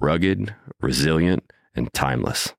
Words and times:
rugged, 0.00 0.54
resilient, 0.80 1.50
and 1.74 1.92
timeless. 1.92 2.54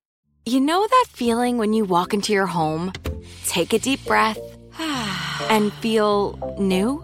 You 0.46 0.60
know 0.60 0.86
that 0.88 1.06
feeling 1.10 1.58
when 1.58 1.74
you 1.74 1.86
walk 1.86 2.14
into 2.14 2.34
your 2.34 2.48
home, 2.48 2.94
take 3.46 3.74
a 3.74 3.80
deep 3.80 4.04
breath, 4.06 4.40
and 4.80 5.72
feel 5.74 6.56
new? 6.60 7.04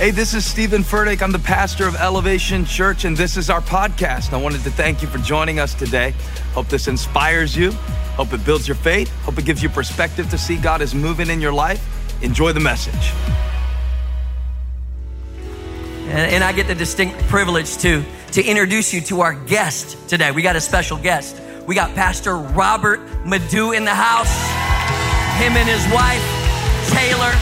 Hey, 0.00 0.12
this 0.12 0.32
is 0.32 0.46
Stephen 0.46 0.82
Furtick. 0.82 1.20
I'm 1.20 1.30
the 1.30 1.38
pastor 1.38 1.86
of 1.86 1.94
Elevation 1.94 2.64
Church, 2.64 3.04
and 3.04 3.14
this 3.14 3.36
is 3.36 3.50
our 3.50 3.60
podcast. 3.60 4.32
I 4.32 4.38
wanted 4.38 4.62
to 4.62 4.70
thank 4.70 5.02
you 5.02 5.08
for 5.08 5.18
joining 5.18 5.60
us 5.60 5.74
today. 5.74 6.14
Hope 6.54 6.68
this 6.68 6.88
inspires 6.88 7.54
you. 7.54 7.72
Hope 8.16 8.32
it 8.32 8.42
builds 8.42 8.66
your 8.66 8.76
faith. 8.76 9.14
Hope 9.24 9.36
it 9.36 9.44
gives 9.44 9.62
you 9.62 9.68
perspective 9.68 10.30
to 10.30 10.38
see 10.38 10.56
God 10.56 10.80
is 10.80 10.94
moving 10.94 11.28
in 11.28 11.38
your 11.38 11.52
life. 11.52 11.86
Enjoy 12.22 12.50
the 12.50 12.60
message. 12.60 13.12
And, 16.08 16.32
and 16.32 16.44
I 16.44 16.52
get 16.52 16.66
the 16.66 16.74
distinct 16.74 17.18
privilege 17.24 17.76
to, 17.80 18.02
to 18.32 18.42
introduce 18.42 18.94
you 18.94 19.02
to 19.02 19.20
our 19.20 19.34
guest 19.34 20.08
today. 20.08 20.30
We 20.30 20.40
got 20.40 20.56
a 20.56 20.62
special 20.62 20.96
guest. 20.96 21.38
We 21.66 21.74
got 21.74 21.94
Pastor 21.94 22.38
Robert 22.38 23.00
Madu 23.26 23.72
in 23.72 23.84
the 23.84 23.94
house. 23.94 24.32
Him 25.38 25.58
and 25.58 25.68
his 25.68 25.84
wife, 25.92 26.24
Taylor, 26.88 27.34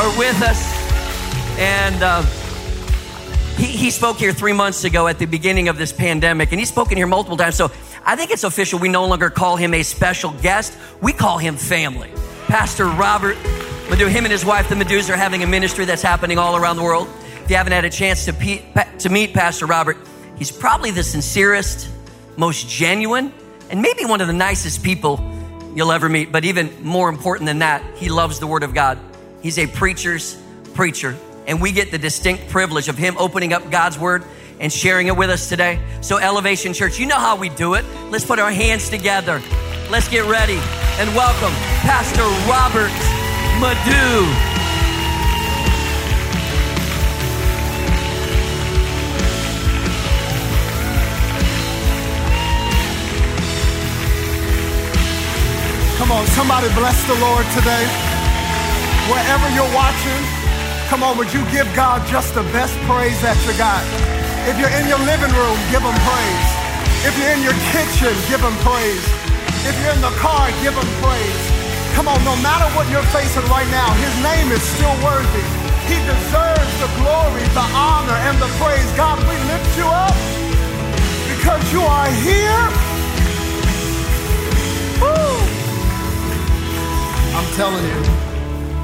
are 0.00 0.18
with 0.18 0.42
us. 0.42 0.81
And 1.62 2.02
uh, 2.02 2.22
he, 3.56 3.66
he 3.66 3.90
spoke 3.92 4.16
here 4.16 4.32
three 4.32 4.52
months 4.52 4.82
ago 4.82 5.06
at 5.06 5.20
the 5.20 5.26
beginning 5.26 5.68
of 5.68 5.78
this 5.78 5.92
pandemic, 5.92 6.50
and 6.50 6.58
he's 6.58 6.68
spoken 6.68 6.96
here 6.96 7.06
multiple 7.06 7.36
times. 7.36 7.54
So 7.54 7.70
I 8.04 8.16
think 8.16 8.32
it's 8.32 8.42
official. 8.42 8.80
We 8.80 8.88
no 8.88 9.06
longer 9.06 9.30
call 9.30 9.54
him 9.54 9.72
a 9.72 9.84
special 9.84 10.32
guest, 10.42 10.76
we 11.00 11.12
call 11.12 11.38
him 11.38 11.56
family. 11.56 12.10
Pastor 12.48 12.86
Robert 12.86 13.36
Madu, 13.88 14.08
him 14.08 14.24
and 14.24 14.32
his 14.32 14.44
wife, 14.44 14.68
the 14.68 14.74
Madus, 14.74 15.08
are 15.08 15.16
having 15.16 15.44
a 15.44 15.46
ministry 15.46 15.84
that's 15.84 16.02
happening 16.02 16.36
all 16.36 16.56
around 16.56 16.78
the 16.78 16.82
world. 16.82 17.06
If 17.44 17.50
you 17.50 17.54
haven't 17.54 17.74
had 17.74 17.84
a 17.84 17.90
chance 17.90 18.24
to, 18.24 18.32
pe- 18.32 18.64
to 18.98 19.08
meet 19.08 19.32
Pastor 19.32 19.66
Robert, 19.66 19.98
he's 20.36 20.50
probably 20.50 20.90
the 20.90 21.04
sincerest, 21.04 21.88
most 22.36 22.68
genuine, 22.68 23.32
and 23.70 23.80
maybe 23.80 24.04
one 24.04 24.20
of 24.20 24.26
the 24.26 24.32
nicest 24.32 24.82
people 24.82 25.20
you'll 25.76 25.92
ever 25.92 26.08
meet. 26.08 26.32
But 26.32 26.44
even 26.44 26.82
more 26.82 27.08
important 27.08 27.46
than 27.46 27.60
that, 27.60 27.84
he 27.98 28.08
loves 28.08 28.40
the 28.40 28.48
Word 28.48 28.64
of 28.64 28.74
God. 28.74 28.98
He's 29.42 29.60
a 29.60 29.68
preacher's 29.68 30.36
preacher 30.74 31.16
and 31.46 31.60
we 31.60 31.72
get 31.72 31.90
the 31.90 31.98
distinct 31.98 32.48
privilege 32.48 32.88
of 32.88 32.96
Him 32.96 33.16
opening 33.18 33.52
up 33.52 33.70
God's 33.70 33.98
Word 33.98 34.24
and 34.60 34.72
sharing 34.72 35.08
it 35.08 35.16
with 35.16 35.30
us 35.30 35.48
today. 35.48 35.80
So, 36.00 36.18
Elevation 36.18 36.72
Church, 36.72 36.98
you 36.98 37.06
know 37.06 37.18
how 37.18 37.36
we 37.36 37.48
do 37.48 37.74
it. 37.74 37.84
Let's 38.10 38.24
put 38.24 38.38
our 38.38 38.50
hands 38.50 38.88
together. 38.88 39.42
Let's 39.90 40.08
get 40.08 40.24
ready 40.30 40.58
and 40.98 41.14
welcome 41.14 41.52
Pastor 41.82 42.22
Robert 42.48 42.92
Madu. 43.60 44.52
Come 55.98 56.10
on, 56.10 56.26
somebody 56.28 56.68
bless 56.74 57.06
the 57.06 57.14
Lord 57.20 57.46
today. 57.54 57.86
Wherever 59.10 59.48
you're 59.54 59.74
watching, 59.74 60.41
Come 60.92 61.08
on, 61.08 61.16
would 61.16 61.32
you 61.32 61.40
give 61.48 61.64
God 61.72 62.04
just 62.04 62.36
the 62.36 62.44
best 62.52 62.76
praise 62.84 63.16
that 63.24 63.32
you 63.48 63.56
got? 63.56 63.80
If 64.44 64.60
you're 64.60 64.76
in 64.76 64.84
your 64.92 65.00
living 65.08 65.32
room, 65.32 65.56
give 65.72 65.80
him 65.80 65.96
praise. 66.04 66.48
If 67.08 67.16
you're 67.16 67.32
in 67.32 67.40
your 67.40 67.56
kitchen, 67.72 68.12
give 68.28 68.44
him 68.44 68.52
praise. 68.60 69.00
If 69.64 69.72
you're 69.80 69.96
in 69.96 70.04
the 70.04 70.12
car, 70.20 70.52
give 70.60 70.76
him 70.76 70.90
praise. 71.00 71.44
Come 71.96 72.12
on, 72.12 72.20
no 72.28 72.36
matter 72.44 72.68
what 72.76 72.84
you're 72.92 73.08
facing 73.08 73.40
right 73.48 73.64
now, 73.72 73.88
his 74.04 74.12
name 74.20 74.52
is 74.52 74.60
still 74.60 74.92
worthy. 75.00 75.44
He 75.88 75.96
deserves 76.04 76.72
the 76.76 76.92
glory, 77.00 77.40
the 77.56 77.64
honor, 77.72 78.18
and 78.28 78.36
the 78.36 78.52
praise. 78.60 78.84
God, 78.92 79.16
we 79.24 79.36
lift 79.48 79.72
you 79.80 79.88
up 79.88 80.12
because 81.32 81.64
you 81.72 81.80
are 81.80 82.12
here. 82.20 82.64
Woo! 85.00 85.40
I'm 87.32 87.48
telling 87.56 87.80
you. 87.80 88.31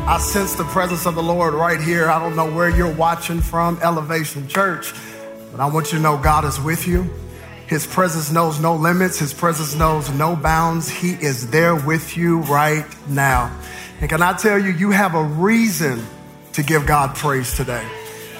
I 0.09 0.17
sense 0.17 0.55
the 0.55 0.65
presence 0.65 1.05
of 1.05 1.17
the 1.17 1.23
Lord 1.23 1.53
right 1.53 1.79
here. 1.79 2.09
I 2.09 2.19
don't 2.19 2.35
know 2.35 2.51
where 2.51 2.71
you're 2.71 2.91
watching 2.91 3.43
from, 3.43 3.79
Elevation 3.83 4.49
Church, 4.49 4.95
but 5.53 5.61
I 5.61 5.67
want 5.67 5.93
you 5.93 5.99
to 5.99 6.03
know 6.03 6.17
God 6.17 6.47
is 6.47 6.59
with 6.59 6.89
you. 6.89 7.11
His 7.67 7.87
presence 7.87 8.33
knows 8.33 8.59
no 8.59 8.75
limits, 8.75 9.19
His 9.19 9.35
presence 9.35 9.75
knows 9.75 10.09
no 10.09 10.35
bounds. 10.35 10.89
He 10.89 11.11
is 11.11 11.51
there 11.51 11.77
with 11.77 12.17
you 12.17 12.39
right 12.39 12.87
now. 13.07 13.55
And 14.01 14.09
can 14.09 14.23
I 14.23 14.33
tell 14.33 14.59
you, 14.59 14.71
you 14.71 14.93
have 14.93 15.15
a 15.15 15.23
reason 15.23 16.03
to 16.55 16.63
give 16.63 16.87
God 16.87 17.15
praise 17.15 17.55
today. 17.55 17.87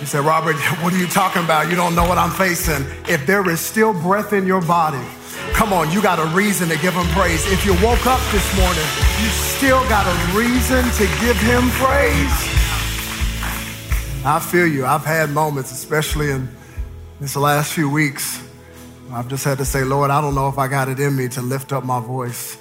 You 0.01 0.07
say, 0.07 0.21
Robert, 0.21 0.57
what 0.83 0.93
are 0.93 0.99
you 0.99 1.09
talking 1.09 1.43
about? 1.43 1.69
You 1.69 1.77
don't 1.77 1.95
know 1.95 2.07
what 2.07 2.19
I'm 2.19 2.31
facing. 2.31 2.87
If 3.09 3.27
there 3.27 3.49
is 3.51 3.61
still 3.61 3.93
breath 3.93 4.33
in 4.33 4.47
your 4.47 4.63
body, 4.63 5.05
Come 5.53 5.73
on, 5.73 5.91
you 5.91 6.01
got 6.01 6.19
a 6.19 6.37
reason 6.37 6.69
to 6.69 6.79
give 6.79 6.95
him 6.95 7.07
praise. 7.09 7.45
If 7.51 7.65
you 7.65 7.73
woke 7.85 8.07
up 8.07 8.21
this 8.31 8.57
morning, 8.57 8.85
you 9.21 9.29
still 9.29 9.81
got 9.89 10.07
a 10.07 10.39
reason 10.39 10.85
to 10.85 11.07
give 11.21 11.37
him 11.37 11.69
praise. 11.71 12.39
I 14.25 14.41
feel 14.41 14.67
you. 14.67 14.87
I've 14.87 15.05
had 15.05 15.31
moments, 15.31 15.73
especially 15.73 16.31
in 16.31 16.49
this 17.21 17.35
last 17.35 17.73
few 17.73 17.91
weeks, 17.91 18.41
I've 19.11 19.27
just 19.29 19.45
had 19.45 19.59
to 19.59 19.65
say, 19.65 19.85
Lord, 19.85 20.11
I 20.11 20.21
don't 20.21 20.35
know 20.35 20.49
if 20.49 20.59
I 20.59 20.69
got 20.69 20.89
it 20.89 21.01
in 21.01 21.17
me 21.17 21.29
to 21.29 21.43
lift 21.43 21.73
up 21.73 21.85
my 21.85 21.99
voice. 21.99 22.57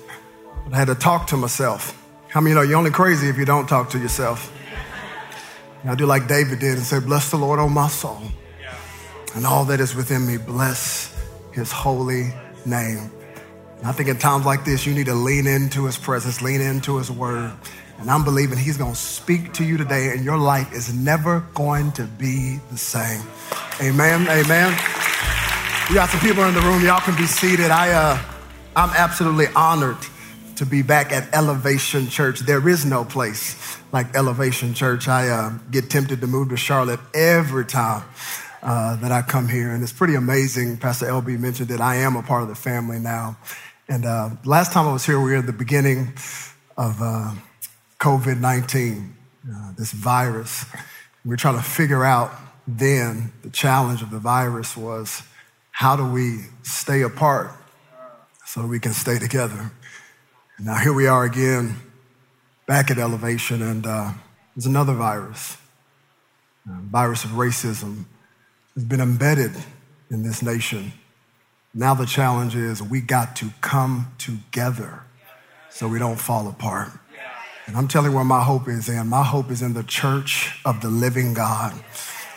But 0.63 0.74
I 0.74 0.78
had 0.78 0.88
to 0.88 0.95
talk 0.95 1.28
to 1.28 1.38
myself. 1.38 1.94
How 2.30 2.42
many 2.42 2.51
you 2.51 2.56
know 2.56 2.62
you're 2.62 2.78
only 2.78 2.92
crazy 2.92 3.28
if 3.28 3.38
you 3.38 3.45
don't 3.45 3.68
talk 3.68 3.90
to 3.92 4.00
yourself? 4.00 4.51
I 5.89 5.95
do 5.95 6.06
like 6.06 6.28
David 6.28 6.60
did 6.60 6.78
and 6.78 6.86
say, 6.86 7.00
Bless 7.00 7.31
the 7.31 7.38
Lord, 7.38 7.60
on 7.60 7.72
my 7.74 7.88
soul, 7.88 8.22
and 9.36 9.45
all 9.45 9.66
that 9.66 9.80
is 9.80 9.95
within 9.95 10.25
me. 10.25 10.38
Bless 10.38 11.16
his 11.54 11.72
holy 11.72 12.34
name. 12.66 13.12
And 13.78 13.86
I 13.86 13.92
think 13.92 14.10
in 14.10 14.18
times 14.18 14.45
like 14.45 14.66
this, 14.66 14.86
you 14.86 14.94
need 14.94 15.06
to 15.06 15.13
lean 15.13 15.48
into 15.48 15.86
his 15.86 15.98
presence, 15.98 16.42
lean 16.42 16.62
into 16.62 16.98
his 16.98 17.12
word. 17.12 17.54
And 18.00 18.12
I'm 18.12 18.24
believing 18.24 18.57
he's 18.57 18.78
going 18.78 18.94
to 18.94 19.00
speak 19.00 19.54
to 19.54 19.63
you 19.63 19.78
today, 19.78 20.10
and 20.10 20.24
your 20.24 20.38
life 20.38 20.72
is 20.74 20.94
never 20.94 21.39
going 21.54 21.92
to 21.94 22.04
be 22.04 22.60
the 22.72 22.78
same. 22.78 23.22
Amen. 23.81 24.28
Amen. 24.30 24.72
We 25.90 25.95
got 25.95 26.10
some 26.10 26.19
people 26.19 26.44
in 26.44 26.54
the 26.54 26.62
room. 26.62 26.83
Y'all 26.83 27.00
can 27.00 27.16
be 27.16 27.25
seated. 27.25 27.72
I, 27.72 27.92
uh, 27.92 28.22
I'm 28.75 28.90
absolutely 28.90 29.48
honored 29.56 29.98
to 30.57 30.65
be 30.65 30.81
back 30.81 31.12
at 31.12 31.31
Elevation 31.33 32.09
Church. 32.09 32.39
There 32.39 32.68
is 32.68 32.83
no 32.83 33.06
place 33.06 33.77
like 33.92 34.15
Elevation 34.15 34.74
Church. 34.74 35.07
I 35.07 35.30
uh, 35.30 35.51
get 35.69 35.89
tempted 35.89 36.19
to 36.21 36.27
move 36.27 36.50
to 36.50 36.57
Charlotte 36.57 37.00
every 37.13 37.65
time 37.65 38.04
uh, 38.63 38.95
that 38.98 39.12
I 39.12 39.21
come 39.21 39.48
here. 39.48 39.71
And 39.71 39.83
it's 39.83 39.94
pretty 39.94 40.15
amazing. 40.15 40.77
Pastor 40.77 41.06
LB 41.06 41.39
mentioned 41.39 41.69
that 41.69 41.80
I 41.80 41.98
am 41.98 42.15
a 42.15 42.24
part 42.24 42.42
of 42.42 42.50
the 42.50 42.56
family 42.56 42.98
now. 42.98 43.38
And 43.88 44.06
uh, 44.06 44.31
last 44.45 44.74
time 44.74 44.88
I 44.88 44.94
was 44.94 45.06
here, 45.06 45.19
we 45.19 45.31
were 45.31 45.38
at 45.38 45.45
the 45.45 45.54
beginning 45.54 46.13
of 46.75 47.01
uh, 47.01 47.33
COVID 48.00 48.39
19, 48.39 49.15
uh, 49.50 49.74
this 49.77 49.92
virus. 49.92 50.65
We 51.24 51.30
were 51.30 51.38
trying 51.38 51.57
to 51.57 51.63
figure 51.63 52.04
out 52.04 52.31
then 52.68 53.31
the 53.44 53.51
challenge 53.51 54.01
of 54.01 54.09
the 54.09 54.19
virus 54.19 54.75
was 54.75 55.21
how 55.69 55.95
do 55.95 56.06
we 56.06 56.45
stay 56.63 57.04
apart 57.04 57.51
so 58.45 58.65
we 58.65 58.80
can 58.80 58.94
stay 58.94 59.19
together? 59.19 59.71
Now 60.59 60.77
here 60.77 60.92
we 60.92 61.06
are 61.06 61.24
again, 61.24 61.75
back 62.65 62.89
at 62.89 62.98
elevation, 62.98 63.62
and 63.62 63.86
uh, 63.86 64.12
there's 64.56 64.65
another 64.65 64.94
virus, 64.94 65.56
virus 66.65 67.24
of 67.24 67.31
racism, 67.31 68.06
has 68.74 68.83
been 68.83 69.00
embedded 69.00 69.51
in 70.09 70.24
this 70.24 70.42
nation. 70.42 70.94
Now 71.75 71.94
the 71.94 72.07
challenge 72.07 72.56
is 72.56 72.81
we 72.81 73.01
got 73.01 73.36
to 73.36 73.51
come 73.62 74.12
together 74.18 75.04
so 75.69 75.88
we 75.88 76.00
don't 76.00 76.19
fall 76.19 76.48
apart. 76.48 76.89
And 77.68 77.77
I'm 77.77 77.88
telling 77.88 78.09
you 78.09 78.15
where 78.15 78.25
my 78.25 78.42
hope 78.42 78.68
is 78.68 78.89
in. 78.89 79.07
My 79.07 79.24
hope 79.24 79.51
is 79.51 79.62
in 79.62 79.74
the 79.74 79.83
church 79.83 80.59
of 80.65 80.81
the 80.81 80.89
living 80.89 81.36
God. 81.36 81.74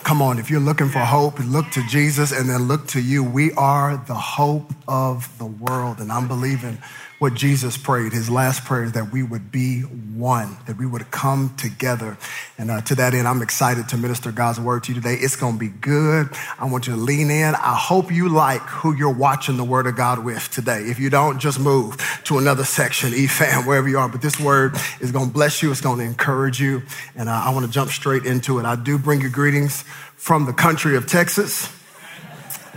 Come 0.02 0.20
on, 0.20 0.38
if 0.38 0.50
you're 0.50 0.60
looking 0.60 0.88
for 0.88 0.98
hope, 0.98 1.38
look 1.38 1.70
to 1.70 1.82
Jesus 1.86 2.32
and 2.32 2.50
then 2.50 2.68
look 2.68 2.86
to 2.88 3.00
you. 3.00 3.24
We 3.24 3.52
are 3.52 3.96
the 4.06 4.14
hope 4.14 4.72
of 4.88 5.38
the 5.38 5.46
world. 5.46 6.00
And 6.00 6.12
I'm 6.12 6.28
believing 6.28 6.78
what 7.20 7.34
Jesus 7.34 7.76
prayed, 7.76 8.14
his 8.14 8.30
last 8.30 8.64
prayer, 8.64 8.84
is 8.84 8.92
that 8.92 9.12
we 9.12 9.22
would 9.22 9.52
be 9.52 9.82
one, 9.82 10.56
that 10.66 10.78
we 10.78 10.86
would 10.86 11.10
come 11.10 11.54
together. 11.58 12.16
And 12.56 12.70
uh, 12.70 12.80
to 12.80 12.94
that 12.94 13.12
end, 13.12 13.28
I'm 13.28 13.42
excited 13.42 13.90
to 13.90 13.98
minister 13.98 14.32
God's 14.32 14.58
word 14.58 14.84
to 14.84 14.94
you 14.94 15.00
today. 15.02 15.16
It's 15.20 15.36
going 15.36 15.52
to 15.52 15.58
be 15.58 15.68
good. 15.68 16.30
I 16.58 16.64
want 16.64 16.86
you 16.86 16.94
to 16.94 16.98
lean 16.98 17.30
in. 17.30 17.54
I 17.54 17.76
hope 17.76 18.10
you 18.10 18.30
like 18.30 18.62
who 18.62 18.94
you're 18.94 19.12
watching 19.12 19.58
the 19.58 19.64
word 19.64 19.86
of 19.86 19.96
God 19.96 20.24
with 20.24 20.50
today. 20.50 20.84
If 20.84 20.98
you 20.98 21.10
don't, 21.10 21.38
just 21.38 21.60
move 21.60 21.98
to 22.24 22.38
another 22.38 22.64
section, 22.64 23.12
EFAM, 23.12 23.66
wherever 23.66 23.86
you 23.86 23.98
are. 23.98 24.08
But 24.08 24.22
this 24.22 24.40
word 24.40 24.74
is 25.00 25.12
going 25.12 25.26
to 25.26 25.32
bless 25.32 25.62
you. 25.62 25.70
It's 25.70 25.82
going 25.82 25.98
to 25.98 26.04
encourage 26.04 26.58
you. 26.58 26.82
And 27.16 27.28
uh, 27.28 27.32
I 27.32 27.52
want 27.52 27.66
to 27.66 27.70
jump 27.70 27.90
straight 27.90 28.24
into 28.24 28.58
it. 28.60 28.64
I 28.64 28.76
do 28.76 28.96
bring 28.96 29.20
you 29.20 29.28
greetings 29.28 29.82
from 30.16 30.46
the 30.46 30.54
country 30.54 30.96
of 30.96 31.06
Texas 31.06 31.70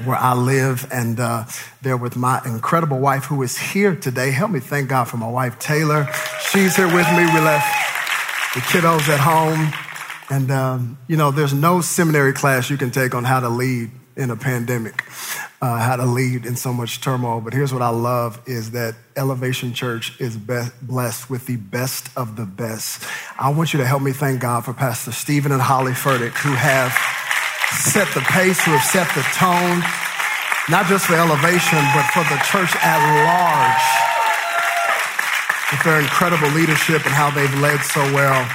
where 0.05 0.17
I 0.17 0.33
live, 0.33 0.87
and 0.91 1.19
uh, 1.19 1.45
there 1.81 1.97
with 1.97 2.15
my 2.15 2.41
incredible 2.45 2.99
wife 2.99 3.25
who 3.25 3.41
is 3.43 3.57
here 3.57 3.95
today. 3.95 4.31
Help 4.31 4.51
me 4.51 4.59
thank 4.59 4.89
God 4.89 5.05
for 5.05 5.17
my 5.17 5.29
wife, 5.29 5.59
Taylor. 5.59 6.07
She's 6.51 6.75
here 6.75 6.87
with 6.87 7.07
me. 7.11 7.25
We 7.25 7.39
left 7.39 7.67
the 8.53 8.61
kiddos 8.61 9.07
at 9.09 9.19
home. 9.19 9.73
And, 10.29 10.51
um, 10.51 10.97
you 11.07 11.17
know, 11.17 11.31
there's 11.31 11.53
no 11.53 11.81
seminary 11.81 12.33
class 12.33 12.69
you 12.69 12.77
can 12.77 12.91
take 12.91 13.13
on 13.13 13.23
how 13.23 13.39
to 13.39 13.49
lead 13.49 13.91
in 14.15 14.29
a 14.29 14.35
pandemic, 14.35 15.03
uh, 15.61 15.79
how 15.79 15.95
to 15.95 16.05
lead 16.05 16.45
in 16.45 16.55
so 16.55 16.71
much 16.71 17.01
turmoil. 17.01 17.41
But 17.41 17.53
here's 17.53 17.73
what 17.73 17.81
I 17.81 17.89
love 17.89 18.41
is 18.45 18.71
that 18.71 18.95
Elevation 19.15 19.73
Church 19.73 20.19
is 20.19 20.37
blessed 20.37 21.29
with 21.29 21.47
the 21.47 21.57
best 21.57 22.09
of 22.15 22.35
the 22.35 22.45
best. 22.45 23.03
I 23.39 23.49
want 23.49 23.73
you 23.73 23.79
to 23.79 23.85
help 23.85 24.01
me 24.01 24.11
thank 24.11 24.39
God 24.39 24.65
for 24.65 24.73
Pastor 24.73 25.11
Stephen 25.11 25.51
and 25.51 25.61
Holly 25.61 25.93
Furtick, 25.93 26.33
who 26.33 26.53
have 26.53 26.95
set 27.73 28.07
the 28.13 28.21
pace, 28.21 28.63
who 28.63 28.71
have 28.71 28.83
set 28.83 29.07
the 29.15 29.23
tone, 29.33 29.81
not 30.69 30.85
just 30.87 31.05
for 31.07 31.15
elevation, 31.15 31.81
but 31.93 32.05
for 32.13 32.23
the 32.29 32.39
church 32.45 32.73
at 32.81 33.01
large. 33.25 33.87
With 35.71 35.83
their 35.83 35.99
incredible 35.99 36.49
leadership 36.49 37.05
and 37.05 37.13
how 37.13 37.31
they've 37.31 37.59
led 37.59 37.79
so 37.81 38.01
well. 38.13 38.47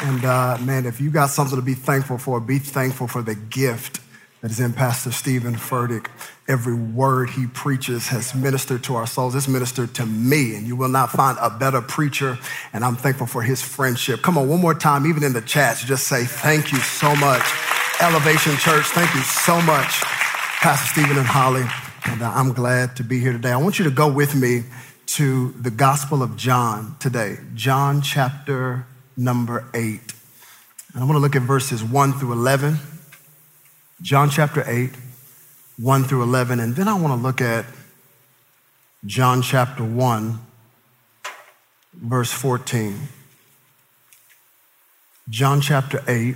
And 0.00 0.24
uh, 0.24 0.58
man, 0.62 0.86
if 0.86 1.00
you 1.00 1.10
got 1.10 1.30
something 1.30 1.56
to 1.56 1.62
be 1.62 1.74
thankful 1.74 2.18
for, 2.18 2.40
be 2.40 2.58
thankful 2.58 3.08
for 3.08 3.22
the 3.22 3.34
gift 3.34 4.00
that 4.40 4.50
is 4.50 4.60
in 4.60 4.72
Pastor 4.72 5.12
Stephen 5.12 5.54
Furtick. 5.54 6.08
Every 6.48 6.74
word 6.74 7.30
he 7.30 7.46
preaches 7.46 8.08
has 8.08 8.34
ministered 8.34 8.82
to 8.84 8.96
our 8.96 9.06
souls. 9.06 9.34
It's 9.34 9.48
ministered 9.48 9.94
to 9.94 10.06
me, 10.06 10.56
and 10.56 10.66
you 10.66 10.74
will 10.74 10.88
not 10.88 11.10
find 11.10 11.38
a 11.40 11.50
better 11.50 11.80
preacher. 11.80 12.38
And 12.72 12.84
I'm 12.84 12.96
thankful 12.96 13.26
for 13.26 13.42
his 13.42 13.62
friendship. 13.62 14.22
Come 14.22 14.36
on, 14.38 14.48
one 14.48 14.60
more 14.60 14.74
time, 14.74 15.06
even 15.06 15.22
in 15.22 15.32
the 15.32 15.42
chats, 15.42 15.84
just 15.84 16.08
say 16.08 16.24
thank 16.24 16.72
you 16.72 16.78
so 16.78 17.14
much 17.16 17.44
Elevation 18.02 18.56
Church. 18.56 18.86
Thank 18.86 19.14
you 19.14 19.20
so 19.20 19.62
much, 19.62 20.00
Pastor 20.60 20.88
Stephen 20.88 21.16
and 21.18 21.26
Holly. 21.26 21.62
And 22.06 22.20
uh, 22.20 22.32
I'm 22.34 22.52
glad 22.52 22.96
to 22.96 23.04
be 23.04 23.20
here 23.20 23.30
today. 23.30 23.52
I 23.52 23.56
want 23.56 23.78
you 23.78 23.84
to 23.84 23.92
go 23.92 24.12
with 24.12 24.34
me 24.34 24.64
to 25.06 25.52
the 25.52 25.70
Gospel 25.70 26.20
of 26.20 26.36
John 26.36 26.96
today, 26.98 27.36
John 27.54 28.02
chapter 28.02 28.86
number 29.16 29.64
8. 29.72 30.00
And 30.94 31.02
I 31.02 31.06
want 31.06 31.12
to 31.12 31.20
look 31.20 31.36
at 31.36 31.42
verses 31.42 31.84
1 31.84 32.14
through 32.14 32.32
11. 32.32 32.78
John 34.00 34.30
chapter 34.30 34.64
8, 34.66 34.90
1 35.78 36.02
through 36.02 36.24
11. 36.24 36.58
And 36.58 36.74
then 36.74 36.88
I 36.88 36.94
want 36.94 37.16
to 37.16 37.22
look 37.24 37.40
at 37.40 37.64
John 39.06 39.42
chapter 39.42 39.84
1, 39.84 40.40
verse 41.94 42.32
14. 42.32 42.98
John 45.28 45.60
chapter 45.60 46.02
8, 46.08 46.34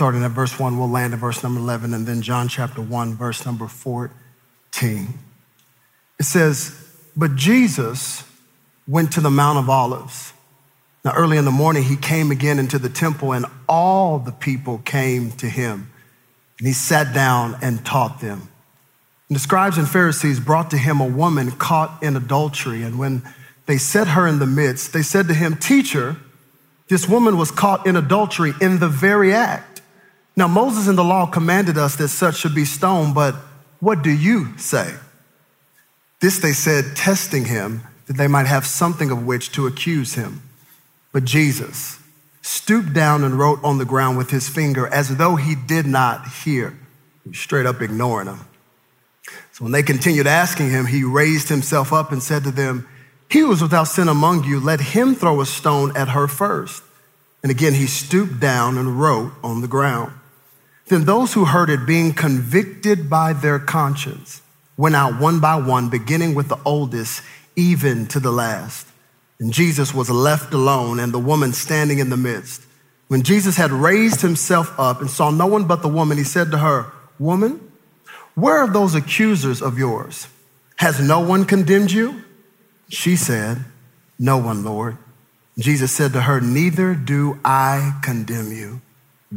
starting 0.00 0.24
at 0.24 0.30
verse 0.30 0.58
1, 0.58 0.78
we'll 0.78 0.88
land 0.88 1.12
at 1.12 1.20
verse 1.20 1.42
number 1.42 1.60
11, 1.60 1.92
and 1.92 2.06
then 2.06 2.22
John 2.22 2.48
chapter 2.48 2.80
1, 2.80 3.16
verse 3.16 3.44
number 3.44 3.68
14. 3.68 5.08
It 6.18 6.22
says, 6.22 6.74
But 7.14 7.36
Jesus 7.36 8.24
went 8.88 9.12
to 9.12 9.20
the 9.20 9.28
Mount 9.28 9.58
of 9.58 9.68
Olives. 9.68 10.32
Now, 11.04 11.12
early 11.14 11.36
in 11.36 11.44
the 11.44 11.50
morning, 11.50 11.82
he 11.82 11.96
came 11.96 12.30
again 12.30 12.58
into 12.58 12.78
the 12.78 12.88
temple, 12.88 13.34
and 13.34 13.44
all 13.68 14.18
the 14.18 14.32
people 14.32 14.78
came 14.78 15.32
to 15.32 15.46
him. 15.46 15.92
And 16.58 16.66
he 16.66 16.72
sat 16.72 17.12
down 17.12 17.58
and 17.60 17.84
taught 17.84 18.22
them. 18.22 18.48
And 19.28 19.36
the 19.36 19.40
scribes 19.40 19.76
and 19.76 19.86
Pharisees 19.86 20.40
brought 20.40 20.70
to 20.70 20.78
him 20.78 21.02
a 21.02 21.06
woman 21.06 21.50
caught 21.50 22.02
in 22.02 22.16
adultery. 22.16 22.84
And 22.84 22.98
when 22.98 23.22
they 23.66 23.76
set 23.76 24.08
her 24.08 24.26
in 24.26 24.38
the 24.38 24.46
midst, 24.46 24.94
they 24.94 25.02
said 25.02 25.28
to 25.28 25.34
him, 25.34 25.56
Teacher, 25.56 26.16
this 26.88 27.06
woman 27.06 27.36
was 27.36 27.50
caught 27.50 27.86
in 27.86 27.96
adultery 27.96 28.54
in 28.62 28.78
the 28.78 28.88
very 28.88 29.34
act. 29.34 29.69
Now, 30.40 30.48
Moses 30.48 30.88
in 30.88 30.96
the 30.96 31.04
law 31.04 31.26
commanded 31.26 31.76
us 31.76 31.96
that 31.96 32.08
such 32.08 32.36
should 32.36 32.54
be 32.54 32.64
stoned, 32.64 33.14
but 33.14 33.34
what 33.78 34.02
do 34.02 34.10
you 34.10 34.56
say? 34.56 34.94
This 36.22 36.38
they 36.38 36.54
said, 36.54 36.96
testing 36.96 37.44
him, 37.44 37.82
that 38.06 38.16
they 38.16 38.26
might 38.26 38.46
have 38.46 38.64
something 38.64 39.10
of 39.10 39.26
which 39.26 39.52
to 39.52 39.66
accuse 39.66 40.14
him. 40.14 40.40
But 41.12 41.26
Jesus 41.26 41.98
stooped 42.40 42.94
down 42.94 43.22
and 43.22 43.38
wrote 43.38 43.62
on 43.62 43.76
the 43.76 43.84
ground 43.84 44.16
with 44.16 44.30
his 44.30 44.48
finger 44.48 44.86
as 44.86 45.18
though 45.18 45.36
he 45.36 45.54
did 45.54 45.84
not 45.84 46.26
hear, 46.26 46.74
straight 47.34 47.66
up 47.66 47.82
ignoring 47.82 48.28
them. 48.28 48.40
So 49.52 49.64
when 49.64 49.72
they 49.72 49.82
continued 49.82 50.26
asking 50.26 50.70
him, 50.70 50.86
he 50.86 51.04
raised 51.04 51.50
himself 51.50 51.92
up 51.92 52.12
and 52.12 52.22
said 52.22 52.44
to 52.44 52.50
them, 52.50 52.88
He 53.28 53.42
was 53.42 53.60
without 53.60 53.88
sin 53.88 54.08
among 54.08 54.44
you, 54.44 54.58
let 54.58 54.80
him 54.80 55.14
throw 55.14 55.42
a 55.42 55.44
stone 55.44 55.94
at 55.94 56.08
her 56.08 56.26
first. 56.26 56.82
And 57.42 57.52
again, 57.52 57.74
he 57.74 57.86
stooped 57.86 58.40
down 58.40 58.78
and 58.78 58.98
wrote 58.98 59.32
on 59.44 59.60
the 59.60 59.68
ground. 59.68 60.14
Then 60.90 61.04
those 61.04 61.32
who 61.34 61.44
heard 61.44 61.70
it, 61.70 61.86
being 61.86 62.12
convicted 62.12 63.08
by 63.08 63.32
their 63.32 63.60
conscience, 63.60 64.42
went 64.76 64.96
out 64.96 65.20
one 65.20 65.38
by 65.38 65.54
one, 65.54 65.88
beginning 65.88 66.34
with 66.34 66.48
the 66.48 66.58
oldest, 66.64 67.22
even 67.54 68.06
to 68.08 68.18
the 68.18 68.32
last. 68.32 68.88
And 69.38 69.52
Jesus 69.52 69.94
was 69.94 70.10
left 70.10 70.52
alone, 70.52 70.98
and 70.98 71.14
the 71.14 71.18
woman 71.20 71.52
standing 71.52 72.00
in 72.00 72.10
the 72.10 72.16
midst. 72.16 72.66
When 73.06 73.22
Jesus 73.22 73.56
had 73.56 73.70
raised 73.70 74.20
himself 74.20 74.74
up 74.80 75.00
and 75.00 75.08
saw 75.08 75.30
no 75.30 75.46
one 75.46 75.64
but 75.64 75.80
the 75.80 75.88
woman, 75.88 76.18
he 76.18 76.24
said 76.24 76.50
to 76.50 76.58
her, 76.58 76.90
Woman, 77.20 77.60
where 78.34 78.58
are 78.58 78.66
those 78.66 78.96
accusers 78.96 79.62
of 79.62 79.78
yours? 79.78 80.26
Has 80.78 80.98
no 81.00 81.20
one 81.20 81.44
condemned 81.44 81.92
you? 81.92 82.24
She 82.88 83.14
said, 83.14 83.64
No 84.18 84.38
one, 84.38 84.64
Lord. 84.64 84.98
Jesus 85.56 85.92
said 85.92 86.14
to 86.14 86.22
her, 86.22 86.40
Neither 86.40 86.96
do 86.96 87.38
I 87.44 87.96
condemn 88.02 88.50
you. 88.50 88.80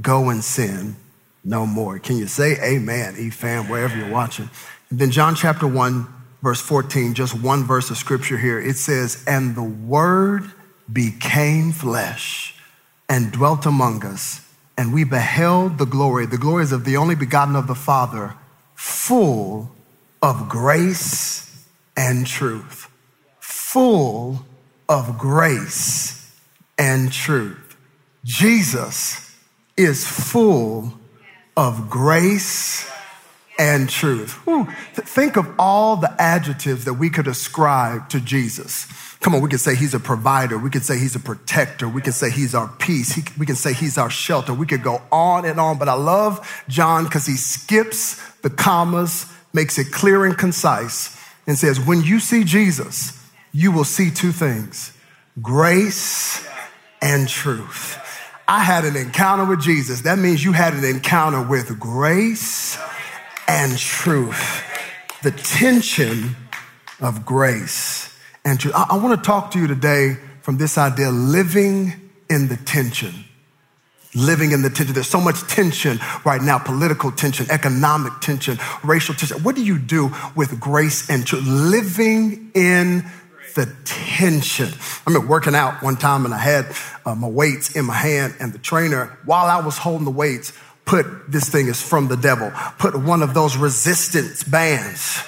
Go 0.01 0.29
and 0.29 0.43
sin 0.43 0.95
no 1.43 1.65
more. 1.65 1.99
Can 1.99 2.17
you 2.17 2.27
say 2.27 2.57
amen, 2.63 3.15
E 3.17 3.29
fam, 3.29 3.67
wherever 3.67 3.97
you're 3.97 4.09
watching? 4.09 4.49
And 4.89 4.99
then 4.99 5.11
John 5.11 5.35
chapter 5.35 5.67
1, 5.67 6.07
verse 6.41 6.61
14, 6.61 7.13
just 7.13 7.39
one 7.39 7.63
verse 7.63 7.89
of 7.89 7.97
scripture 7.97 8.37
here. 8.37 8.59
It 8.59 8.77
says, 8.77 9.23
And 9.27 9.55
the 9.55 9.63
word 9.63 10.51
became 10.91 11.71
flesh 11.71 12.55
and 13.09 13.31
dwelt 13.31 13.65
among 13.65 14.05
us, 14.05 14.47
and 14.77 14.93
we 14.93 15.03
beheld 15.03 15.77
the 15.77 15.85
glory. 15.85 16.25
The 16.25 16.37
glories 16.37 16.71
of 16.71 16.85
the 16.85 16.97
only 16.97 17.15
begotten 17.15 17.55
of 17.55 17.67
the 17.67 17.75
Father, 17.75 18.35
full 18.75 19.71
of 20.21 20.47
grace 20.47 21.65
and 21.97 22.25
truth. 22.25 22.89
Full 23.39 24.45
of 24.87 25.17
grace 25.17 26.31
and 26.77 27.11
truth. 27.11 27.75
Jesus 28.23 29.35
is 29.75 30.07
full 30.07 30.93
of 31.55 31.89
grace 31.89 32.89
and 33.59 33.89
truth. 33.89 34.33
Whew. 34.45 34.67
Think 34.93 35.37
of 35.37 35.47
all 35.59 35.95
the 35.95 36.13
adjectives 36.19 36.85
that 36.85 36.95
we 36.95 37.09
could 37.09 37.27
ascribe 37.27 38.09
to 38.09 38.19
Jesus. 38.19 38.87
Come 39.19 39.35
on, 39.35 39.41
we 39.41 39.49
can 39.49 39.59
say 39.59 39.75
he's 39.75 39.93
a 39.93 39.99
provider. 39.99 40.57
We 40.57 40.69
can 40.69 40.81
say 40.81 40.97
he's 40.97 41.15
a 41.15 41.19
protector. 41.19 41.87
We 41.87 42.01
can 42.01 42.11
say 42.11 42.29
he's 42.29 42.53
our 42.53 42.67
peace. 42.79 43.13
He, 43.13 43.21
we 43.37 43.45
can 43.45 43.55
say 43.55 43.73
he's 43.73 43.97
our 43.97 44.09
shelter. 44.09 44.53
We 44.53 44.65
could 44.65 44.83
go 44.83 45.01
on 45.11 45.45
and 45.45 45.59
on, 45.59 45.77
but 45.77 45.87
I 45.87 45.93
love 45.93 46.65
John 46.67 47.05
because 47.05 47.25
he 47.25 47.37
skips 47.37 48.21
the 48.41 48.49
commas, 48.49 49.25
makes 49.53 49.77
it 49.77 49.91
clear 49.91 50.25
and 50.25 50.37
concise, 50.37 51.17
and 51.47 51.57
says, 51.57 51.79
when 51.79 52.01
you 52.01 52.19
see 52.19 52.43
Jesus, 52.43 53.17
you 53.53 53.71
will 53.71 53.85
see 53.85 54.09
two 54.09 54.31
things 54.31 54.91
grace 55.41 56.45
and 57.01 57.29
truth. 57.29 57.97
I 58.53 58.59
had 58.59 58.85
an 58.85 58.95
encounter 58.95 59.45
with 59.45 59.61
Jesus. 59.61 60.01
That 60.01 60.19
means 60.19 60.43
you 60.43 60.51
had 60.51 60.75
an 60.75 60.85
encounter 60.85 61.41
with 61.41 61.79
grace 61.79 62.77
and 63.47 63.75
truth. 63.75 64.63
The 65.23 65.31
tension 65.31 66.35
of 67.01 67.25
grace 67.25 68.15
and 68.45 68.59
truth. 68.59 68.75
I, 68.75 68.85
I 68.91 68.97
want 68.97 69.19
to 69.19 69.25
talk 69.25 69.49
to 69.53 69.59
you 69.59 69.65
today 69.65 70.17
from 70.43 70.57
this 70.57 70.77
idea 70.77 71.09
living 71.09 71.93
in 72.29 72.47
the 72.47 72.57
tension. 72.57 73.25
Living 74.13 74.51
in 74.51 74.61
the 74.61 74.69
tension. 74.69 74.93
There's 74.93 75.07
so 75.07 75.19
much 75.19 75.41
tension 75.47 75.99
right 76.23 76.39
now 76.39 76.59
political 76.59 77.11
tension, 77.11 77.49
economic 77.49 78.13
tension, 78.21 78.59
racial 78.83 79.15
tension. 79.15 79.41
What 79.41 79.55
do 79.55 79.65
you 79.65 79.79
do 79.79 80.11
with 80.35 80.59
grace 80.59 81.09
and 81.09 81.25
truth? 81.25 81.47
Living 81.47 82.51
in 82.53 83.03
the 83.55 83.73
tension. 83.85 84.67
I 84.67 85.01
remember 85.07 85.27
working 85.27 85.55
out 85.55 85.81
one 85.81 85.95
time 85.95 86.25
and 86.25 86.33
I 86.33 86.39
had 86.39 86.75
uh, 87.05 87.15
my 87.15 87.27
weights 87.27 87.75
in 87.75 87.85
my 87.85 87.93
hand, 87.93 88.35
and 88.39 88.53
the 88.53 88.59
trainer, 88.59 89.17
while 89.25 89.45
I 89.45 89.65
was 89.65 89.77
holding 89.77 90.05
the 90.05 90.11
weights, 90.11 90.53
put 90.85 91.31
this 91.31 91.49
thing 91.49 91.67
is 91.67 91.81
from 91.81 92.07
the 92.07 92.17
devil, 92.17 92.51
put 92.77 92.95
one 92.99 93.21
of 93.21 93.33
those 93.33 93.55
resistance 93.57 94.43
bands 94.43 95.23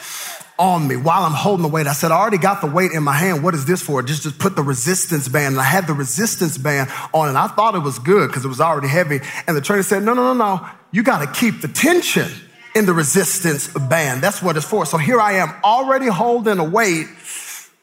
on 0.57 0.87
me 0.87 0.95
while 0.95 1.23
I'm 1.23 1.33
holding 1.33 1.63
the 1.63 1.69
weight. 1.69 1.87
I 1.87 1.93
said, 1.93 2.11
I 2.11 2.15
already 2.15 2.37
got 2.37 2.61
the 2.61 2.67
weight 2.67 2.91
in 2.91 3.03
my 3.03 3.13
hand. 3.13 3.43
What 3.43 3.53
is 3.53 3.65
this 3.65 3.81
for? 3.81 4.01
Just, 4.01 4.23
just 4.23 4.39
put 4.39 4.55
the 4.55 4.63
resistance 4.63 5.27
band. 5.27 5.55
And 5.55 5.61
I 5.61 5.65
had 5.65 5.85
the 5.85 5.93
resistance 5.93 6.57
band 6.57 6.89
on 7.13 7.27
and 7.27 7.37
I 7.37 7.47
thought 7.47 7.75
it 7.75 7.79
was 7.79 7.99
good 7.99 8.27
because 8.27 8.45
it 8.45 8.47
was 8.47 8.61
already 8.61 8.87
heavy. 8.87 9.19
And 9.47 9.57
the 9.57 9.61
trainer 9.61 9.83
said, 9.83 10.03
no, 10.03 10.13
no, 10.13 10.33
no, 10.33 10.33
no. 10.33 10.67
You 10.91 11.03
got 11.03 11.19
to 11.19 11.39
keep 11.39 11.61
the 11.61 11.67
tension 11.67 12.31
in 12.73 12.85
the 12.85 12.93
resistance 12.93 13.67
band. 13.89 14.21
That's 14.21 14.41
what 14.41 14.55
it's 14.55 14.65
for. 14.65 14.85
So 14.85 14.97
here 14.97 15.19
I 15.19 15.33
am 15.33 15.53
already 15.63 16.07
holding 16.07 16.59
a 16.59 16.63
weight, 16.63 17.07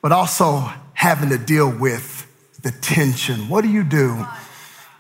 but 0.03 0.13
also 0.13 0.71
having 0.93 1.31
to 1.31 1.39
deal 1.39 1.71
with 1.71 2.29
the 2.63 2.71
tension. 2.71 3.49
What 3.49 3.63
do 3.63 3.71
you 3.71 3.85
do 3.85 4.27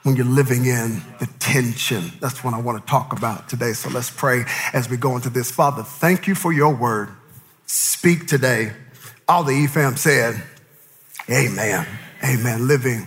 when 0.04 0.16
you're 0.16 0.24
living 0.24 0.64
in 0.64 1.02
the 1.20 1.28
tension? 1.38 2.12
That's 2.20 2.42
what 2.42 2.54
I 2.54 2.60
want 2.60 2.80
to 2.80 2.90
talk 2.90 3.12
about 3.12 3.48
today. 3.48 3.72
So 3.72 3.90
let's 3.90 4.10
pray 4.10 4.44
as 4.72 4.88
we 4.88 4.96
go 4.96 5.16
into 5.16 5.28
this. 5.28 5.50
Father, 5.50 5.82
thank 5.82 6.26
you 6.26 6.34
for 6.34 6.52
your 6.52 6.74
word 6.74 7.10
speak 7.66 8.26
today. 8.26 8.72
All 9.28 9.44
the 9.44 9.52
EFAM 9.52 9.96
said, 9.96 10.42
Amen. 11.30 11.86
Amen. 12.24 12.68
Living 12.68 13.06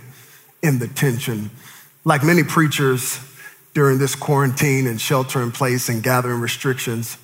in 0.62 0.78
the 0.78 0.88
tension. 0.88 1.50
Like 2.04 2.24
many 2.24 2.42
preachers 2.42 3.20
during 3.74 3.98
this 3.98 4.14
quarantine 4.14 4.86
and 4.86 5.00
shelter 5.00 5.42
in 5.42 5.52
place 5.52 5.88
and 5.88 6.02
gathering 6.02 6.40
restrictions, 6.40 7.18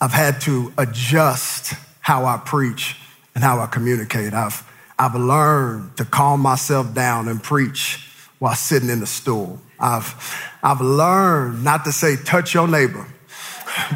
I've 0.00 0.12
had 0.12 0.40
to 0.42 0.72
adjust 0.78 1.74
how 2.00 2.26
I 2.26 2.36
preach 2.36 2.96
and 3.36 3.44
how 3.44 3.60
I 3.60 3.66
communicate. 3.66 4.32
I've, 4.32 4.66
I've 4.98 5.14
learned 5.14 5.98
to 5.98 6.06
calm 6.06 6.40
myself 6.40 6.94
down 6.94 7.28
and 7.28 7.40
preach 7.40 8.08
while 8.38 8.54
sitting 8.54 8.88
in 8.88 9.00
the 9.00 9.06
stool. 9.06 9.60
I've, 9.78 10.14
I've 10.62 10.80
learned 10.80 11.62
not 11.62 11.84
to 11.84 11.92
say 11.92 12.16
touch 12.16 12.54
your 12.54 12.66
neighbor, 12.66 13.06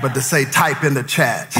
but 0.02 0.12
to 0.12 0.20
say 0.20 0.44
type 0.44 0.84
in 0.84 0.92
the 0.92 1.02
chat 1.02 1.56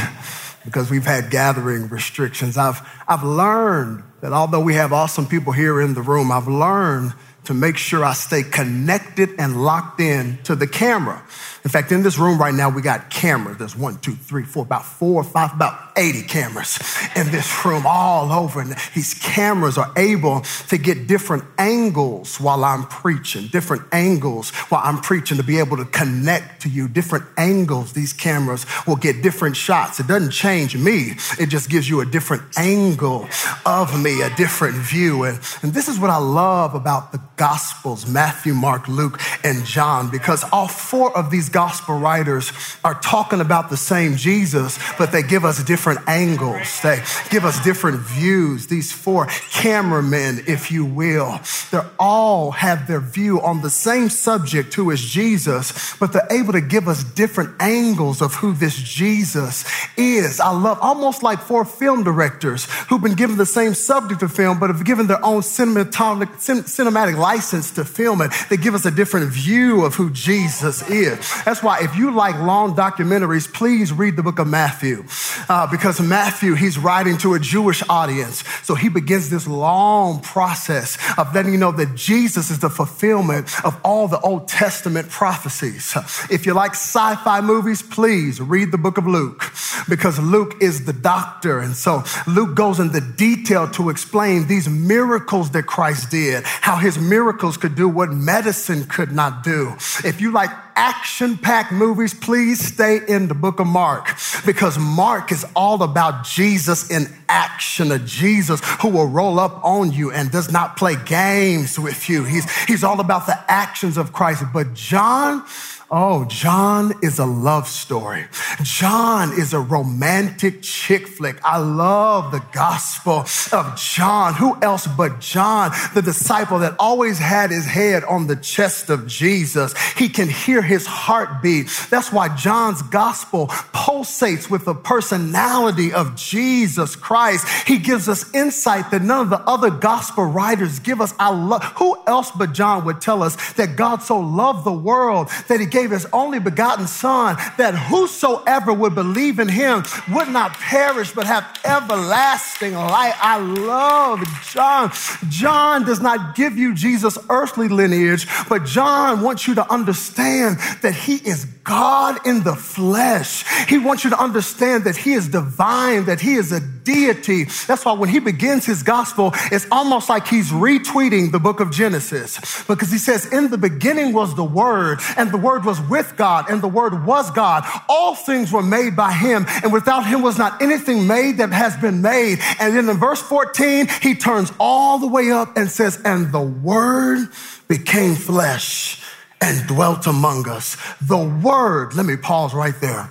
because 0.63 0.91
we've 0.91 1.07
had 1.07 1.31
gathering 1.31 1.89
restrictions. 1.89 2.59
I've, 2.59 2.87
I've 3.09 3.25
learned 3.25 4.03
that 4.21 4.35
although 4.35 4.61
we 4.61 4.75
have 4.75 4.93
awesome 4.93 5.25
people 5.27 5.55
here 5.55 5.81
in 5.81 5.95
the 5.95 6.03
room, 6.03 6.31
I've 6.31 6.49
learned 6.49 7.15
to 7.44 7.54
make 7.54 7.76
sure 7.76 8.04
I 8.04 8.12
stay 8.12 8.42
connected 8.42 9.30
and 9.38 9.62
locked 9.62 10.00
in 10.00 10.38
to 10.44 10.54
the 10.54 10.66
camera. 10.66 11.23
In 11.62 11.70
fact, 11.70 11.92
in 11.92 12.02
this 12.02 12.16
room 12.16 12.38
right 12.38 12.54
now, 12.54 12.70
we 12.70 12.80
got 12.80 13.11
cameras. 13.11 13.59
There's 13.59 13.76
one, 13.76 13.99
two, 13.99 14.14
three, 14.14 14.44
four, 14.44 14.62
about 14.62 14.85
four 14.85 15.20
or 15.20 15.25
five, 15.25 15.52
about 15.52 15.92
80 15.97 16.23
cameras 16.23 16.78
in 17.14 17.30
this 17.30 17.64
room 17.66 17.85
all 17.87 18.32
over. 18.32 18.61
And 18.61 18.75
these 18.94 19.12
cameras 19.12 19.76
are 19.76 19.92
able 19.97 20.40
to 20.68 20.78
get 20.78 21.06
different 21.06 21.44
angles 21.59 22.40
while 22.40 22.64
I'm 22.64 22.85
preaching, 22.85 23.49
different 23.49 23.82
angles 23.92 24.50
while 24.70 24.80
I'm 24.82 25.02
preaching 25.02 25.37
to 25.37 25.42
be 25.42 25.59
able 25.59 25.76
to 25.76 25.85
connect 25.85 26.62
to 26.62 26.70
you, 26.70 26.88
different 26.88 27.26
angles. 27.37 27.92
These 27.92 28.14
cameras 28.14 28.64
will 28.87 28.97
get 28.97 29.23
different 29.23 29.56
shots. 29.56 30.00
It 30.00 30.06
doesn't 30.06 30.30
change 30.30 30.76
me, 30.76 31.12
it 31.38 31.47
just 31.49 31.68
gives 31.68 31.88
you 31.88 32.00
a 32.00 32.06
different 32.06 32.42
angle 32.56 33.28
of 33.66 34.00
me, 34.00 34.23
a 34.23 34.35
different 34.37 34.76
view. 34.76 35.25
And, 35.25 35.38
and 35.62 35.75
this 35.75 35.88
is 35.88 35.99
what 35.99 36.09
I 36.09 36.16
love 36.16 36.75
about 36.75 37.12
the 37.12 37.18
Gospels 37.40 38.06
Matthew, 38.06 38.52
Mark, 38.52 38.87
Luke, 38.87 39.18
and 39.42 39.64
John, 39.64 40.11
because 40.11 40.44
all 40.52 40.68
four 40.68 41.16
of 41.16 41.30
these 41.30 41.49
gospel 41.49 41.99
writers 41.99 42.52
are 42.85 43.00
talking 43.00 43.40
about 43.40 43.70
the 43.70 43.78
same 43.78 44.16
Jesus, 44.16 44.78
but 44.99 45.11
they 45.11 45.23
give 45.23 45.47
us 45.47 45.64
different 45.64 46.00
angles. 46.06 46.82
They 46.82 47.02
give 47.30 47.47
us 47.47 47.59
different 47.64 48.00
views. 48.00 48.66
These 48.66 48.92
four 48.92 49.26
cameramen, 49.52 50.44
if 50.47 50.70
you 50.70 50.85
will, 50.85 51.40
they 51.70 51.80
all 51.99 52.50
have 52.50 52.87
their 52.87 53.00
view 53.00 53.40
on 53.40 53.62
the 53.62 53.70
same 53.70 54.11
subject, 54.11 54.75
who 54.75 54.90
is 54.90 55.00
Jesus, 55.00 55.97
but 55.97 56.12
they're 56.12 56.28
able 56.30 56.52
to 56.52 56.61
give 56.61 56.88
us 56.88 57.02
different 57.04 57.54
angles 57.59 58.20
of 58.20 58.35
who 58.35 58.52
this 58.52 58.76
Jesus 58.76 59.64
is. 59.97 60.40
I 60.40 60.50
love 60.50 60.78
almost 60.82 61.23
like 61.23 61.40
four 61.40 61.64
film 61.64 62.04
directors 62.04 62.66
who've 62.90 63.00
been 63.00 63.14
given 63.14 63.38
the 63.38 63.47
same 63.47 63.73
subject 63.73 64.23
of 64.23 64.30
film, 64.30 64.59
but 64.59 64.68
have 64.68 64.85
given 64.85 65.06
their 65.06 65.25
own 65.25 65.40
cinematic, 65.40 65.92
cinematic 65.94 67.16
license 67.31 67.71
to 67.71 67.85
film 67.85 68.21
it. 68.23 68.33
They 68.49 68.57
give 68.57 68.75
us 68.75 68.85
a 68.85 68.91
different 68.91 69.31
view 69.33 69.85
of 69.85 69.95
who 69.95 70.11
Jesus 70.11 70.77
is. 70.91 71.19
That's 71.45 71.63
why 71.63 71.77
if 71.81 71.95
you 71.95 72.11
like 72.11 72.37
long 72.41 72.75
documentaries, 72.75 73.47
please 73.53 73.93
read 73.93 74.17
the 74.17 74.23
book 74.25 74.41
of 74.41 74.49
Matthew. 74.49 75.05
Uh, 75.49 75.67
because 75.71 76.01
Matthew, 76.01 76.55
he's 76.55 76.77
writing 76.77 77.17
to 77.19 77.35
a 77.35 77.39
Jewish 77.39 77.83
audience. 77.89 78.43
So 78.65 78.75
he 78.75 78.89
begins 78.89 79.31
this 79.31 79.47
long 79.47 80.21
process 80.23 80.99
of 81.17 81.33
letting 81.33 81.53
you 81.53 81.59
know 81.59 81.71
that 81.73 81.95
Jesus 81.95 82.51
is 82.51 82.59
the 82.59 82.71
fulfillment 82.71 83.47
of 83.65 83.81
all 83.85 84.09
the 84.09 84.21
Old 84.21 84.49
Testament 84.49 85.09
prophecies. 85.09 85.97
If 86.31 86.47
you 86.47 86.53
like 86.55 86.73
sci 86.73 87.15
fi 87.25 87.41
movies, 87.41 87.81
please 87.81 88.41
read 88.41 88.73
the 88.73 88.79
book 88.79 88.99
of 88.99 89.07
Luke 89.07 89.41
because 89.89 90.19
Luke 90.19 90.55
is 90.61 90.85
the 90.85 90.93
doctor. 90.93 91.61
And 91.61 91.77
so 91.77 92.03
Luke 92.27 92.57
goes 92.57 92.81
into 92.81 93.01
detail 93.01 93.71
to 93.79 93.89
explain 93.89 94.49
these 94.49 94.69
miracles 94.69 95.51
that 95.51 95.65
Christ 95.65 96.11
did, 96.11 96.43
how 96.45 96.77
his 96.77 96.99
miracles 96.99 97.20
could 97.57 97.75
do 97.75 97.89
what 97.89 98.11
medicine 98.11 98.85
could 98.85 99.12
not 99.12 99.43
do. 99.43 99.75
If 100.05 100.21
you 100.21 100.33
like 100.33 100.50
action 100.75 101.37
packed 101.37 101.73
movies, 101.73 102.15
please 102.15 102.59
stay 102.65 103.00
in 103.07 103.29
the 103.29 103.35
book 103.35 103.61
of 103.61 103.67
Mark 103.67 104.09
because 104.47 104.79
Mark 104.79 105.31
is 105.31 105.45
all 105.55 105.83
about 105.83 106.25
Jesus 106.25 106.91
in 106.91 107.07
action, 107.29 107.93
a 107.93 107.99
Jesus 107.99 108.61
who 108.81 108.89
will 108.89 109.07
roll 109.07 109.39
up 109.39 109.65
on 109.65 109.93
you 109.93 110.11
and 110.11 110.31
does 110.31 110.50
not 110.50 110.77
play 110.77 110.97
games 111.05 111.79
with 111.79 112.09
you. 112.09 112.25
He's, 112.25 112.50
he's 112.65 112.83
all 112.83 113.00
about 113.00 113.27
the 113.27 113.39
actions 113.50 113.97
of 113.97 114.12
Christ. 114.12 114.45
But 114.53 114.75
John, 114.75 115.45
Oh, 115.92 116.25
John 116.26 116.92
is 117.02 117.18
a 117.18 117.25
love 117.25 117.66
story. 117.66 118.26
John 118.62 119.32
is 119.32 119.52
a 119.52 119.59
romantic 119.59 120.62
chick 120.62 121.09
flick. 121.09 121.40
I 121.42 121.59
love 121.59 122.30
the 122.30 122.44
gospel 122.52 123.25
of 123.52 123.76
John. 123.76 124.35
Who 124.35 124.56
else 124.62 124.87
but 124.87 125.18
John, 125.18 125.73
the 125.92 126.00
disciple 126.00 126.61
that 126.61 126.76
always 126.78 127.18
had 127.18 127.50
his 127.50 127.66
head 127.66 128.04
on 128.04 128.28
the 128.28 128.37
chest 128.37 128.88
of 128.88 129.09
Jesus? 129.09 129.75
He 129.94 130.09
can 130.09 130.28
hear 130.28 130.62
his 130.62 130.87
heartbeat. 130.87 131.66
That's 131.90 132.12
why 132.12 132.37
John's 132.37 132.82
gospel 132.82 133.49
pulsates 133.49 134.49
with 134.49 134.66
the 134.66 134.75
personality 134.75 135.92
of 135.92 136.14
Jesus 136.14 136.94
Christ. 136.94 137.66
He 137.66 137.78
gives 137.78 138.09
us 138.09 138.32
insight 138.32 138.92
that 138.92 139.02
none 139.02 139.23
of 139.23 139.30
the 139.30 139.40
other 139.40 139.70
gospel 139.70 140.25
writers 140.25 140.78
give 140.78 141.00
us. 141.00 141.12
I 141.18 141.30
love, 141.30 141.64
who 141.78 141.99
else 142.06 142.30
but 142.30 142.52
John 142.52 142.85
would 142.85 143.00
tell 143.00 143.25
us 143.25 143.54
that 143.54 143.75
God 143.75 144.04
so 144.04 144.20
loved 144.20 144.64
the 144.64 144.73
world 144.73 145.30
that 145.49 145.59
he 145.59 145.66
gave 145.66 145.80
gave 145.81 145.91
his 145.91 146.07
only 146.13 146.39
begotten 146.39 146.87
son 146.87 147.37
that 147.57 147.75
whosoever 147.75 148.71
would 148.71 148.95
believe 148.95 149.39
in 149.39 149.49
him 149.49 149.83
would 150.13 150.29
not 150.29 150.53
perish 150.53 151.11
but 151.13 151.27
have 151.27 151.45
everlasting 151.65 152.75
life. 152.75 153.17
I 153.19 153.39
love 153.39 154.21
John. 154.53 154.93
John 155.31 155.87
does 155.87 156.01
not 156.01 156.35
give 156.35 156.59
you 156.59 156.75
Jesus' 156.75 157.17
earthly 157.31 157.69
lineage, 157.69 158.27
but 158.49 158.67
John 158.67 159.23
wants 159.23 159.49
you 159.49 159.55
to 159.55 159.73
understand 159.73 160.59
that 160.83 160.95
he 160.95 161.15
is 161.15 161.47
God 161.65 162.27
in 162.27 162.43
the 162.43 162.57
flesh. 162.57 163.45
He 163.69 163.79
wants 163.79 164.03
you 164.03 164.11
to 164.11 164.21
understand 164.21 164.85
that 164.85 164.97
he 164.97 165.13
is 165.13 165.29
divine, 165.29 166.07
that 166.07 166.21
he 166.21 166.35
is 166.35 166.51
a 166.51 166.61
deity. 166.61 167.45
That's 167.69 167.85
why 167.85 167.93
when 167.93 168.09
he 168.09 168.19
begins 168.19 168.67
his 168.67 168.83
gospel, 168.83 169.31
it's 169.53 169.67
almost 169.71 170.09
like 170.09 170.27
he's 170.27 170.51
retweeting 170.51 171.31
the 171.31 171.39
book 171.39 171.61
of 171.61 171.71
Genesis 171.71 172.65
because 172.65 172.91
he 172.91 172.99
says, 172.99 173.27
In 173.27 173.51
the 173.51 173.59
beginning 173.59 174.13
was 174.13 174.35
the 174.35 174.45
word, 174.45 174.99
and 175.17 175.31
the 175.31 175.37
word 175.37 175.65
was 175.65 175.70
with 175.79 176.17
God, 176.17 176.49
and 176.49 176.62
the 176.62 176.69
word 176.69 177.05
was 177.05 177.31
God. 177.31 177.65
All 177.87 178.15
things 178.15 178.50
were 178.50 178.62
made 178.62 178.97
by 178.97 179.12
him, 179.12 179.45
and 179.62 179.73
without 179.73 180.07
him 180.07 180.23
was 180.23 180.39
not 180.39 180.62
anything 180.62 181.07
made 181.07 181.37
that 181.37 181.53
has 181.53 181.77
been 181.77 182.00
made. 182.00 182.39
And 182.59 182.75
then 182.75 182.89
in 182.89 182.97
verse 182.97 183.21
14, 183.21 183.89
he 184.00 184.15
turns 184.15 184.50
all 184.59 184.99
the 184.99 185.07
way 185.07 185.31
up 185.31 185.59
and 185.59 185.71
says, 185.71 186.00
And 186.05 186.33
the 186.33 186.41
word 186.41 187.29
became 187.69 188.15
flesh 188.15 189.03
and 189.41 189.67
dwelt 189.67 190.07
among 190.07 190.49
us. 190.49 190.79
The 191.03 191.19
word, 191.19 191.95
let 191.95 192.07
me 192.07 192.17
pause 192.17 192.55
right 192.55 192.79
there. 192.81 193.11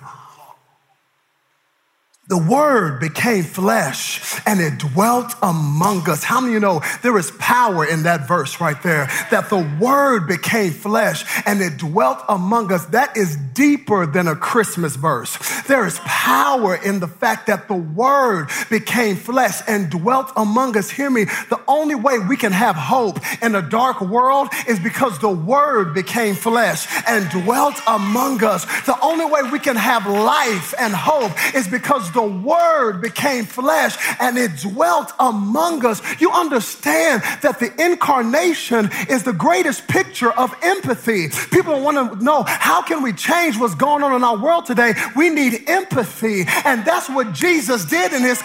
The 2.29 2.37
word 2.37 2.99
became 2.99 3.43
flesh 3.43 4.39
and 4.45 4.61
it 4.61 4.77
dwelt 4.77 5.33
among 5.41 6.07
us. 6.07 6.23
How 6.23 6.39
many 6.39 6.53
of 6.53 6.53
you 6.53 6.59
know 6.59 6.83
there 7.01 7.17
is 7.17 7.31
power 7.39 7.83
in 7.83 8.03
that 8.03 8.27
verse 8.27 8.61
right 8.61 8.81
there? 8.83 9.07
That 9.31 9.49
the 9.49 9.67
word 9.81 10.27
became 10.27 10.71
flesh 10.71 11.25
and 11.47 11.59
it 11.59 11.77
dwelt 11.77 12.19
among 12.29 12.71
us. 12.71 12.85
That 12.85 13.17
is 13.17 13.35
deeper 13.35 14.05
than 14.05 14.27
a 14.27 14.35
Christmas 14.35 14.95
verse. 14.95 15.39
There 15.69 15.85
is 15.85 15.99
power 15.99 16.75
in 16.75 16.99
the 16.99 17.07
fact 17.07 17.45
that 17.45 17.67
the 17.67 17.75
word 17.75 18.49
became 18.71 19.15
flesh 19.15 19.61
and 19.67 19.87
dwelt 19.87 20.31
among 20.35 20.75
us. 20.75 20.89
Hear 20.89 21.11
me. 21.11 21.25
The 21.25 21.61
only 21.67 21.93
way 21.93 22.17
we 22.17 22.37
can 22.37 22.51
have 22.51 22.75
hope 22.75 23.19
in 23.43 23.53
a 23.53 23.61
dark 23.61 24.01
world 24.01 24.49
is 24.67 24.79
because 24.79 25.19
the 25.19 25.29
word 25.29 25.93
became 25.93 26.33
flesh 26.33 26.87
and 27.07 27.29
dwelt 27.29 27.75
among 27.85 28.43
us. 28.43 28.65
The 28.87 28.99
only 28.99 29.25
way 29.25 29.43
we 29.51 29.59
can 29.59 29.75
have 29.75 30.07
life 30.07 30.73
and 30.79 30.91
hope 30.91 31.33
is 31.53 31.67
because 31.67 32.11
the 32.13 32.23
word 32.23 32.99
became 32.99 33.45
flesh 33.45 33.95
and 34.19 34.39
it 34.39 34.57
dwelt 34.57 35.11
among 35.19 35.85
us. 35.85 36.01
You 36.19 36.31
understand 36.31 37.21
that 37.43 37.59
the 37.59 37.71
incarnation 37.79 38.89
is 39.07 39.21
the 39.21 39.33
greatest 39.33 39.87
picture 39.87 40.31
of 40.31 40.51
empathy. 40.63 41.29
People 41.51 41.79
want 41.81 41.97
to 41.97 42.25
know 42.25 42.41
how 42.47 42.81
can 42.81 43.03
we 43.03 43.13
change 43.13 43.55
what's 43.59 43.75
going 43.75 44.01
on 44.01 44.15
in 44.15 44.23
our 44.23 44.37
world 44.37 44.65
today? 44.65 44.95
We 45.15 45.29
need 45.29 45.58
empathy. 45.67 46.45
And 46.65 46.85
that's 46.85 47.09
what 47.09 47.33
Jesus 47.33 47.85
did 47.85 48.13
in 48.13 48.21
his 48.21 48.41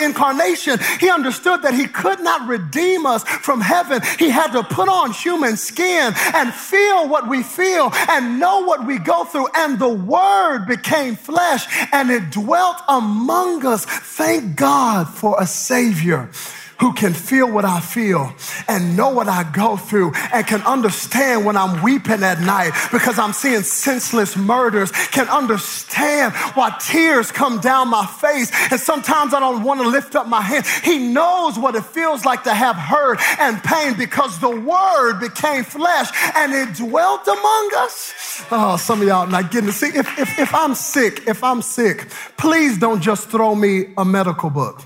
incarnation. 0.00 0.78
He 1.00 1.10
understood 1.10 1.62
that 1.62 1.74
he 1.74 1.86
could 1.86 2.20
not 2.20 2.48
redeem 2.48 3.06
us 3.06 3.24
from 3.24 3.60
heaven. 3.60 4.00
He 4.18 4.30
had 4.30 4.52
to 4.52 4.62
put 4.62 4.88
on 4.88 5.12
human 5.12 5.56
skin 5.56 6.12
and 6.34 6.52
feel 6.52 7.08
what 7.08 7.28
we 7.28 7.42
feel 7.42 7.92
and 8.08 8.38
know 8.38 8.60
what 8.60 8.86
we 8.86 8.98
go 8.98 9.24
through. 9.24 9.48
And 9.54 9.78
the 9.78 9.88
word 9.88 10.66
became 10.66 11.16
flesh 11.16 11.66
and 11.92 12.10
it 12.10 12.30
dwelt 12.30 12.80
among 12.88 13.64
us. 13.66 13.84
Thank 13.84 14.56
God 14.56 15.08
for 15.08 15.40
a 15.40 15.46
Savior 15.46 16.30
who 16.82 16.92
can 16.92 17.14
feel 17.14 17.48
what 17.48 17.64
I 17.64 17.78
feel 17.78 18.34
and 18.66 18.96
know 18.96 19.10
what 19.10 19.28
I 19.28 19.48
go 19.52 19.76
through 19.76 20.10
and 20.34 20.44
can 20.44 20.60
understand 20.62 21.46
when 21.46 21.56
I'm 21.56 21.80
weeping 21.80 22.24
at 22.24 22.40
night 22.40 22.72
because 22.90 23.20
I'm 23.20 23.32
seeing 23.32 23.62
senseless 23.62 24.36
murders, 24.36 24.90
can 24.90 25.28
understand 25.28 26.34
why 26.54 26.76
tears 26.80 27.30
come 27.30 27.60
down 27.60 27.86
my 27.86 28.04
face. 28.04 28.50
And 28.72 28.80
sometimes 28.80 29.32
I 29.32 29.38
don't 29.38 29.62
want 29.62 29.80
to 29.80 29.86
lift 29.88 30.16
up 30.16 30.26
my 30.26 30.40
hand. 30.40 30.66
He 30.82 30.98
knows 30.98 31.56
what 31.56 31.76
it 31.76 31.84
feels 31.84 32.24
like 32.24 32.42
to 32.42 32.52
have 32.52 32.74
hurt 32.74 33.20
and 33.38 33.62
pain 33.62 33.96
because 33.96 34.40
the 34.40 34.50
word 34.50 35.20
became 35.20 35.62
flesh 35.62 36.10
and 36.34 36.52
it 36.52 36.74
dwelt 36.74 37.28
among 37.28 37.70
us. 37.76 38.44
Oh, 38.50 38.76
some 38.76 39.02
of 39.02 39.06
y'all 39.06 39.28
not 39.28 39.52
getting 39.52 39.68
to 39.68 39.72
see. 39.72 39.96
If, 39.96 40.18
if, 40.18 40.36
if 40.36 40.52
I'm 40.52 40.74
sick, 40.74 41.28
if 41.28 41.44
I'm 41.44 41.62
sick, 41.62 42.08
please 42.36 42.76
don't 42.76 43.00
just 43.00 43.28
throw 43.28 43.54
me 43.54 43.94
a 43.96 44.04
medical 44.04 44.50
book. 44.50 44.82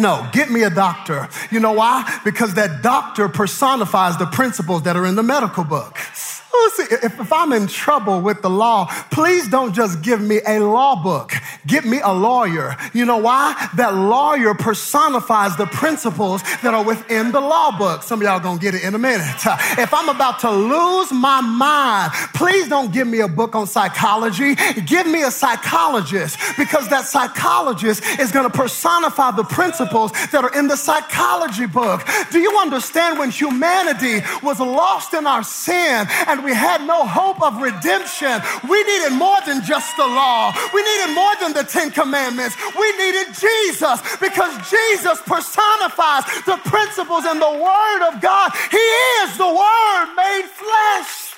No, 0.00 0.26
get 0.32 0.50
me 0.50 0.62
a 0.62 0.70
doctor. 0.70 1.28
You 1.50 1.60
know 1.60 1.72
why? 1.72 2.20
Because 2.24 2.54
that 2.54 2.82
doctor 2.82 3.28
personifies 3.28 4.16
the 4.16 4.26
principles 4.26 4.82
that 4.84 4.96
are 4.96 5.04
in 5.04 5.14
the 5.14 5.22
medical 5.22 5.62
book. 5.62 5.98
Oh, 6.52 6.72
see, 6.74 6.94
if, 6.94 7.20
if 7.20 7.32
I'm 7.32 7.52
in 7.52 7.66
trouble 7.66 8.20
with 8.20 8.42
the 8.42 8.50
law, 8.50 8.86
please 9.10 9.48
don't 9.48 9.72
just 9.72 10.02
give 10.02 10.20
me 10.20 10.40
a 10.46 10.58
law 10.58 11.00
book. 11.00 11.32
Give 11.66 11.84
me 11.84 12.00
a 12.00 12.12
lawyer. 12.12 12.76
You 12.92 13.04
know 13.04 13.18
why? 13.18 13.68
That 13.76 13.94
lawyer 13.94 14.54
personifies 14.54 15.56
the 15.56 15.66
principles 15.66 16.42
that 16.62 16.74
are 16.74 16.84
within 16.84 17.30
the 17.32 17.40
law 17.40 17.76
book. 17.76 18.02
Some 18.02 18.20
of 18.20 18.24
y'all 18.24 18.40
gonna 18.40 18.58
get 18.58 18.74
it 18.74 18.82
in 18.84 18.94
a 18.94 18.98
minute. 18.98 19.26
If 19.80 19.94
I'm 19.94 20.08
about 20.08 20.40
to 20.40 20.50
lose 20.50 21.12
my 21.12 21.40
mind, 21.40 22.12
please 22.34 22.68
don't 22.68 22.92
give 22.92 23.06
me 23.06 23.20
a 23.20 23.28
book 23.28 23.54
on 23.54 23.66
psychology. 23.66 24.56
Give 24.86 25.06
me 25.06 25.22
a 25.22 25.30
psychologist 25.30 26.38
because 26.58 26.88
that 26.88 27.06
psychologist 27.06 28.02
is 28.18 28.32
gonna 28.32 28.50
personify 28.50 29.30
the 29.32 29.44
principles 29.44 30.12
that 30.32 30.44
are 30.44 30.58
in 30.58 30.68
the 30.68 30.76
psychology 30.76 31.66
book. 31.66 32.02
Do 32.30 32.38
you 32.40 32.58
understand 32.58 33.18
when 33.18 33.30
humanity 33.30 34.20
was 34.42 34.60
lost 34.60 35.14
in 35.14 35.26
our 35.26 35.42
sin 35.42 36.06
and 36.26 36.39
we 36.44 36.54
had 36.54 36.86
no 36.86 37.06
hope 37.06 37.42
of 37.42 37.60
redemption. 37.60 38.40
We 38.68 38.82
needed 38.84 39.12
more 39.12 39.40
than 39.46 39.62
just 39.64 39.96
the 39.96 40.06
law. 40.06 40.52
We 40.74 40.82
needed 40.82 41.14
more 41.14 41.34
than 41.40 41.52
the 41.52 41.64
Ten 41.64 41.90
Commandments. 41.90 42.56
We 42.78 42.90
needed 42.96 43.34
Jesus 43.34 44.00
because 44.18 44.52
Jesus 44.70 45.20
personifies 45.22 46.24
the 46.44 46.58
principles 46.64 47.24
and 47.24 47.40
the 47.40 47.50
Word 47.50 48.08
of 48.08 48.20
God. 48.20 48.52
He 48.70 48.88
is 49.22 49.36
the 49.36 49.46
Word 49.46 50.06
made 50.16 50.46
flesh. 50.46 51.34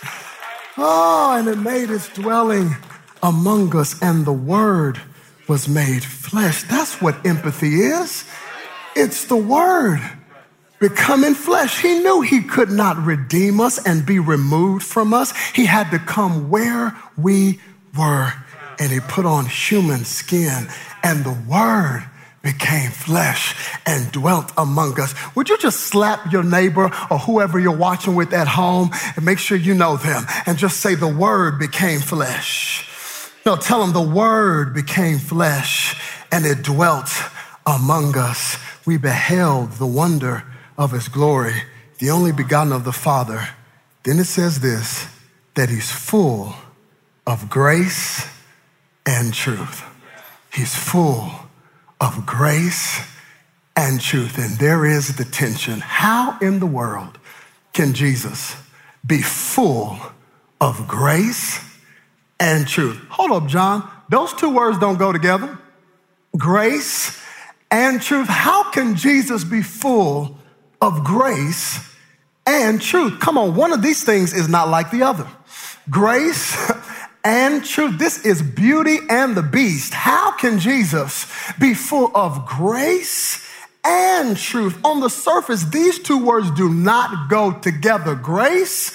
Oh, 0.78 1.36
and 1.38 1.48
it 1.48 1.58
made 1.58 1.90
its 1.90 2.08
dwelling 2.08 2.76
among 3.22 3.76
us, 3.76 4.00
and 4.02 4.24
the 4.24 4.32
Word 4.32 5.00
was 5.48 5.68
made 5.68 6.04
flesh. 6.04 6.62
That's 6.64 7.00
what 7.00 7.24
empathy 7.26 7.82
is. 7.82 8.24
It's 8.96 9.26
the 9.26 9.36
Word 9.36 10.00
becoming 10.82 11.34
flesh. 11.34 11.80
He 11.80 12.00
knew 12.00 12.22
he 12.22 12.42
could 12.42 12.70
not 12.70 12.98
redeem 12.98 13.60
us 13.60 13.78
and 13.86 14.04
be 14.04 14.18
removed 14.18 14.84
from 14.84 15.14
us. 15.14 15.32
He 15.54 15.64
had 15.64 15.92
to 15.92 15.98
come 16.00 16.50
where 16.50 16.92
we 17.16 17.60
were 17.96 18.32
and 18.80 18.90
he 18.90 18.98
put 18.98 19.24
on 19.24 19.46
human 19.46 20.04
skin 20.04 20.66
and 21.04 21.24
the 21.24 21.38
word 21.48 22.04
became 22.42 22.90
flesh 22.90 23.54
and 23.86 24.10
dwelt 24.10 24.50
among 24.58 24.98
us. 24.98 25.14
Would 25.36 25.48
you 25.48 25.56
just 25.58 25.82
slap 25.82 26.32
your 26.32 26.42
neighbor 26.42 26.90
or 27.08 27.18
whoever 27.18 27.60
you're 27.60 27.76
watching 27.76 28.16
with 28.16 28.32
at 28.32 28.48
home 28.48 28.90
and 29.14 29.24
make 29.24 29.38
sure 29.38 29.56
you 29.56 29.74
know 29.74 29.96
them 29.96 30.26
and 30.46 30.58
just 30.58 30.80
say 30.80 30.96
the 30.96 31.06
word 31.06 31.60
became 31.60 32.00
flesh. 32.00 32.88
No, 33.46 33.54
tell 33.54 33.80
them 33.86 33.92
the 33.92 34.14
word 34.14 34.74
became 34.74 35.20
flesh 35.20 35.96
and 36.32 36.44
it 36.44 36.62
dwelt 36.62 37.10
among 37.64 38.18
us. 38.18 38.56
We 38.84 38.96
beheld 38.96 39.72
the 39.74 39.86
wonder 39.86 40.42
of 40.76 40.92
his 40.92 41.08
glory, 41.08 41.62
the 41.98 42.10
only 42.10 42.32
begotten 42.32 42.72
of 42.72 42.84
the 42.84 42.92
Father. 42.92 43.48
Then 44.04 44.18
it 44.18 44.24
says 44.24 44.60
this 44.60 45.06
that 45.54 45.68
he's 45.68 45.90
full 45.90 46.54
of 47.26 47.50
grace 47.50 48.26
and 49.06 49.34
truth. 49.34 49.84
He's 50.52 50.74
full 50.74 51.30
of 52.00 52.26
grace 52.26 53.00
and 53.76 54.00
truth. 54.00 54.38
And 54.38 54.58
there 54.58 54.84
is 54.84 55.16
the 55.16 55.24
tension. 55.24 55.80
How 55.80 56.38
in 56.40 56.58
the 56.58 56.66
world 56.66 57.18
can 57.72 57.94
Jesus 57.94 58.56
be 59.06 59.22
full 59.22 59.98
of 60.60 60.88
grace 60.88 61.60
and 62.40 62.66
truth? 62.66 62.98
Hold 63.10 63.32
up, 63.32 63.46
John. 63.46 63.88
Those 64.08 64.32
two 64.32 64.50
words 64.50 64.78
don't 64.78 64.98
go 64.98 65.12
together. 65.12 65.58
Grace 66.36 67.20
and 67.70 68.00
truth. 68.00 68.28
How 68.28 68.70
can 68.70 68.94
Jesus 68.94 69.44
be 69.44 69.62
full 69.62 70.38
of 70.82 71.04
grace 71.04 71.78
and 72.46 72.82
truth. 72.82 73.20
Come 73.20 73.38
on, 73.38 73.54
one 73.54 73.72
of 73.72 73.82
these 73.82 74.02
things 74.02 74.34
is 74.34 74.48
not 74.48 74.68
like 74.68 74.90
the 74.90 75.04
other. 75.04 75.26
Grace 75.88 76.70
and 77.24 77.64
truth. 77.64 77.98
This 77.98 78.26
is 78.26 78.42
beauty 78.42 78.98
and 79.08 79.36
the 79.36 79.42
beast. 79.42 79.94
How 79.94 80.32
can 80.32 80.58
Jesus 80.58 81.26
be 81.58 81.72
full 81.72 82.10
of 82.14 82.44
grace 82.46 83.48
and 83.84 84.36
truth? 84.36 84.84
On 84.84 85.00
the 85.00 85.08
surface, 85.08 85.64
these 85.64 86.00
two 86.00 86.24
words 86.24 86.50
do 86.50 86.68
not 86.68 87.30
go 87.30 87.52
together. 87.52 88.16
Grace 88.16 88.92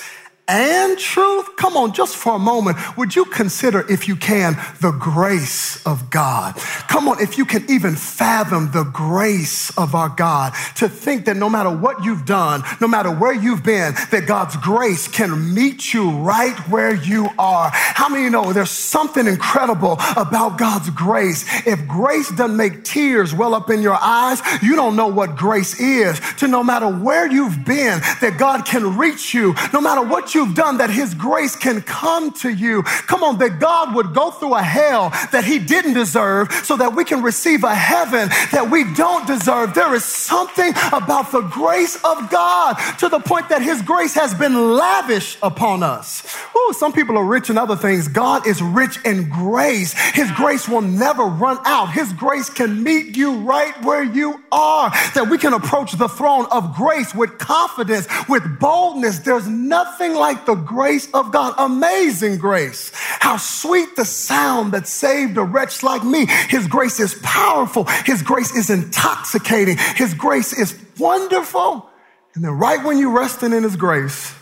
and 0.48 0.98
truth? 0.98 1.56
Come 1.58 1.76
on, 1.76 1.94
just 1.94 2.16
for 2.16 2.36
a 2.36 2.40
moment, 2.40 2.78
would 2.98 3.16
you 3.16 3.26
consider, 3.26 3.86
if 3.92 4.08
you 4.08 4.16
can, 4.16 4.54
the 4.80 4.92
grace 4.92 5.86
of 5.86 6.10
God? 6.10 6.56
Come 6.88 7.08
on, 7.10 7.22
if 7.22 7.38
you 7.38 7.46
can 7.46 7.70
even 7.70 7.96
fathom 7.96 8.72
the 8.72 8.84
grace 8.84 9.76
of 9.78 9.94
our 9.94 10.10
God, 10.10 10.54
to 10.76 10.88
think 10.88 11.26
that 11.26 11.36
no 11.36 11.50
matter 11.50 11.70
what 11.70 12.04
you've 12.06 12.26
done, 12.26 12.64
no 12.80 12.88
matter 12.88 13.12
where 13.12 13.34
you've 13.34 13.64
been, 13.64 13.94
that 14.12 14.26
God's 14.26 14.56
grace 14.58 15.08
can 15.08 15.54
meet 15.54 15.94
you 15.94 16.12
right 16.12 16.58
where 16.70 16.94
you 16.96 17.30
are. 17.38 17.70
How 17.74 18.08
many 18.08 18.30
know 18.30 18.54
there's 18.54 18.70
something 18.70 19.28
incredible 19.28 19.98
about 20.16 20.58
God's 20.58 20.90
grace? 20.92 21.44
If 21.66 21.86
grace 21.88 22.30
doesn't 22.30 22.56
make 22.56 22.84
tears 22.84 23.34
well 23.34 23.54
up 23.54 23.70
in 23.70 23.82
your 23.82 23.98
eyes, 24.00 24.42
you 24.62 24.76
don't 24.76 24.96
know 24.96 25.08
what 25.08 25.36
grace 25.36 25.80
is. 25.80 26.22
To 26.38 26.48
no 26.48 26.64
matter 26.64 26.88
where 26.88 27.30
you've 27.30 27.66
been, 27.66 28.00
that 28.22 28.36
God 28.38 28.66
can 28.66 28.98
reach 28.98 29.34
you, 29.34 29.54
no 29.74 29.82
matter 29.82 30.02
what 30.02 30.36
you 30.36 30.37
you've 30.38 30.56
done 30.56 30.78
that 30.78 30.90
His 30.90 31.14
grace 31.14 31.56
can 31.56 31.82
come 31.82 32.32
to 32.34 32.50
you. 32.50 32.84
Come 32.84 33.24
on, 33.24 33.40
that 33.40 33.60
God 33.60 33.96
would 33.96 34.14
go 34.14 34.32
through 34.32 34.54
a 34.54 34.64
hell 34.64 35.10
that 35.32 35.44
He 35.44 35.60
didn't 35.60 35.96
deserve 35.96 36.52
so 36.64 36.78
that 36.78 36.96
we 36.96 37.04
can 37.04 37.22
receive 37.22 37.64
a 37.64 37.76
heaven 37.76 38.30
that 38.52 38.70
we 38.72 38.86
don't 38.94 39.26
deserve. 39.26 39.74
There 39.74 39.94
is 39.96 40.06
something 40.06 40.72
about 40.94 41.32
the 41.32 41.42
grace 41.42 41.96
of 42.04 42.30
God 42.30 42.76
to 43.00 43.10
the 43.10 43.20
point 43.20 43.50
that 43.50 43.62
His 43.62 43.82
grace 43.82 44.14
has 44.14 44.34
been 44.34 44.76
lavished 44.76 45.40
upon 45.42 45.82
us. 45.82 46.24
Ooh, 46.56 46.74
some 46.74 46.94
people 46.94 47.18
are 47.18 47.26
rich 47.26 47.50
in 47.50 47.58
other 47.58 47.76
things. 47.76 48.08
God 48.08 48.46
is 48.46 48.62
rich 48.62 49.00
in 49.04 49.30
grace. 49.30 49.94
His 50.14 50.32
grace 50.32 50.70
will 50.70 50.82
never 50.82 51.24
run 51.24 51.58
out. 51.66 51.92
His 51.92 52.14
grace 52.14 52.50
can 52.50 52.84
meet 52.84 53.18
you 53.18 53.38
right 53.40 53.74
where 53.84 54.04
you 54.04 54.44
are, 54.52 54.92
that 55.16 55.28
we 55.30 55.40
can 55.40 55.54
approach 55.54 55.94
the 55.94 56.08
throne 56.08 56.46
of 56.52 56.76
grace 56.76 57.16
with 57.16 57.40
confidence, 57.40 58.08
with 58.30 58.60
boldness. 58.60 59.20
There's 59.20 59.48
nothing 59.48 60.14
like 60.14 60.27
the 60.34 60.56
grace 60.56 61.10
of 61.14 61.32
God. 61.32 61.54
Amazing 61.58 62.38
grace. 62.38 62.92
How 62.94 63.38
sweet 63.38 63.96
the 63.96 64.06
sound 64.06 64.74
that 64.74 64.88
saved 64.88 65.38
a 65.38 65.44
wretch 65.44 65.84
like 65.84 66.04
me. 66.04 66.26
His 66.50 66.68
grace 66.68 67.00
is 67.00 67.16
powerful. 67.24 67.86
His 68.06 68.22
grace 68.22 68.56
is 68.56 68.70
intoxicating. 68.70 69.78
His 69.96 70.14
grace 70.14 70.58
is 70.58 70.78
wonderful. 70.98 71.90
And 72.36 72.44
then, 72.44 72.52
right 72.52 72.84
when 72.84 72.98
you're 72.98 73.18
resting 73.18 73.54
in 73.54 73.64
His 73.64 73.76
grace, 73.76 74.34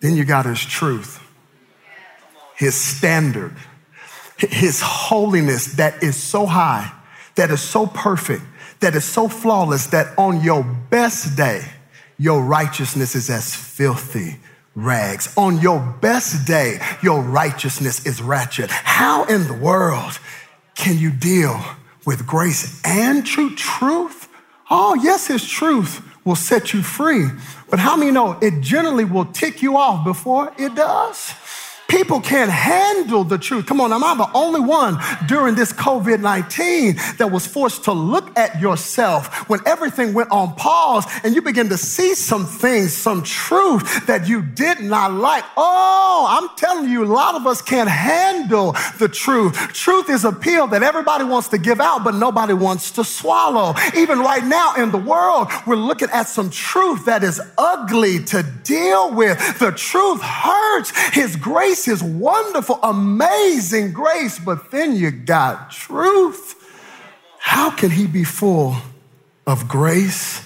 then 0.00 0.14
you 0.14 0.24
got 0.24 0.46
His 0.46 0.64
truth, 0.64 1.20
His 2.56 2.74
standard, 2.74 3.54
His 4.38 4.80
holiness 4.80 5.74
that 5.74 6.02
is 6.02 6.16
so 6.16 6.46
high, 6.46 6.92
that 7.34 7.50
is 7.50 7.60
so 7.60 7.86
perfect, 7.86 8.42
that 8.80 8.94
is 8.94 9.04
so 9.04 9.28
flawless 9.28 9.88
that 9.88 10.16
on 10.18 10.40
your 10.40 10.62
best 10.62 11.36
day, 11.36 11.64
your 12.18 12.42
righteousness 12.42 13.14
is 13.14 13.28
as 13.28 13.54
filthy 13.54 14.36
rags. 14.76 15.32
On 15.36 15.58
your 15.60 15.80
best 16.00 16.46
day, 16.46 16.78
your 17.02 17.22
righteousness 17.22 18.06
is 18.06 18.22
ratchet. 18.22 18.70
How 18.70 19.24
in 19.24 19.48
the 19.48 19.54
world 19.54 20.20
can 20.76 20.98
you 20.98 21.10
deal 21.10 21.60
with 22.04 22.26
grace 22.26 22.80
and 22.84 23.26
true 23.26 23.54
truth? 23.56 24.28
Oh, 24.70 24.94
yes, 24.94 25.26
his 25.26 25.48
truth 25.48 26.02
will 26.24 26.36
set 26.36 26.74
you 26.74 26.82
free. 26.82 27.28
But 27.70 27.78
how 27.78 27.96
many 27.96 28.10
know 28.10 28.38
it 28.42 28.60
generally 28.60 29.04
will 29.04 29.24
tick 29.24 29.62
you 29.62 29.76
off 29.76 30.04
before 30.04 30.52
it 30.58 30.74
does? 30.74 31.32
People 31.88 32.20
can't 32.20 32.50
handle 32.50 33.22
the 33.22 33.38
truth. 33.38 33.66
Come 33.66 33.80
on, 33.80 33.92
am 33.92 34.02
I 34.02 34.14
the 34.16 34.30
only 34.34 34.60
one 34.60 34.98
during 35.28 35.54
this 35.54 35.72
COVID 35.72 36.20
19 36.20 36.96
that 37.18 37.30
was 37.30 37.46
forced 37.46 37.84
to 37.84 37.92
look 37.92 38.36
at 38.36 38.60
yourself 38.60 39.48
when 39.48 39.60
everything 39.66 40.12
went 40.12 40.30
on 40.30 40.54
pause 40.56 41.04
and 41.22 41.34
you 41.34 41.42
begin 41.42 41.68
to 41.68 41.78
see 41.78 42.14
some 42.14 42.44
things, 42.44 42.92
some 42.92 43.22
truth 43.22 44.06
that 44.06 44.26
you 44.26 44.42
did 44.42 44.80
not 44.80 45.12
like? 45.12 45.44
Oh, 45.56 46.26
I'm 46.28 46.56
telling 46.56 46.90
you, 46.90 47.04
a 47.04 47.06
lot 47.06 47.36
of 47.36 47.46
us 47.46 47.62
can't 47.62 47.88
handle 47.88 48.74
the 48.98 49.08
truth. 49.08 49.54
Truth 49.72 50.10
is 50.10 50.24
a 50.24 50.32
pill 50.32 50.66
that 50.68 50.82
everybody 50.82 51.24
wants 51.24 51.48
to 51.48 51.58
give 51.58 51.80
out, 51.80 52.02
but 52.02 52.14
nobody 52.14 52.52
wants 52.52 52.90
to 52.92 53.04
swallow. 53.04 53.74
Even 53.96 54.18
right 54.18 54.44
now 54.44 54.74
in 54.74 54.90
the 54.90 54.98
world, 54.98 55.48
we're 55.66 55.76
looking 55.76 56.08
at 56.10 56.28
some 56.28 56.50
truth 56.50 57.04
that 57.04 57.22
is 57.22 57.40
ugly 57.56 58.24
to 58.24 58.42
deal 58.64 59.14
with. 59.14 59.38
The 59.58 59.70
truth 59.70 60.20
hurts. 60.20 60.92
His 61.14 61.36
grace 61.36 61.75
grace 61.76 61.88
is 61.88 62.02
wonderful, 62.02 62.78
amazing 62.82 63.92
grace, 63.92 64.38
but 64.38 64.70
then 64.70 64.96
you 64.96 65.10
got 65.10 65.70
truth. 65.70 66.54
How 67.38 67.70
can 67.70 67.90
he 67.90 68.06
be 68.06 68.24
full 68.24 68.76
of 69.46 69.68
grace 69.68 70.42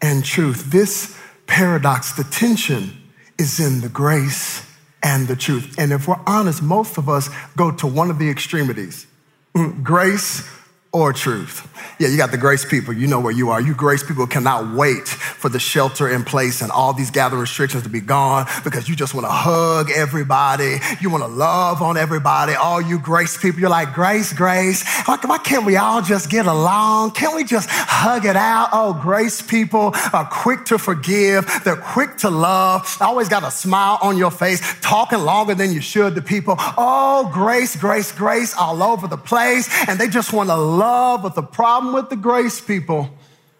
and 0.00 0.24
truth? 0.24 0.72
This 0.72 1.16
paradox, 1.46 2.12
the 2.14 2.24
tension 2.24 3.00
is 3.38 3.60
in 3.60 3.80
the 3.80 3.88
grace 3.88 4.68
and 5.04 5.28
the 5.28 5.36
truth. 5.36 5.76
And 5.78 5.92
if 5.92 6.08
we're 6.08 6.20
honest, 6.26 6.62
most 6.62 6.98
of 6.98 7.08
us 7.08 7.30
go 7.56 7.70
to 7.70 7.86
one 7.86 8.10
of 8.10 8.18
the 8.18 8.28
extremities 8.28 9.06
mm, 9.54 9.84
grace 9.84 10.48
or 10.92 11.12
truth. 11.12 11.68
Yeah, 11.98 12.08
you 12.08 12.16
got 12.16 12.30
the 12.30 12.38
grace 12.38 12.64
people. 12.64 12.92
You 12.92 13.06
know 13.06 13.20
where 13.20 13.32
you 13.32 13.50
are. 13.50 13.60
You 13.60 13.74
grace 13.74 14.02
people 14.02 14.26
cannot 14.26 14.74
wait 14.74 15.08
for 15.08 15.48
the 15.48 15.58
shelter 15.58 16.08
in 16.08 16.24
place 16.24 16.60
and 16.62 16.70
all 16.70 16.92
these 16.92 17.10
gathering 17.10 17.40
restrictions 17.40 17.82
to 17.84 17.88
be 17.88 18.00
gone 18.00 18.46
because 18.64 18.88
you 18.88 18.96
just 18.96 19.14
want 19.14 19.26
to 19.26 19.30
hug 19.30 19.90
everybody. 19.90 20.78
You 21.00 21.10
want 21.10 21.24
to 21.24 21.28
love 21.28 21.80
on 21.80 21.96
everybody. 21.96 22.54
All 22.54 22.80
you 22.80 22.98
grace 22.98 23.36
people, 23.36 23.60
you're 23.60 23.70
like, 23.70 23.94
grace, 23.94 24.32
grace. 24.32 24.84
Why, 25.06 25.18
why 25.24 25.38
can't 25.38 25.64
we 25.64 25.76
all 25.76 26.02
just 26.02 26.30
get 26.30 26.46
along? 26.46 27.12
Can't 27.12 27.34
we 27.34 27.44
just 27.44 27.68
hug 27.70 28.26
it 28.26 28.36
out? 28.36 28.68
Oh, 28.72 28.98
grace 29.00 29.40
people 29.40 29.92
are 30.12 30.28
quick 30.30 30.64
to 30.66 30.78
forgive. 30.78 31.50
They're 31.64 31.76
quick 31.76 32.16
to 32.18 32.30
love. 32.30 32.96
Always 33.00 33.28
got 33.28 33.44
a 33.44 33.50
smile 33.50 33.98
on 34.02 34.16
your 34.18 34.30
face, 34.30 34.60
talking 34.80 35.20
longer 35.20 35.54
than 35.54 35.72
you 35.72 35.80
should 35.80 36.14
to 36.16 36.22
people. 36.22 36.56
Oh, 36.58 37.30
grace, 37.32 37.76
grace, 37.76 38.12
grace 38.12 38.54
all 38.56 38.82
over 38.82 39.06
the 39.06 39.16
place. 39.16 39.68
And 39.88 39.98
they 39.98 40.08
just 40.08 40.32
want 40.32 40.48
to 40.48 40.56
love, 40.56 40.81
but 40.82 41.34
the 41.34 41.42
problem 41.42 41.94
with 41.94 42.10
the 42.10 42.16
grace 42.16 42.60
people 42.60 43.10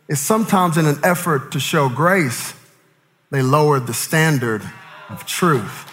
is 0.08 0.20
sometimes 0.20 0.76
in 0.76 0.86
an 0.86 0.98
effort 1.04 1.52
to 1.52 1.60
show 1.60 1.88
grace, 1.88 2.54
they 3.30 3.42
lowered 3.42 3.86
the 3.86 3.94
standard 3.94 4.62
of 5.08 5.24
truth. 5.26 5.91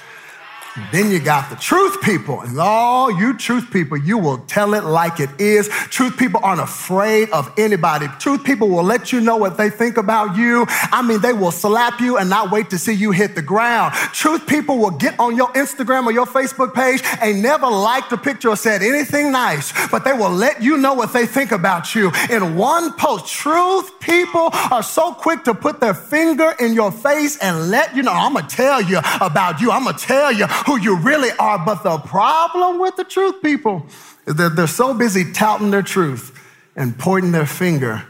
Then 0.92 1.12
you 1.12 1.20
got 1.20 1.50
the 1.50 1.56
truth 1.56 2.02
people. 2.02 2.42
And 2.42 2.60
all 2.60 3.12
you 3.12 3.38
truth 3.38 3.72
people, 3.72 3.98
you 3.98 4.18
will 4.18 4.40
tell 4.40 4.74
it 4.74 4.84
like 4.84 5.20
it 5.20 5.30
is. 5.40 5.68
Truth 5.90 6.18
people 6.18 6.40
aren't 6.44 6.62
afraid 6.62 7.30
of 7.32 7.52
anybody. 7.58 8.08
Truth 8.20 8.44
people 8.44 8.70
will 8.70 8.84
let 8.84 9.12
you 9.12 9.22
know 9.22 9.38
what 9.38 9.58
they 9.58 9.70
think 9.70 9.98
about 9.98 10.36
you. 10.36 10.66
I 10.70 11.02
mean, 11.02 11.22
they 11.22 11.34
will 11.34 11.52
slap 11.52 12.00
you 12.00 12.18
and 12.18 12.30
not 12.30 12.52
wait 12.52 12.70
to 12.72 12.78
see 12.78 12.94
you 12.94 13.12
hit 13.12 13.36
the 13.36 13.42
ground. 13.42 13.94
Truth 14.14 14.48
people 14.48 14.78
will 14.78 14.92
get 14.92 15.20
on 15.20 15.36
your 15.36 15.52
Instagram 15.54 16.06
or 16.06 16.12
your 16.12 16.26
Facebook 16.26 16.74
page 16.74 17.02
and 17.22 17.42
never 17.42 17.68
liked 17.68 18.12
a 18.12 18.18
picture 18.18 18.50
or 18.50 18.56
said 18.56 18.82
anything 18.82 19.32
nice, 19.32 19.74
but 19.90 20.04
they 20.04 20.14
will 20.14 20.32
let 20.32 20.62
you 20.62 20.78
know 20.78 20.94
what 20.94 21.14
they 21.14 21.26
think 21.26 21.52
about 21.52 21.96
you 21.96 22.12
in 22.30 22.56
one 22.56 22.94
post. 22.94 23.28
Truth 23.28 24.00
people 24.00 24.50
are 24.72 24.84
so 24.84 25.14
quick 25.14 25.44
to 25.44 25.54
put 25.54 25.80
their 25.80 25.94
finger 25.94 26.54
in 26.60 26.74
your 26.74 26.92
face 26.92 27.38
and 27.38 27.70
let 27.70 27.96
you 27.96 28.04
know, 28.04 28.14
I'm 28.14 28.34
going 28.34 28.48
to 28.48 28.56
tell 28.56 28.82
you 28.82 29.00
about 29.22 29.62
you. 29.62 29.72
I'm 29.72 29.84
going 29.84 29.96
to 29.96 30.06
tell 30.06 30.32
you 30.32 30.46
who 30.66 30.80
you 30.80 30.98
really 30.98 31.32
are. 31.40 31.64
But 31.64 31.84
the 31.84 31.98
problem 31.98 32.80
with 32.80 32.96
the 32.96 33.04
truth 33.04 33.42
people 33.42 33.86
is 34.26 34.36
that 34.36 34.56
they're 34.56 34.68
so 34.68 34.94
busy 34.94 35.32
touting 35.32 35.72
their 35.72 35.82
truth 35.82 36.38
and 36.76 36.98
pointing 36.98 37.32
their 37.32 37.46
finger 37.46 38.06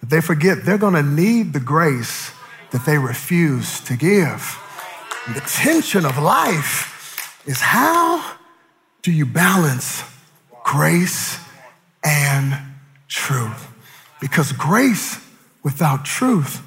that 0.00 0.10
they 0.10 0.20
forget 0.20 0.64
they're 0.64 0.78
going 0.78 0.94
to 0.94 1.02
need 1.02 1.52
the 1.52 1.60
grace 1.60 2.32
that 2.70 2.84
they 2.84 2.98
refuse 2.98 3.80
to 3.80 3.96
give. 3.96 4.58
And 5.26 5.34
the 5.34 5.40
tension 5.40 6.04
of 6.04 6.18
life 6.18 7.42
is 7.46 7.60
how 7.60 8.36
do 9.02 9.12
you 9.12 9.26
balance 9.26 10.02
grace 10.64 11.38
and 12.04 12.54
truth? 13.08 13.70
Because 14.20 14.52
grace 14.52 15.18
without 15.62 16.04
truth 16.04 16.60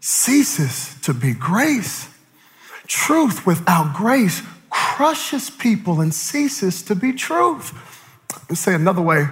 ceases 0.00 0.94
to 1.02 1.12
be 1.14 1.32
grace. 1.32 2.08
Truth 2.86 3.46
without 3.46 3.94
grace 3.94 4.42
crushes 4.76 5.48
people 5.48 6.00
and 6.02 6.12
ceases 6.12 6.82
to 6.82 6.94
be 6.94 7.12
truth. 7.12 7.72
Let's 8.48 8.60
say 8.60 8.74
another 8.74 9.00
way 9.00 9.26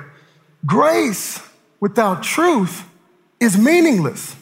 grace 0.65 1.41
without 1.81 2.23
truth 2.23 2.89
is 3.41 3.59
meaningless. 3.59 4.37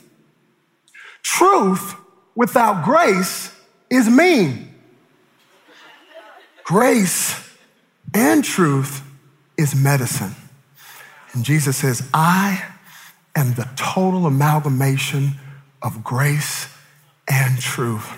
Truth 1.23 1.97
without 2.37 2.85
grace 2.85 3.53
is 3.91 4.09
mean. 4.09 4.73
Grace 6.63 7.35
and 8.15 8.45
truth 8.45 9.03
is 9.57 9.75
medicine. 9.75 10.35
And 11.33 11.45
Jesus 11.45 11.79
says, 11.79 12.09
I 12.15 12.65
am 13.35 13.55
the 13.55 13.69
total 13.75 14.27
amalgamation 14.27 15.33
of 15.83 16.05
grace 16.05 16.69
and 17.29 17.59
truth, 17.59 18.09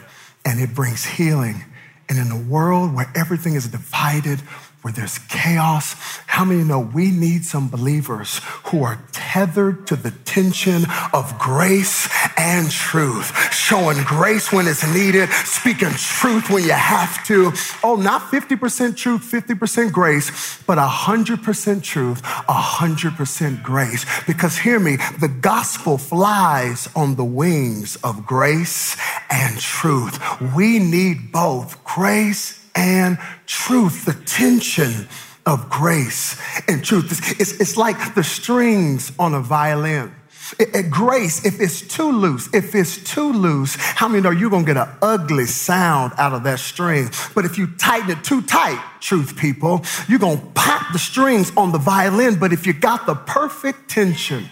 and 0.44 0.60
it 0.60 0.74
brings 0.74 1.04
healing 1.04 1.64
and 2.08 2.18
in 2.18 2.30
a 2.30 2.40
world 2.40 2.94
where 2.94 3.10
everything 3.14 3.54
is 3.54 3.68
divided, 3.68 4.40
where 4.82 4.92
there's 4.92 5.18
chaos, 5.18 5.94
how 6.26 6.44
many 6.44 6.62
know 6.62 6.80
we 6.80 7.10
need 7.10 7.44
some 7.44 7.68
believers 7.68 8.40
who 8.66 8.82
are 8.82 9.02
tethered 9.12 9.86
to 9.86 9.96
the 9.96 10.10
tension 10.10 10.84
of 11.12 11.38
grace 11.38 12.08
and 12.44 12.70
truth, 12.70 13.52
showing 13.54 14.02
grace 14.04 14.52
when 14.52 14.66
it's 14.66 14.86
needed, 14.92 15.30
speaking 15.30 15.88
truth 15.96 16.50
when 16.50 16.62
you 16.62 16.72
have 16.72 17.24
to. 17.26 17.50
Oh, 17.82 17.96
not 17.96 18.20
50% 18.30 18.96
truth, 18.96 19.22
50% 19.22 19.90
grace, 19.90 20.62
but 20.66 20.76
100% 20.76 21.82
truth, 21.82 22.22
100% 22.22 23.62
grace. 23.62 24.04
Because 24.26 24.58
hear 24.58 24.78
me, 24.78 24.96
the 25.20 25.28
gospel 25.28 25.96
flies 25.96 26.86
on 26.94 27.14
the 27.14 27.24
wings 27.24 27.96
of 28.04 28.26
grace 28.26 28.96
and 29.30 29.58
truth. 29.58 30.20
We 30.54 30.78
need 30.78 31.32
both 31.32 31.82
grace 31.82 32.62
and 32.74 33.18
truth, 33.46 34.04
the 34.04 34.12
tension 34.26 35.08
of 35.46 35.70
grace 35.70 36.38
and 36.68 36.84
truth. 36.84 37.10
It's, 37.10 37.40
it's, 37.40 37.60
it's 37.60 37.76
like 37.78 38.14
the 38.14 38.24
strings 38.24 39.12
on 39.18 39.32
a 39.32 39.40
violin. 39.40 40.12
Grace, 40.90 41.44
if 41.44 41.60
it's 41.60 41.80
too 41.80 42.10
loose, 42.10 42.48
if 42.52 42.74
it's 42.74 43.02
too 43.02 43.32
loose, 43.32 43.76
how 43.76 44.08
many 44.08 44.22
know 44.22 44.30
you're 44.30 44.50
gonna 44.50 44.64
get 44.64 44.76
an 44.76 44.88
ugly 45.00 45.46
sound 45.46 46.12
out 46.18 46.32
of 46.32 46.44
that 46.44 46.58
string? 46.58 47.08
But 47.34 47.44
if 47.44 47.58
you 47.58 47.68
tighten 47.78 48.10
it 48.10 48.24
too 48.24 48.42
tight, 48.42 48.82
truth 49.00 49.36
people, 49.36 49.84
you're 50.08 50.18
gonna 50.18 50.42
pop 50.54 50.92
the 50.92 50.98
strings 50.98 51.52
on 51.56 51.72
the 51.72 51.78
violin. 51.78 52.38
But 52.38 52.52
if 52.52 52.66
you 52.66 52.72
got 52.72 53.06
the 53.06 53.14
perfect 53.14 53.88
tension, 53.90 54.48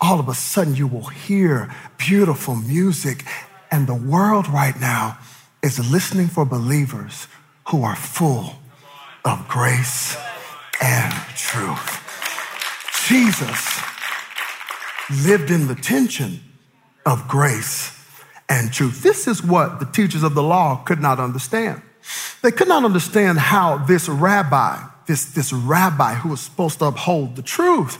all 0.00 0.20
of 0.20 0.28
a 0.28 0.34
sudden 0.34 0.74
you 0.76 0.86
will 0.86 1.06
hear 1.06 1.74
beautiful 1.96 2.54
music. 2.54 3.24
And 3.70 3.86
the 3.86 3.94
world 3.94 4.48
right 4.48 4.78
now 4.78 5.18
is 5.62 5.90
listening 5.90 6.28
for 6.28 6.44
believers 6.44 7.26
who 7.68 7.84
are 7.84 7.96
full 7.96 8.54
of 9.24 9.46
grace 9.48 10.16
and 10.80 11.12
truth. 11.36 12.00
Jesus 13.08 13.91
lived 15.12 15.50
in 15.50 15.66
the 15.68 15.74
tension 15.74 16.40
of 17.06 17.28
grace 17.28 17.98
and 18.48 18.72
truth. 18.72 19.02
This 19.02 19.26
is 19.26 19.42
what 19.42 19.80
the 19.80 19.86
teachers 19.86 20.22
of 20.22 20.34
the 20.34 20.42
law 20.42 20.76
could 20.84 21.00
not 21.00 21.18
understand. 21.18 21.82
They 22.42 22.50
could 22.50 22.68
not 22.68 22.84
understand 22.84 23.38
how 23.38 23.78
this 23.78 24.08
rabbi, 24.08 24.82
this, 25.06 25.26
this 25.26 25.52
rabbi 25.52 26.14
who 26.14 26.30
was 26.30 26.40
supposed 26.40 26.78
to 26.80 26.86
uphold 26.86 27.36
the 27.36 27.42
truth, 27.42 27.98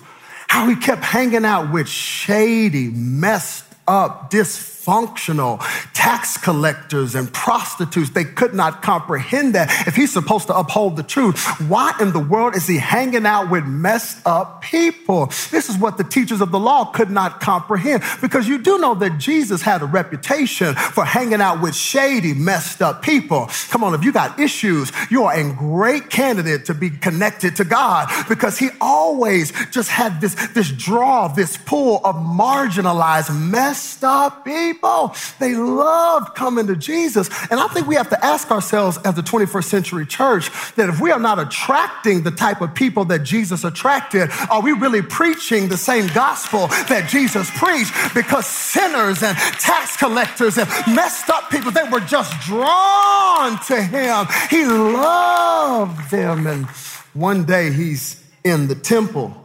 how 0.48 0.68
he 0.68 0.76
kept 0.76 1.02
hanging 1.02 1.44
out 1.44 1.72
with 1.72 1.88
shady, 1.88 2.88
messed 2.90 3.64
up, 3.86 4.30
dysfunctional 4.30 4.71
dysfunctional 4.82 5.60
tax 5.92 6.36
collectors 6.36 7.14
and 7.14 7.32
prostitutes. 7.32 8.10
They 8.10 8.24
could 8.24 8.54
not 8.54 8.82
comprehend 8.82 9.54
that. 9.54 9.86
If 9.86 9.96
he's 9.96 10.12
supposed 10.12 10.46
to 10.48 10.56
uphold 10.56 10.96
the 10.96 11.02
truth, 11.02 11.38
why 11.68 11.94
in 12.00 12.12
the 12.12 12.20
world 12.20 12.56
is 12.56 12.66
he 12.66 12.78
hanging 12.78 13.26
out 13.26 13.50
with 13.50 13.64
messed 13.64 14.26
up 14.26 14.62
people? 14.62 15.26
This 15.50 15.68
is 15.68 15.76
what 15.76 15.98
the 15.98 16.04
teachers 16.04 16.40
of 16.40 16.50
the 16.50 16.58
law 16.58 16.86
could 16.86 17.10
not 17.10 17.40
comprehend 17.40 18.02
because 18.20 18.48
you 18.48 18.58
do 18.58 18.78
know 18.78 18.94
that 18.96 19.18
Jesus 19.18 19.62
had 19.62 19.82
a 19.82 19.86
reputation 19.86 20.74
for 20.74 21.04
hanging 21.04 21.40
out 21.40 21.60
with 21.62 21.74
shady, 21.74 22.34
messed 22.34 22.82
up 22.82 23.02
people. 23.02 23.48
Come 23.70 23.84
on, 23.84 23.94
if 23.94 24.04
you 24.04 24.12
got 24.12 24.38
issues, 24.38 24.90
you 25.10 25.24
are 25.24 25.34
a 25.34 25.52
great 25.54 26.10
candidate 26.10 26.64
to 26.66 26.74
be 26.74 26.90
connected 26.90 27.56
to 27.56 27.64
God 27.64 28.08
because 28.28 28.58
he 28.58 28.70
always 28.80 29.52
just 29.70 29.88
had 29.88 30.20
this, 30.20 30.34
this 30.48 30.70
draw, 30.70 31.28
this 31.28 31.56
pull 31.56 32.00
of 32.04 32.16
marginalized, 32.16 33.34
messed 33.34 34.04
up 34.04 34.44
people 34.44 34.71
people. 34.72 35.14
They 35.38 35.54
loved 35.54 36.34
coming 36.34 36.66
to 36.66 36.76
Jesus. 36.76 37.28
And 37.50 37.60
I 37.60 37.68
think 37.68 37.86
we 37.86 37.94
have 37.96 38.08
to 38.10 38.24
ask 38.24 38.50
ourselves 38.50 38.98
as 39.04 39.14
the 39.14 39.22
21st 39.22 39.64
century 39.64 40.06
church 40.06 40.50
that 40.76 40.88
if 40.88 41.00
we 41.00 41.10
are 41.10 41.20
not 41.20 41.38
attracting 41.38 42.22
the 42.22 42.30
type 42.30 42.60
of 42.60 42.74
people 42.74 43.04
that 43.06 43.22
Jesus 43.22 43.64
attracted, 43.64 44.30
are 44.50 44.62
we 44.62 44.72
really 44.72 45.02
preaching 45.02 45.68
the 45.68 45.76
same 45.76 46.06
gospel 46.14 46.68
that 46.88 47.08
Jesus 47.08 47.50
preached? 47.54 47.92
Because 48.14 48.46
sinners 48.46 49.22
and 49.22 49.36
tax 49.36 49.96
collectors 49.96 50.58
and 50.58 50.68
messed 50.94 51.28
up 51.30 51.50
people, 51.50 51.70
they 51.70 51.88
were 51.88 52.00
just 52.00 52.32
drawn 52.40 53.58
to 53.66 53.82
him. 53.82 54.26
He 54.50 54.64
loved 54.64 56.10
them. 56.10 56.46
And 56.46 56.66
one 57.14 57.44
day 57.44 57.72
he's 57.72 58.22
in 58.44 58.68
the 58.68 58.74
temple 58.74 59.36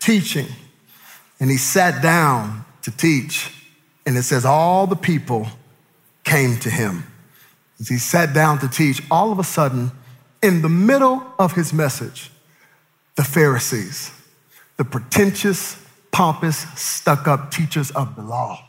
teaching, 0.00 0.46
and 1.40 1.50
he 1.50 1.56
sat 1.56 2.02
down 2.02 2.64
to 2.82 2.90
teach. 2.90 3.50
And 4.06 4.16
it 4.16 4.22
says, 4.24 4.44
all 4.44 4.86
the 4.86 4.96
people 4.96 5.46
came 6.24 6.58
to 6.60 6.70
him. 6.70 7.04
As 7.80 7.88
he 7.88 7.98
sat 7.98 8.34
down 8.34 8.58
to 8.60 8.68
teach, 8.68 9.02
all 9.10 9.32
of 9.32 9.38
a 9.38 9.44
sudden, 9.44 9.90
in 10.42 10.62
the 10.62 10.68
middle 10.68 11.24
of 11.38 11.52
his 11.52 11.72
message, 11.72 12.30
the 13.16 13.24
Pharisees, 13.24 14.12
the 14.76 14.84
pretentious, 14.84 15.76
pompous, 16.12 16.58
stuck 16.78 17.26
up 17.26 17.50
teachers 17.50 17.90
of 17.92 18.14
the 18.16 18.22
law, 18.22 18.62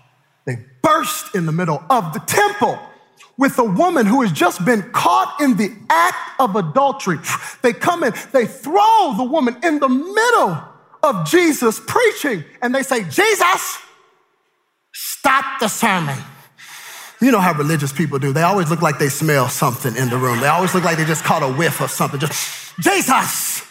they 0.45 0.57
burst 0.81 1.35
in 1.35 1.45
the 1.45 1.51
middle 1.51 1.83
of 1.89 2.13
the 2.13 2.19
temple 2.19 2.79
with 3.37 3.59
a 3.59 3.63
woman 3.63 4.05
who 4.05 4.21
has 4.21 4.31
just 4.31 4.63
been 4.63 4.81
caught 4.91 5.41
in 5.41 5.57
the 5.57 5.75
act 5.89 6.39
of 6.39 6.55
adultery. 6.55 7.17
They 7.61 7.73
come 7.73 8.03
in, 8.03 8.13
they 8.31 8.45
throw 8.45 9.13
the 9.17 9.25
woman 9.25 9.57
in 9.63 9.79
the 9.79 9.89
middle 9.89 10.63
of 11.03 11.27
Jesus 11.27 11.81
preaching, 11.85 12.43
and 12.61 12.73
they 12.73 12.83
say, 12.83 13.03
Jesus, 13.03 13.77
Stop 15.25 15.59
the 15.59 15.67
sermon. 15.67 16.19
You 17.19 17.31
know 17.31 17.39
how 17.39 17.53
religious 17.53 17.91
people 17.91 18.19
do. 18.19 18.31
They 18.31 18.43
always 18.43 18.69
look 18.69 18.83
like 18.83 18.99
they 18.99 19.09
smell 19.09 19.49
something 19.49 19.95
in 19.95 20.11
the 20.11 20.17
room. 20.17 20.39
They 20.39 20.45
always 20.45 20.75
look 20.75 20.83
like 20.83 20.97
they 20.97 21.05
just 21.05 21.23
caught 21.23 21.41
a 21.41 21.51
whiff 21.51 21.81
of 21.81 21.89
something. 21.89 22.19
Just, 22.19 22.77
Jesus, 22.79 23.63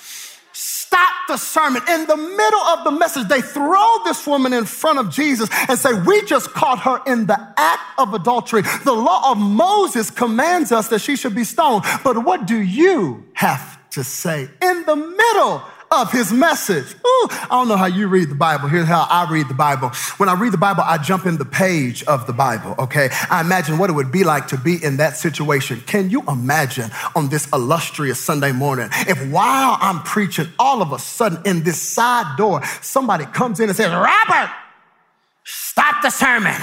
stop 0.53 1.15
the 1.29 1.37
sermon. 1.37 1.81
In 1.89 2.09
the 2.09 2.17
middle 2.17 2.61
of 2.61 2.83
the 2.83 2.91
message, 2.91 3.29
they 3.29 3.41
throw 3.41 3.99
this 4.05 4.27
woman 4.27 4.53
in 4.53 4.65
front 4.65 4.99
of 4.99 5.11
Jesus 5.11 5.49
and 5.69 5.79
say, 5.79 5.93
We 5.93 6.25
just 6.25 6.51
caught 6.51 6.81
her 6.81 7.01
in 7.07 7.27
the 7.27 7.39
act 7.57 8.01
of 8.01 8.15
adultery. 8.15 8.63
The 8.83 8.93
law 8.93 9.31
of 9.31 9.39
Moses 9.39 10.11
commands 10.11 10.73
us 10.73 10.89
that 10.89 11.03
she 11.03 11.15
should 11.15 11.37
be 11.37 11.45
stoned. 11.45 11.85
But 12.03 12.25
what 12.25 12.49
do 12.49 12.59
you 12.59 13.25
have 13.35 13.79
to 13.91 14.03
say? 14.03 14.49
In 14.61 14.85
the 14.87 14.97
middle 14.97 15.63
of 16.03 16.13
his 16.13 16.33
message. 16.33 16.87
Ooh, 16.95 17.29
I 17.31 17.47
don't 17.51 17.69
know 17.69 17.77
how 17.77 17.87
you 17.87 18.09
read 18.09 18.29
the 18.31 18.35
Bible. 18.35 18.69
Here's 18.69 18.87
how 18.87 19.07
I 19.11 19.31
read 19.31 19.49
the 19.49 19.55
Bible. 19.55 19.91
When 20.19 20.29
I 20.29 20.35
read 20.35 20.53
the 20.53 20.59
Bible, 20.59 20.83
I 20.85 20.99
jump 20.99 21.27
in 21.27 21.37
the 21.37 21.45
page 21.45 22.03
of 22.05 22.27
the 22.27 22.33
Bible, 22.33 22.75
okay? 22.79 23.09
I 23.31 23.41
imagine 23.41 23.79
what 23.79 23.91
it 23.91 23.95
would 23.95 24.13
be 24.13 24.25
like 24.25 24.49
to 24.49 24.59
be 24.59 24.83
in 24.83 24.97
that 24.99 25.17
situation. 25.17 25.81
Can 25.87 26.11
you 26.11 26.23
imagine 26.29 26.91
on 27.15 27.29
this 27.29 27.49
illustrious 27.53 28.19
Sunday 28.19 28.53
morning 28.53 28.89
if 28.93 29.25
while 29.31 29.79
I'm 29.81 30.03
preaching, 30.03 30.49
all 30.59 30.83
of 30.83 30.93
a 30.93 30.99
sudden 30.99 31.41
in 31.45 31.63
this 31.63 31.81
side 31.81 32.37
door, 32.37 32.63
somebody 32.83 33.25
comes 33.27 33.61
in 33.61 33.69
and 33.69 33.77
says, 33.77 33.91
Robert, 33.91 34.51
Stop 35.47 36.03
the 36.03 36.09
sermon. 36.09 36.55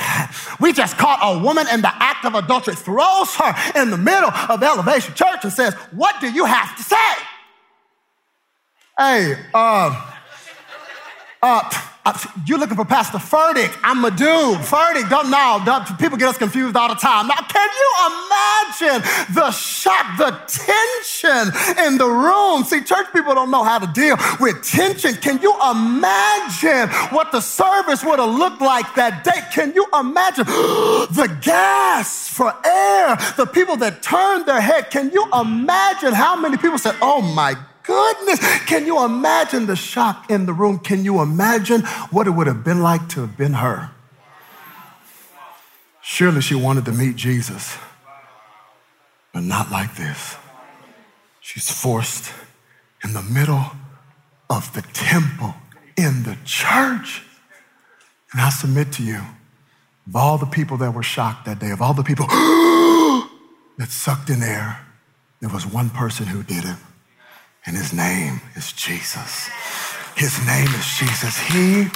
We 0.59 0.73
just 0.73 0.97
caught 0.97 1.19
a 1.21 1.43
woman 1.43 1.67
in 1.71 1.81
the 1.81 1.91
act 1.93 2.25
of 2.25 2.33
adultery, 2.33 2.73
throws 2.75 3.35
her 3.35 3.53
in 3.79 3.91
the 3.91 3.97
middle 3.97 4.31
of 4.31 4.63
Elevation 4.63 5.13
Church 5.13 5.43
and 5.43 5.53
says, 5.53 5.75
What 5.91 6.19
do 6.19 6.31
you 6.31 6.45
have 6.45 6.75
to 6.77 6.83
say? 6.83 6.97
Hey, 9.01 9.35
uh, 9.55 10.13
uh, 11.41 11.87
you're 12.45 12.59
looking 12.59 12.75
for 12.75 12.85
Pastor 12.85 13.17
Furtick. 13.17 13.75
I'm 13.81 13.99
Madu. 13.99 14.61
Furtick, 14.61 15.09
don't 15.09 15.31
know. 15.31 15.95
People 15.97 16.19
get 16.19 16.29
us 16.29 16.37
confused 16.37 16.75
all 16.75 16.87
the 16.87 16.93
time. 16.93 17.27
Now, 17.27 17.37
can 17.37 17.67
you 17.81 17.89
imagine 18.11 19.33
the 19.33 19.49
shock, 19.49 20.05
the 20.19 20.29
tension 20.45 21.83
in 21.83 21.97
the 21.97 22.05
room? 22.05 22.63
See, 22.63 22.83
church 22.83 23.07
people 23.11 23.33
don't 23.33 23.49
know 23.49 23.63
how 23.63 23.79
to 23.79 23.87
deal 23.87 24.17
with 24.39 24.61
tension. 24.61 25.15
Can 25.15 25.41
you 25.41 25.55
imagine 25.71 26.87
what 27.09 27.31
the 27.31 27.41
service 27.41 28.03
would 28.03 28.19
have 28.19 28.29
looked 28.29 28.61
like 28.61 28.93
that 28.93 29.23
day? 29.23 29.41
Can 29.51 29.73
you 29.73 29.87
imagine 29.99 30.45
the 30.45 31.35
gas 31.41 32.27
for 32.27 32.53
air? 32.63 33.17
The 33.35 33.47
people 33.51 33.77
that 33.77 34.03
turned 34.03 34.45
their 34.45 34.61
head. 34.61 34.91
Can 34.91 35.09
you 35.09 35.27
imagine 35.33 36.13
how 36.13 36.39
many 36.39 36.57
people 36.57 36.77
said, 36.77 36.93
Oh 37.01 37.23
my 37.23 37.55
goodness. 37.91 38.39
Can 38.65 38.86
you 38.86 39.04
imagine 39.04 39.65
the 39.65 39.75
shock 39.75 40.30
in 40.30 40.45
the 40.45 40.54
room? 40.54 40.80
Can 40.80 41.04
you 41.04 41.21
imagine 41.21 41.82
what 42.12 42.27
it 42.27 42.32
would 42.32 42.47
have 42.47 42.63
been 42.63 42.82
like 42.82 43.10
to 43.10 43.21
have 43.21 43.38
been 43.38 43.54
her? 43.54 43.91
Surely 46.01 46.41
she 46.41 46.56
wanted 46.56 46.86
to 46.86 46.91
meet 46.91 47.15
Jesus, 47.15 47.77
but 49.34 49.43
not 49.43 49.71
like 49.71 49.95
this. 49.95 50.36
She's 51.39 51.69
forced 51.71 52.34
in 53.04 53.13
the 53.13 53.21
middle 53.21 53.65
of 54.49 54.73
the 54.73 54.82
temple, 54.93 55.54
in 55.97 56.23
the 56.23 56.38
church. 56.45 57.23
And 58.32 58.41
I 58.41 58.49
submit 58.49 58.91
to 58.93 59.04
you, 59.04 59.21
of 60.08 60.15
all 60.15 60.38
the 60.38 60.45
people 60.45 60.77
that 60.77 60.93
were 60.93 61.04
shocked 61.04 61.45
that 61.45 61.60
day, 61.60 61.71
of 61.71 61.82
all 61.82 61.93
the 61.93 62.04
people 62.04 62.25
that 63.77 63.89
sucked 63.89 64.30
in 64.30 64.41
air, 64.41 64.80
there 65.39 65.49
was 65.49 65.65
one 65.65 65.89
person 65.89 66.25
who 66.27 66.43
did 66.43 66.65
it. 66.65 66.75
And 67.65 67.78
his 67.78 67.93
name 67.93 68.41
is 68.56 68.74
Jesus. 68.74 69.50
His 70.15 70.45
name 70.45 70.67
is 70.67 70.86
Jesus. 70.97 71.38
He 71.38 71.88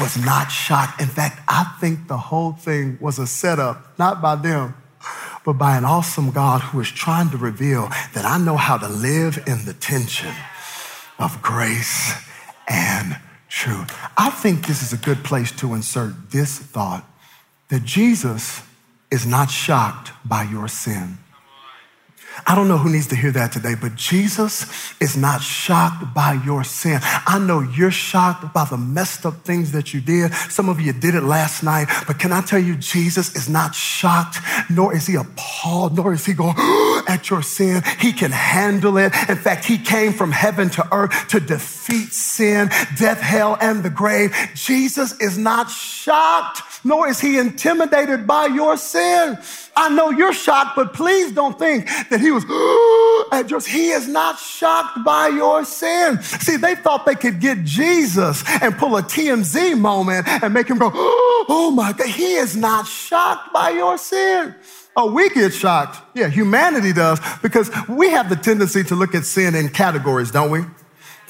was 0.00 0.16
not 0.16 0.48
shocked. 0.48 1.00
In 1.00 1.08
fact, 1.08 1.40
I 1.48 1.76
think 1.80 2.08
the 2.08 2.16
whole 2.16 2.52
thing 2.52 2.98
was 3.00 3.18
a 3.18 3.26
setup, 3.26 3.98
not 3.98 4.22
by 4.22 4.36
them, 4.36 4.74
but 5.44 5.54
by 5.54 5.76
an 5.76 5.84
awesome 5.84 6.30
God 6.30 6.60
who 6.60 6.80
is 6.80 6.88
trying 6.88 7.30
to 7.30 7.36
reveal 7.36 7.88
that 8.14 8.24
I 8.24 8.38
know 8.38 8.56
how 8.56 8.78
to 8.78 8.88
live 8.88 9.42
in 9.46 9.64
the 9.64 9.74
tension 9.74 10.34
of 11.18 11.40
grace 11.42 12.12
and 12.68 13.18
truth. 13.48 13.94
I 14.16 14.30
think 14.30 14.66
this 14.66 14.82
is 14.82 14.92
a 14.92 14.96
good 14.96 15.24
place 15.24 15.52
to 15.52 15.74
insert 15.74 16.30
this 16.30 16.58
thought 16.58 17.04
that 17.68 17.84
Jesus 17.84 18.62
is 19.10 19.26
not 19.26 19.50
shocked 19.50 20.12
by 20.24 20.44
your 20.44 20.68
sin. 20.68 21.18
I 22.46 22.54
don't 22.54 22.68
know 22.68 22.78
who 22.78 22.90
needs 22.90 23.06
to 23.08 23.16
hear 23.16 23.30
that 23.32 23.52
today, 23.52 23.74
but 23.80 23.94
Jesus 23.94 24.66
is 25.00 25.16
not 25.16 25.42
shocked 25.42 26.14
by 26.14 26.40
your 26.44 26.64
sin. 26.64 27.00
I 27.02 27.38
know 27.38 27.60
you're 27.60 27.90
shocked 27.90 28.52
by 28.52 28.64
the 28.64 28.76
messed 28.76 29.26
up 29.26 29.34
things 29.44 29.72
that 29.72 29.92
you 29.92 30.00
did. 30.00 30.32
Some 30.34 30.68
of 30.68 30.80
you 30.80 30.92
did 30.92 31.14
it 31.14 31.22
last 31.22 31.62
night, 31.62 31.88
but 32.06 32.18
can 32.18 32.32
I 32.32 32.40
tell 32.40 32.58
you, 32.58 32.76
Jesus 32.76 33.34
is 33.36 33.48
not 33.48 33.74
shocked, 33.74 34.38
nor 34.70 34.94
is 34.94 35.06
he 35.06 35.16
appalled, 35.16 35.96
nor 35.96 36.12
is 36.12 36.24
he 36.24 36.34
going 36.34 36.54
at 37.08 37.30
your 37.30 37.42
sin. 37.42 37.82
He 37.98 38.12
can 38.12 38.30
handle 38.30 38.96
it. 38.98 39.12
In 39.28 39.36
fact, 39.36 39.64
he 39.64 39.78
came 39.78 40.12
from 40.12 40.32
heaven 40.32 40.70
to 40.70 40.88
earth 40.92 41.28
to 41.28 41.40
defeat 41.40 42.12
sin, 42.12 42.68
death, 42.96 43.20
hell, 43.20 43.58
and 43.60 43.82
the 43.82 43.90
grave. 43.90 44.34
Jesus 44.54 45.18
is 45.20 45.36
not 45.36 45.70
shocked, 45.70 46.62
nor 46.84 47.08
is 47.08 47.20
he 47.20 47.38
intimidated 47.38 48.26
by 48.26 48.46
your 48.46 48.76
sin. 48.76 49.38
I 49.76 49.88
know 49.88 50.10
you're 50.10 50.32
shocked, 50.32 50.76
but 50.76 50.92
please 50.92 51.32
don't 51.32 51.58
think 51.58 51.86
that 52.10 52.20
he 52.20 52.30
was 52.30 52.44
at 53.32 53.50
yours. 53.50 53.66
He 53.66 53.90
is 53.90 54.08
not 54.08 54.38
shocked 54.38 55.04
by 55.04 55.28
your 55.28 55.64
sin. 55.64 56.22
See, 56.22 56.56
they 56.56 56.74
thought 56.74 57.06
they 57.06 57.14
could 57.14 57.40
get 57.40 57.64
Jesus 57.64 58.42
and 58.62 58.76
pull 58.76 58.96
a 58.96 59.02
TMZ 59.02 59.78
moment 59.78 60.28
and 60.28 60.52
make 60.52 60.68
him 60.68 60.78
go, 60.78 60.90
oh 60.94 61.72
my 61.74 61.92
God. 61.92 62.08
He 62.08 62.34
is 62.34 62.56
not 62.56 62.86
shocked 62.86 63.52
by 63.52 63.70
your 63.70 63.96
sin. 63.98 64.54
Oh, 64.96 65.12
we 65.12 65.30
get 65.30 65.54
shocked. 65.54 65.98
Yeah, 66.14 66.28
humanity 66.28 66.92
does 66.92 67.20
because 67.42 67.70
we 67.88 68.10
have 68.10 68.28
the 68.28 68.36
tendency 68.36 68.82
to 68.84 68.94
look 68.94 69.14
at 69.14 69.24
sin 69.24 69.54
in 69.54 69.68
categories, 69.68 70.30
don't 70.30 70.50
we? 70.50 70.64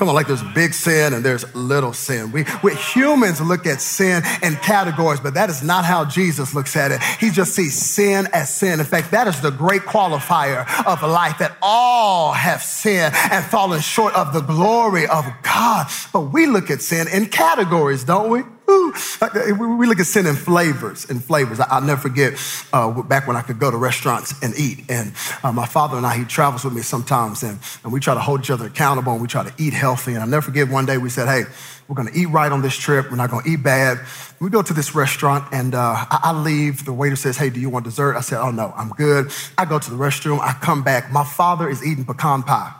Come 0.01 0.09
on, 0.09 0.15
like 0.15 0.29
there's 0.29 0.43
big 0.55 0.73
sin 0.73 1.13
and 1.13 1.23
there's 1.23 1.55
little 1.55 1.93
sin. 1.93 2.33
We, 2.33 2.47
we 2.63 2.75
humans 2.75 3.39
look 3.39 3.67
at 3.67 3.83
sin 3.83 4.23
in 4.43 4.55
categories, 4.57 5.21
but 5.21 5.35
that 5.35 5.51
is 5.51 5.63
not 5.63 5.85
how 5.85 6.07
Jesus 6.07 6.55
looks 6.55 6.75
at 6.75 6.91
it. 6.91 7.03
He 7.03 7.29
just 7.29 7.55
sees 7.55 7.75
sin 7.77 8.27
as 8.33 8.49
sin. 8.49 8.81
In 8.81 8.87
fact, 8.87 9.11
that 9.11 9.29
is 9.29 9.43
the 9.43 9.51
great 9.51 9.83
qualifier 9.83 10.67
of 10.87 11.03
life 11.03 11.37
that 11.41 11.55
all 11.61 12.33
have 12.33 12.63
sinned 12.63 13.15
and 13.31 13.45
fallen 13.45 13.83
short 13.83 14.15
of 14.15 14.33
the 14.33 14.41
glory 14.41 15.07
of 15.07 15.27
God. 15.43 15.87
But 16.15 16.33
we 16.33 16.47
look 16.47 16.71
at 16.71 16.81
sin 16.81 17.07
in 17.07 17.27
categories, 17.27 18.03
don't 18.03 18.31
we? 18.31 18.43
We 19.79 19.87
look 19.87 20.01
at 20.01 20.07
sin 20.07 20.27
in 20.27 20.37
flavors, 20.37 21.09
in 21.11 21.21
flavors. 21.21 21.61
I'll 21.61 21.81
never 21.81 22.01
forget 22.01 22.35
uh, 22.73 23.03
back 23.03 23.27
when 23.27 23.37
I 23.37 23.43
could 23.43 23.59
go 23.59 23.71
to 23.71 23.77
restaurants 23.77 24.35
and 24.43 24.55
eat. 24.59 24.85
And 24.89 25.13
uh, 25.43 25.53
my 25.53 25.67
father 25.67 25.97
and 25.97 26.07
I, 26.07 26.17
he 26.17 26.25
travels 26.25 26.65
with 26.65 26.75
me 26.75 26.83
sometimes, 26.83 27.43
and, 27.43 27.59
and 27.85 27.93
we 27.93 28.01
try 28.01 28.15
to 28.15 28.21
hold 28.21 28.41
each 28.41 28.51
other 28.51 28.67
accountable 28.67 29.13
and 29.13 29.23
we 29.23 29.29
try 29.29 29.43
to 29.49 29.53
eat 29.63 29.73
healthy. 29.73 30.13
And 30.13 30.23
I'll 30.23 30.29
never 30.29 30.43
forget 30.43 30.69
one 30.69 30.87
day 30.87 30.99
we 30.99 31.11
said, 31.11 31.29
hey, 31.29 31.45
we're 31.91 31.97
going 31.97 32.09
to 32.09 32.17
eat 32.17 32.27
right 32.27 32.53
on 32.53 32.63
this 32.63 32.77
trip. 32.77 33.11
We're 33.11 33.17
not 33.17 33.31
going 33.31 33.43
to 33.43 33.51
eat 33.51 33.65
bad. 33.65 33.99
We 34.41 34.49
go 34.49 34.63
to 34.63 34.73
this 34.73 34.95
restaurant 34.95 35.53
and 35.53 35.75
uh, 35.75 36.07
I, 36.09 36.21
I 36.23 36.33
leave. 36.33 36.85
The 36.85 36.93
waiter 36.93 37.17
says, 37.17 37.37
Hey, 37.37 37.51
do 37.51 37.59
you 37.59 37.69
want 37.69 37.85
dessert? 37.85 38.17
I 38.17 38.21
said, 38.21 38.41
Oh, 38.41 38.53
no, 38.53 38.73
I'm 38.77 38.91
good. 38.91 39.33
I 39.59 39.65
go 39.65 39.81
to 39.81 39.91
the 39.91 39.97
restroom. 39.97 40.39
I 40.39 40.53
come 40.53 40.85
back. 40.85 41.11
My 41.11 41.25
father 41.25 41.69
is 41.69 41.85
eating 41.85 42.05
pecan 42.05 42.45
pie. 42.45 42.73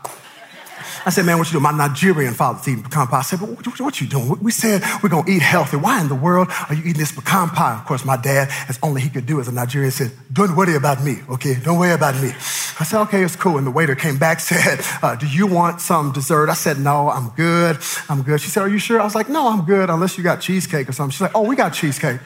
I 1.05 1.09
said, 1.09 1.25
man, 1.25 1.37
what 1.37 1.47
you 1.47 1.53
doing? 1.53 1.63
My 1.63 1.71
Nigerian 1.87 2.33
father's 2.33 2.67
eating 2.67 2.83
pecan 2.83 3.07
pie. 3.07 3.19
I 3.19 3.21
said, 3.21 3.41
what, 3.41 3.65
what, 3.65 3.79
what 3.79 4.01
you 4.01 4.07
doing? 4.07 4.39
We 4.41 4.51
said 4.51 4.81
we're 5.01 5.09
going 5.09 5.25
to 5.25 5.31
eat 5.31 5.41
healthy. 5.41 5.77
Why 5.77 6.01
in 6.01 6.07
the 6.07 6.15
world 6.15 6.47
are 6.69 6.75
you 6.75 6.81
eating 6.81 6.99
this 6.99 7.11
pecan 7.11 7.49
pie? 7.49 7.77
Of 7.79 7.85
course, 7.85 8.05
my 8.05 8.17
dad, 8.17 8.49
as 8.69 8.79
only 8.83 9.01
he 9.01 9.09
could 9.09 9.25
do 9.25 9.39
as 9.39 9.47
a 9.47 9.51
Nigerian, 9.51 9.91
said, 9.91 10.11
don't 10.31 10.55
worry 10.55 10.75
about 10.75 11.03
me, 11.03 11.17
okay? 11.29 11.55
Don't 11.63 11.79
worry 11.79 11.93
about 11.93 12.15
me. 12.21 12.29
I 12.29 12.83
said, 12.83 13.01
okay, 13.01 13.23
it's 13.23 13.35
cool. 13.35 13.57
And 13.57 13.67
the 13.67 13.71
waiter 13.71 13.95
came 13.95 14.17
back, 14.17 14.39
said, 14.51 14.79
uh, 15.01 15.15
do 15.15 15.27
you 15.27 15.47
want 15.47 15.81
some 15.81 16.11
dessert? 16.11 16.49
I 16.49 16.53
said, 16.53 16.79
no, 16.79 17.09
I'm 17.09 17.29
good. 17.29 17.77
I'm 18.09 18.23
good. 18.23 18.41
She 18.41 18.49
said, 18.49 18.61
are 18.61 18.69
you 18.69 18.79
sure? 18.79 18.99
I 18.99 19.03
was 19.03 19.15
like, 19.15 19.29
no, 19.29 19.47
I'm 19.47 19.65
good, 19.65 19.89
unless 19.89 20.17
you 20.17 20.23
got 20.23 20.41
cheesecake 20.41 20.89
or 20.89 20.93
something. 20.93 21.11
She's 21.11 21.21
like, 21.21 21.35
oh, 21.35 21.43
we 21.43 21.55
got 21.55 21.73
cheesecake. 21.73 22.19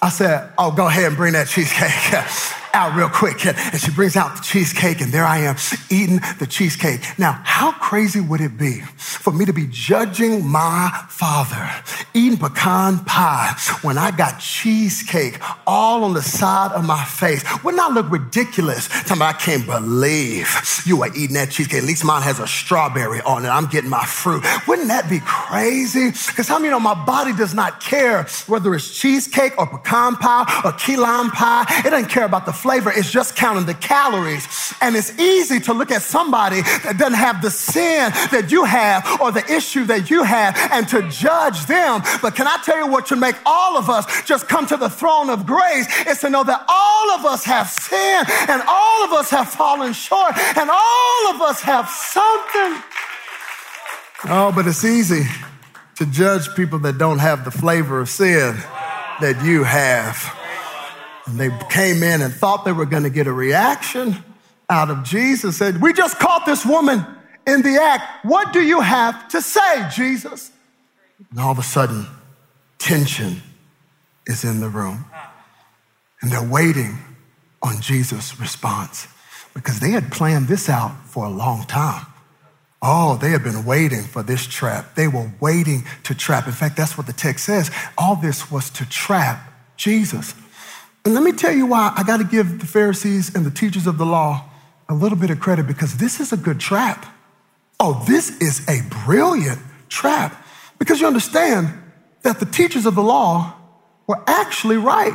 I 0.00 0.08
said, 0.08 0.50
oh, 0.58 0.72
go 0.72 0.88
ahead 0.88 1.04
and 1.04 1.16
bring 1.16 1.34
that 1.34 1.48
cheesecake. 1.48 2.58
out 2.74 2.96
real 2.96 3.08
quick. 3.08 3.44
And 3.46 3.80
she 3.80 3.90
brings 3.90 4.16
out 4.16 4.36
the 4.36 4.42
cheesecake, 4.42 5.00
and 5.00 5.12
there 5.12 5.24
I 5.24 5.38
am 5.38 5.56
eating 5.90 6.20
the 6.38 6.46
cheesecake. 6.46 7.00
Now, 7.18 7.40
how 7.44 7.72
crazy 7.72 8.20
would 8.20 8.40
it 8.40 8.58
be 8.58 8.80
for 8.96 9.32
me 9.32 9.44
to 9.44 9.52
be 9.52 9.66
judging 9.70 10.46
my 10.46 10.90
father 11.08 11.70
eating 12.14 12.38
pecan 12.38 12.98
pie 13.04 13.54
when 13.82 13.98
I 13.98 14.10
got 14.10 14.38
cheesecake 14.38 15.38
all 15.66 16.04
on 16.04 16.14
the 16.14 16.22
side 16.22 16.72
of 16.72 16.84
my 16.84 17.04
face? 17.04 17.44
Wouldn't 17.62 17.80
that 17.80 17.92
look 17.92 18.10
ridiculous? 18.10 18.88
Tell 19.06 19.22
I 19.22 19.32
can't 19.32 19.66
believe 19.66 20.48
you 20.84 21.02
are 21.02 21.08
eating 21.14 21.34
that 21.34 21.50
cheesecake. 21.50 21.82
At 21.82 21.84
least 21.84 22.04
mine 22.04 22.22
has 22.22 22.40
a 22.40 22.46
strawberry 22.46 23.20
on 23.22 23.44
it. 23.44 23.48
I'm 23.48 23.66
getting 23.66 23.90
my 23.90 24.04
fruit. 24.04 24.44
Wouldn't 24.66 24.88
that 24.88 25.08
be 25.08 25.20
crazy? 25.20 26.10
Because 26.10 26.48
how 26.48 26.58
many 26.58 26.70
know 26.70 26.80
my 26.80 26.94
body 27.04 27.32
does 27.32 27.54
not 27.54 27.80
care 27.80 28.24
whether 28.46 28.74
it's 28.74 28.98
cheesecake 28.98 29.56
or 29.58 29.66
pecan 29.66 30.16
pie 30.16 30.62
or 30.64 30.72
key 30.72 30.96
lime 30.96 31.30
pie? 31.30 31.64
It 31.84 31.90
doesn't 31.90 32.08
care 32.08 32.24
about 32.24 32.46
the 32.46 32.52
flavor, 32.62 32.92
it's 32.94 33.10
just 33.10 33.34
counting 33.34 33.66
the 33.66 33.74
calories. 33.74 34.46
And 34.80 34.94
it's 34.94 35.18
easy 35.18 35.58
to 35.60 35.74
look 35.74 35.90
at 35.90 36.02
somebody 36.02 36.62
that 36.84 36.96
doesn't 36.96 37.18
have 37.18 37.42
the 37.42 37.50
sin 37.50 38.10
that 38.30 38.50
you 38.50 38.64
have 38.64 39.20
or 39.20 39.32
the 39.32 39.44
issue 39.52 39.84
that 39.86 40.08
you 40.08 40.22
have 40.22 40.56
and 40.70 40.88
to 40.88 41.02
judge 41.08 41.66
them. 41.66 42.02
But 42.22 42.36
can 42.36 42.46
I 42.46 42.58
tell 42.64 42.78
you 42.78 42.86
what 42.86 43.08
should 43.08 43.18
make 43.18 43.36
all 43.44 43.76
of 43.76 43.90
us 43.90 44.06
just 44.22 44.48
come 44.48 44.66
to 44.66 44.76
the 44.76 44.88
throne 44.88 45.28
of 45.28 45.44
grace 45.44 45.86
is 46.06 46.20
to 46.20 46.30
know 46.30 46.44
that 46.44 46.64
all 46.68 47.10
of 47.18 47.26
us 47.26 47.44
have 47.44 47.68
sin 47.68 48.24
and 48.48 48.62
all 48.66 49.04
of 49.04 49.12
us 49.12 49.28
have 49.30 49.48
fallen 49.50 49.92
short 49.92 50.36
and 50.56 50.70
all 50.70 51.34
of 51.34 51.42
us 51.42 51.60
have 51.60 51.88
something. 51.88 52.82
Oh, 54.24 54.52
but 54.54 54.66
it's 54.68 54.84
easy 54.84 55.24
to 55.96 56.06
judge 56.06 56.54
people 56.54 56.78
that 56.80 56.96
don't 56.96 57.18
have 57.18 57.44
the 57.44 57.50
flavor 57.50 58.00
of 58.00 58.08
sin 58.08 58.54
that 59.20 59.42
you 59.44 59.64
have. 59.64 60.41
And 61.32 61.40
they 61.40 61.50
came 61.70 62.02
in 62.02 62.20
and 62.20 62.30
thought 62.30 62.66
they 62.66 62.72
were 62.72 62.84
going 62.84 63.04
to 63.04 63.10
get 63.10 63.26
a 63.26 63.32
reaction 63.32 64.22
out 64.68 64.90
of 64.90 65.02
Jesus. 65.02 65.56
Said, 65.56 65.80
We 65.80 65.94
just 65.94 66.18
caught 66.18 66.44
this 66.44 66.66
woman 66.66 67.06
in 67.46 67.62
the 67.62 67.80
act. 67.80 68.26
What 68.26 68.52
do 68.52 68.60
you 68.60 68.80
have 68.80 69.28
to 69.28 69.40
say, 69.40 69.88
Jesus? 69.94 70.50
And 71.30 71.40
all 71.40 71.52
of 71.52 71.58
a 71.58 71.62
sudden, 71.62 72.06
tension 72.76 73.40
is 74.26 74.44
in 74.44 74.60
the 74.60 74.68
room. 74.68 75.06
And 76.20 76.30
they're 76.30 76.46
waiting 76.46 76.98
on 77.62 77.80
Jesus' 77.80 78.38
response 78.38 79.08
because 79.54 79.80
they 79.80 79.92
had 79.92 80.12
planned 80.12 80.48
this 80.48 80.68
out 80.68 80.92
for 81.06 81.24
a 81.24 81.30
long 81.30 81.64
time. 81.64 82.04
Oh, 82.82 83.16
they 83.16 83.30
had 83.30 83.42
been 83.42 83.64
waiting 83.64 84.02
for 84.02 84.22
this 84.22 84.46
trap. 84.46 84.96
They 84.96 85.08
were 85.08 85.32
waiting 85.40 85.84
to 86.02 86.14
trap. 86.14 86.46
In 86.46 86.52
fact, 86.52 86.76
that's 86.76 86.98
what 86.98 87.06
the 87.06 87.14
text 87.14 87.46
says. 87.46 87.70
All 87.96 88.16
this 88.16 88.50
was 88.50 88.68
to 88.68 88.86
trap 88.86 89.50
Jesus. 89.78 90.34
And 91.04 91.14
let 91.14 91.22
me 91.22 91.32
tell 91.32 91.52
you 91.52 91.66
why 91.66 91.92
I 91.96 92.04
got 92.04 92.18
to 92.18 92.24
give 92.24 92.60
the 92.60 92.66
Pharisees 92.66 93.34
and 93.34 93.44
the 93.44 93.50
teachers 93.50 93.86
of 93.86 93.98
the 93.98 94.06
law 94.06 94.48
a 94.88 94.94
little 94.94 95.18
bit 95.18 95.30
of 95.30 95.40
credit 95.40 95.66
because 95.66 95.96
this 95.96 96.20
is 96.20 96.32
a 96.32 96.36
good 96.36 96.60
trap. 96.60 97.06
Oh, 97.80 98.04
this 98.06 98.40
is 98.40 98.66
a 98.68 98.82
brilliant 99.04 99.58
trap 99.88 100.36
because 100.78 101.00
you 101.00 101.06
understand 101.06 101.68
that 102.22 102.38
the 102.38 102.46
teachers 102.46 102.86
of 102.86 102.94
the 102.94 103.02
law 103.02 103.54
were 104.06 104.22
actually 104.26 104.76
right. 104.76 105.14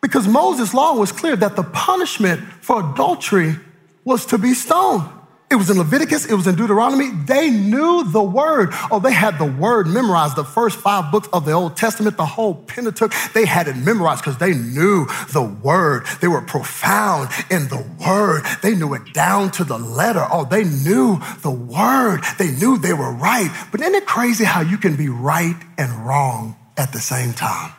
Because 0.00 0.28
Moses' 0.28 0.74
law 0.74 0.94
was 0.94 1.10
clear 1.10 1.36
that 1.36 1.56
the 1.56 1.62
punishment 1.62 2.40
for 2.60 2.92
adultery 2.92 3.56
was 4.04 4.26
to 4.26 4.38
be 4.38 4.54
stoned. 4.54 5.08
It 5.50 5.54
was 5.54 5.70
in 5.70 5.78
Leviticus, 5.78 6.26
it 6.26 6.34
was 6.34 6.46
in 6.46 6.56
Deuteronomy. 6.56 7.08
They 7.10 7.48
knew 7.48 8.04
the 8.04 8.22
word. 8.22 8.68
Oh, 8.90 9.00
they 9.00 9.12
had 9.12 9.38
the 9.38 9.46
word 9.46 9.86
memorized. 9.86 10.36
The 10.36 10.44
first 10.44 10.78
five 10.78 11.10
books 11.10 11.26
of 11.32 11.46
the 11.46 11.52
Old 11.52 11.74
Testament, 11.74 12.18
the 12.18 12.26
whole 12.26 12.54
Pentateuch, 12.54 13.14
they 13.32 13.46
had 13.46 13.66
it 13.66 13.76
memorized 13.76 14.20
because 14.22 14.36
they 14.36 14.52
knew 14.52 15.06
the 15.32 15.42
word. 15.42 16.04
They 16.20 16.28
were 16.28 16.42
profound 16.42 17.30
in 17.50 17.68
the 17.68 17.82
word. 18.06 18.42
They 18.62 18.74
knew 18.74 18.92
it 18.92 19.14
down 19.14 19.50
to 19.52 19.64
the 19.64 19.78
letter. 19.78 20.26
Oh, 20.30 20.44
they 20.44 20.64
knew 20.64 21.18
the 21.40 21.50
word. 21.50 22.20
They 22.38 22.50
knew 22.50 22.76
they 22.76 22.92
were 22.92 23.12
right. 23.12 23.50
But 23.72 23.80
isn't 23.80 23.94
it 23.94 24.04
crazy 24.04 24.44
how 24.44 24.60
you 24.60 24.76
can 24.76 24.96
be 24.96 25.08
right 25.08 25.56
and 25.78 25.90
wrong 26.06 26.56
at 26.76 26.92
the 26.92 27.00
same 27.00 27.32
time? 27.32 27.72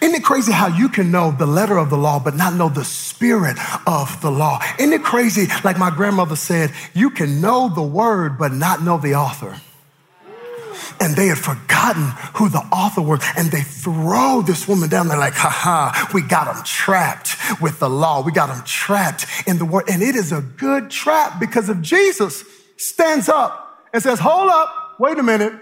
Isn't 0.00 0.14
it 0.14 0.24
crazy 0.24 0.52
how 0.52 0.68
you 0.68 0.88
can 0.88 1.10
know 1.10 1.30
the 1.30 1.46
letter 1.46 1.76
of 1.76 1.90
the 1.90 1.96
law 1.96 2.18
but 2.18 2.34
not 2.34 2.54
know 2.54 2.68
the 2.68 2.84
spirit 2.84 3.58
of 3.86 4.20
the 4.22 4.30
law? 4.30 4.60
Isn't 4.78 4.92
it 4.92 5.02
crazy, 5.02 5.46
like 5.62 5.78
my 5.78 5.90
grandmother 5.90 6.36
said, 6.36 6.72
you 6.94 7.10
can 7.10 7.40
know 7.40 7.68
the 7.68 7.82
word 7.82 8.38
but 8.38 8.52
not 8.52 8.82
know 8.82 8.98
the 8.98 9.14
author? 9.14 9.60
And 11.00 11.14
they 11.16 11.26
had 11.26 11.38
forgotten 11.38 12.02
who 12.34 12.48
the 12.48 12.64
author 12.72 13.02
was, 13.02 13.22
and 13.36 13.50
they 13.50 13.62
throw 13.62 14.42
this 14.42 14.66
woman 14.66 14.88
down. 14.88 15.08
They're 15.08 15.18
like, 15.18 15.34
ha 15.34 15.48
ha, 15.50 16.10
we 16.14 16.22
got 16.22 16.52
them 16.52 16.62
trapped 16.64 17.36
with 17.60 17.78
the 17.78 17.88
law. 17.90 18.22
We 18.22 18.32
got 18.32 18.48
them 18.48 18.62
trapped 18.64 19.26
in 19.46 19.58
the 19.58 19.64
word. 19.64 19.84
And 19.88 20.02
it 20.02 20.14
is 20.14 20.32
a 20.32 20.40
good 20.40 20.90
trap 20.90 21.38
because 21.38 21.68
if 21.68 21.80
Jesus 21.80 22.44
stands 22.76 23.28
up 23.28 23.86
and 23.92 24.02
says, 24.02 24.18
hold 24.18 24.50
up, 24.50 24.96
wait 24.98 25.18
a 25.18 25.22
minute, 25.22 25.52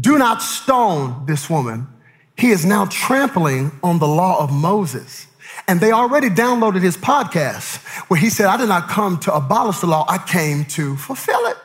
do 0.00 0.18
not 0.18 0.42
stone 0.42 1.26
this 1.26 1.48
woman 1.50 1.88
he 2.36 2.50
is 2.50 2.64
now 2.64 2.86
trampling 2.86 3.72
on 3.82 3.98
the 3.98 4.06
law 4.06 4.42
of 4.42 4.52
Moses. 4.52 5.26
And 5.68 5.80
they 5.80 5.90
already 5.90 6.28
downloaded 6.28 6.82
his 6.82 6.96
podcast 6.96 7.78
where 8.08 8.20
he 8.20 8.30
said, 8.30 8.46
I 8.46 8.56
did 8.56 8.68
not 8.68 8.88
come 8.88 9.18
to 9.20 9.34
abolish 9.34 9.80
the 9.80 9.86
law, 9.86 10.04
I 10.08 10.18
came 10.18 10.64
to 10.66 10.96
fulfill 10.96 11.46
it. 11.46 11.56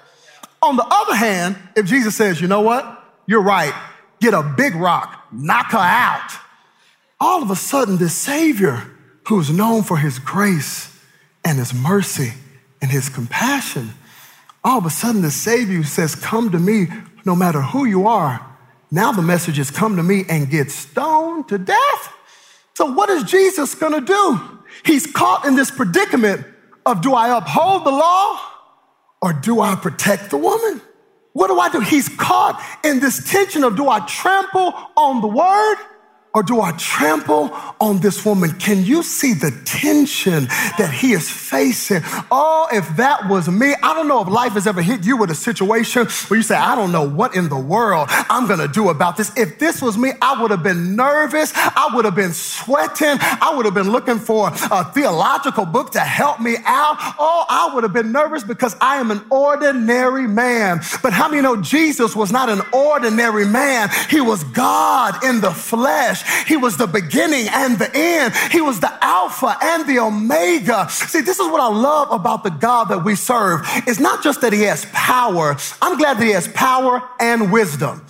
On 0.61 0.75
the 0.75 0.85
other 0.89 1.15
hand, 1.15 1.57
if 1.75 1.85
Jesus 1.85 2.15
says, 2.15 2.39
you 2.39 2.47
know 2.47 2.61
what? 2.61 3.03
You're 3.27 3.41
right. 3.41 3.73
Get 4.19 4.33
a 4.33 4.43
big 4.43 4.75
rock, 4.75 5.25
knock 5.31 5.71
her 5.71 5.77
out. 5.77 6.31
All 7.19 7.43
of 7.43 7.51
a 7.51 7.55
sudden, 7.55 7.97
this 7.97 8.15
Savior, 8.15 8.83
who's 9.27 9.51
known 9.51 9.83
for 9.83 9.97
his 9.97 10.19
grace 10.19 10.99
and 11.43 11.57
his 11.57 11.73
mercy 11.73 12.33
and 12.81 12.89
his 12.89 13.09
compassion, 13.09 13.91
all 14.63 14.77
of 14.77 14.85
a 14.85 14.89
sudden 14.89 15.21
the 15.21 15.31
Savior 15.31 15.83
says, 15.83 16.15
Come 16.15 16.51
to 16.51 16.59
me 16.59 16.87
no 17.25 17.35
matter 17.35 17.61
who 17.61 17.85
you 17.85 18.07
are. 18.07 18.45
Now 18.91 19.13
the 19.13 19.21
message 19.21 19.57
come 19.71 19.95
to 19.95 20.03
me 20.03 20.25
and 20.27 20.49
get 20.49 20.69
stoned 20.69 21.47
to 21.47 21.57
death. 21.57 22.13
So, 22.75 22.85
what 22.85 23.09
is 23.09 23.23
Jesus 23.23 23.73
gonna 23.73 24.01
do? 24.01 24.39
He's 24.83 25.07
caught 25.07 25.45
in 25.45 25.55
this 25.55 25.71
predicament 25.71 26.45
of 26.85 27.01
do 27.01 27.13
I 27.13 27.37
uphold 27.37 27.85
the 27.85 27.91
law 27.91 28.39
or 29.21 29.33
do 29.33 29.61
I 29.61 29.75
protect 29.75 30.29
the 30.29 30.37
woman? 30.37 30.81
What 31.33 31.47
do 31.47 31.59
I 31.59 31.69
do? 31.69 31.79
He's 31.79 32.09
caught 32.09 32.61
in 32.83 32.99
this 32.99 33.29
tension 33.31 33.63
of 33.63 33.77
do 33.77 33.87
I 33.87 34.01
trample 34.01 34.73
on 34.97 35.21
the 35.21 35.27
word 35.27 35.75
or 36.33 36.43
do 36.43 36.61
I 36.61 36.71
trample 36.73 37.51
on 37.79 37.99
this 37.99 38.25
woman? 38.25 38.51
Can 38.51 38.85
you 38.85 39.03
see 39.03 39.33
the 39.33 39.51
tension 39.65 40.45
that 40.77 40.91
he 40.91 41.11
is 41.11 41.29
facing? 41.29 42.01
Oh, 42.31 42.67
if 42.71 42.87
that 42.95 43.27
was 43.27 43.49
me, 43.49 43.75
I 43.83 43.93
don't 43.93 44.07
know 44.07 44.21
if 44.21 44.29
life 44.29 44.53
has 44.53 44.65
ever 44.65 44.81
hit 44.81 45.05
you 45.05 45.17
with 45.17 45.29
a 45.29 45.35
situation 45.35 46.07
where 46.27 46.37
you 46.37 46.43
say, 46.43 46.55
I 46.55 46.75
don't 46.75 46.91
know 46.91 47.07
what 47.07 47.35
in 47.35 47.49
the 47.49 47.59
world 47.59 48.07
I'm 48.09 48.47
gonna 48.47 48.69
do 48.69 48.89
about 48.89 49.17
this. 49.17 49.35
If 49.37 49.59
this 49.59 49.81
was 49.81 49.97
me, 49.97 50.11
I 50.21 50.41
would 50.41 50.51
have 50.51 50.63
been 50.63 50.95
nervous. 50.95 51.51
I 51.55 51.89
would 51.93 52.05
have 52.05 52.15
been 52.15 52.33
sweating. 52.33 53.17
I 53.19 53.53
would 53.55 53.65
have 53.65 53.73
been 53.73 53.91
looking 53.91 54.19
for 54.19 54.49
a 54.49 54.85
theological 54.93 55.65
book 55.65 55.91
to 55.91 55.99
help 55.99 56.39
me 56.39 56.55
out. 56.65 56.95
Oh, 57.19 57.45
I 57.49 57.71
would 57.73 57.83
have 57.83 57.93
been 57.93 58.11
nervous 58.11 58.43
because 58.43 58.75
I 58.79 58.97
am 58.97 59.11
an 59.11 59.21
ordinary 59.29 60.27
man. 60.27 60.79
But 61.03 61.11
how 61.11 61.27
many 61.27 61.41
know 61.41 61.61
Jesus 61.61 62.15
was 62.15 62.31
not 62.31 62.49
an 62.49 62.61
ordinary 62.71 63.45
man? 63.45 63.89
He 64.09 64.21
was 64.21 64.43
God 64.45 65.23
in 65.25 65.41
the 65.41 65.51
flesh. 65.51 66.20
He 66.47 66.57
was 66.57 66.77
the 66.77 66.87
beginning 66.87 67.47
and 67.49 67.77
the 67.77 67.89
end. 67.93 68.33
He 68.51 68.61
was 68.61 68.79
the 68.79 68.91
Alpha 69.03 69.57
and 69.61 69.87
the 69.87 69.99
Omega. 69.99 70.87
See, 70.89 71.21
this 71.21 71.39
is 71.39 71.47
what 71.47 71.61
I 71.61 71.67
love 71.67 72.11
about 72.11 72.43
the 72.43 72.49
God 72.49 72.85
that 72.85 73.03
we 73.03 73.15
serve. 73.15 73.61
It's 73.87 73.99
not 73.99 74.23
just 74.23 74.41
that 74.41 74.53
he 74.53 74.63
has 74.63 74.85
power. 74.93 75.55
I'm 75.81 75.97
glad 75.97 76.17
that 76.17 76.23
he 76.23 76.31
has 76.31 76.47
power 76.49 77.01
and 77.19 77.51
wisdom. 77.51 78.05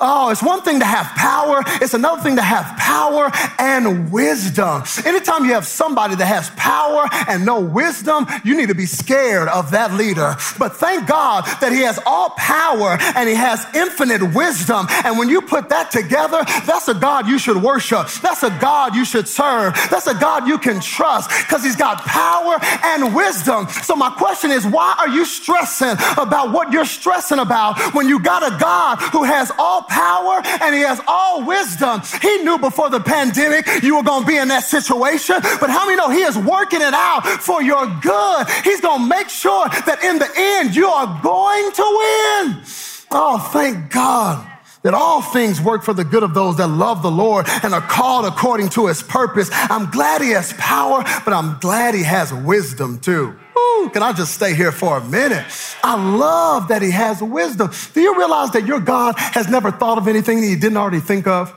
Oh, 0.00 0.30
it's 0.30 0.42
one 0.42 0.62
thing 0.62 0.80
to 0.80 0.84
have 0.84 1.06
power. 1.16 1.62
It's 1.80 1.94
another 1.94 2.20
thing 2.22 2.36
to 2.36 2.42
have 2.42 2.76
power 2.76 3.30
and 3.58 4.10
wisdom. 4.10 4.82
Anytime 5.04 5.44
you 5.44 5.52
have 5.52 5.66
somebody 5.66 6.14
that 6.16 6.26
has 6.26 6.50
power 6.50 7.08
and 7.28 7.46
no 7.46 7.60
wisdom, 7.60 8.26
you 8.44 8.56
need 8.56 8.68
to 8.68 8.74
be 8.74 8.86
scared 8.86 9.48
of 9.48 9.70
that 9.70 9.94
leader. 9.94 10.36
But 10.58 10.76
thank 10.76 11.06
God 11.06 11.44
that 11.60 11.72
he 11.72 11.80
has 11.82 11.98
all 12.06 12.30
power 12.30 12.98
and 13.16 13.28
he 13.28 13.34
has 13.34 13.66
infinite 13.74 14.34
wisdom. 14.34 14.86
And 15.04 15.18
when 15.18 15.28
you 15.28 15.40
put 15.40 15.68
that 15.68 15.90
together, 15.90 16.42
that's 16.66 16.88
a 16.88 16.94
God 16.94 17.26
you 17.28 17.38
should 17.38 17.62
worship. 17.62 18.08
That's 18.22 18.42
a 18.42 18.50
God 18.60 18.94
you 18.94 19.04
should 19.04 19.28
serve. 19.28 19.74
That's 19.90 20.06
a 20.06 20.14
God 20.14 20.48
you 20.48 20.58
can 20.58 20.80
trust 20.80 21.30
because 21.30 21.62
he's 21.62 21.76
got 21.76 21.98
power 21.98 22.58
and 22.84 23.14
wisdom. 23.14 23.68
So 23.68 23.94
my 23.94 24.10
question 24.10 24.50
is, 24.50 24.66
why 24.66 24.94
are 24.98 25.08
you 25.08 25.24
stressing 25.24 25.96
about 26.18 26.52
what 26.52 26.72
you're 26.72 26.84
stressing 26.84 27.38
about 27.38 27.94
when 27.94 28.08
you 28.08 28.18
got 28.18 28.42
a 28.42 28.58
God 28.58 28.98
who 29.12 29.22
has 29.24 29.52
all 29.58 29.82
power 29.88 30.42
and 30.62 30.74
he 30.74 30.82
has 30.82 31.00
all 31.06 31.44
wisdom. 31.44 32.00
He 32.20 32.38
knew 32.38 32.58
before 32.58 32.90
the 32.90 33.00
pandemic 33.00 33.66
you 33.82 33.96
were 33.96 34.02
going 34.02 34.22
to 34.22 34.26
be 34.26 34.36
in 34.36 34.48
that 34.48 34.64
situation, 34.64 35.36
but 35.60 35.70
how 35.70 35.84
many 35.86 35.96
know 35.96 36.10
he 36.10 36.22
is 36.22 36.36
working 36.36 36.82
it 36.82 36.94
out 36.94 37.22
for 37.40 37.62
your 37.62 37.86
good? 38.00 38.46
He's 38.64 38.80
going 38.80 39.02
to 39.02 39.08
make 39.08 39.28
sure 39.28 39.68
that 39.68 40.02
in 40.02 40.18
the 40.18 40.30
end 40.36 40.74
you 40.74 40.88
are 40.88 41.20
going 41.22 41.72
to 41.72 41.82
win. 41.82 42.62
Oh, 43.10 43.38
thank 43.52 43.90
God 43.90 44.53
that 44.84 44.94
all 44.94 45.22
things 45.22 45.60
work 45.60 45.82
for 45.82 45.92
the 45.94 46.04
good 46.04 46.22
of 46.22 46.34
those 46.34 46.58
that 46.58 46.68
love 46.68 47.02
the 47.02 47.10
Lord 47.10 47.46
and 47.62 47.74
are 47.74 47.80
called 47.80 48.26
according 48.26 48.68
to 48.70 48.86
his 48.86 49.02
purpose. 49.02 49.48
I'm 49.52 49.90
glad 49.90 50.20
he 50.20 50.30
has 50.30 50.52
power, 50.52 51.02
but 51.24 51.32
I'm 51.32 51.58
glad 51.58 51.94
he 51.94 52.04
has 52.04 52.32
wisdom 52.32 53.00
too. 53.00 53.34
Ooh, 53.58 53.90
can 53.92 54.02
I 54.02 54.12
just 54.12 54.34
stay 54.34 54.54
here 54.54 54.72
for 54.72 54.98
a 54.98 55.04
minute? 55.04 55.44
I 55.82 55.94
love 56.16 56.68
that 56.68 56.82
he 56.82 56.90
has 56.90 57.22
wisdom. 57.22 57.72
Do 57.94 58.00
you 58.00 58.16
realize 58.16 58.50
that 58.50 58.66
your 58.66 58.78
God 58.78 59.14
has 59.18 59.48
never 59.48 59.70
thought 59.70 59.96
of 59.96 60.06
anything 60.06 60.42
that 60.42 60.46
he 60.46 60.56
didn't 60.56 60.76
already 60.76 61.00
think 61.00 61.26
of? 61.26 61.52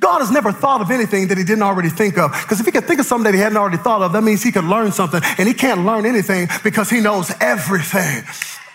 God 0.00 0.20
has 0.20 0.30
never 0.30 0.52
thought 0.52 0.80
of 0.80 0.90
anything 0.90 1.28
that 1.28 1.38
he 1.38 1.44
didn't 1.44 1.62
already 1.62 1.88
think 1.88 2.16
of. 2.16 2.30
Because 2.30 2.60
if 2.60 2.66
he 2.66 2.72
could 2.72 2.84
think 2.84 3.00
of 3.00 3.06
something 3.06 3.24
that 3.24 3.34
he 3.34 3.40
hadn't 3.40 3.58
already 3.58 3.76
thought 3.76 4.02
of, 4.02 4.12
that 4.12 4.22
means 4.22 4.42
he 4.42 4.52
could 4.52 4.64
learn 4.64 4.92
something. 4.92 5.20
And 5.38 5.48
he 5.48 5.54
can't 5.54 5.84
learn 5.84 6.06
anything 6.06 6.48
because 6.62 6.90
he 6.90 7.00
knows 7.00 7.32
everything. 7.40 8.24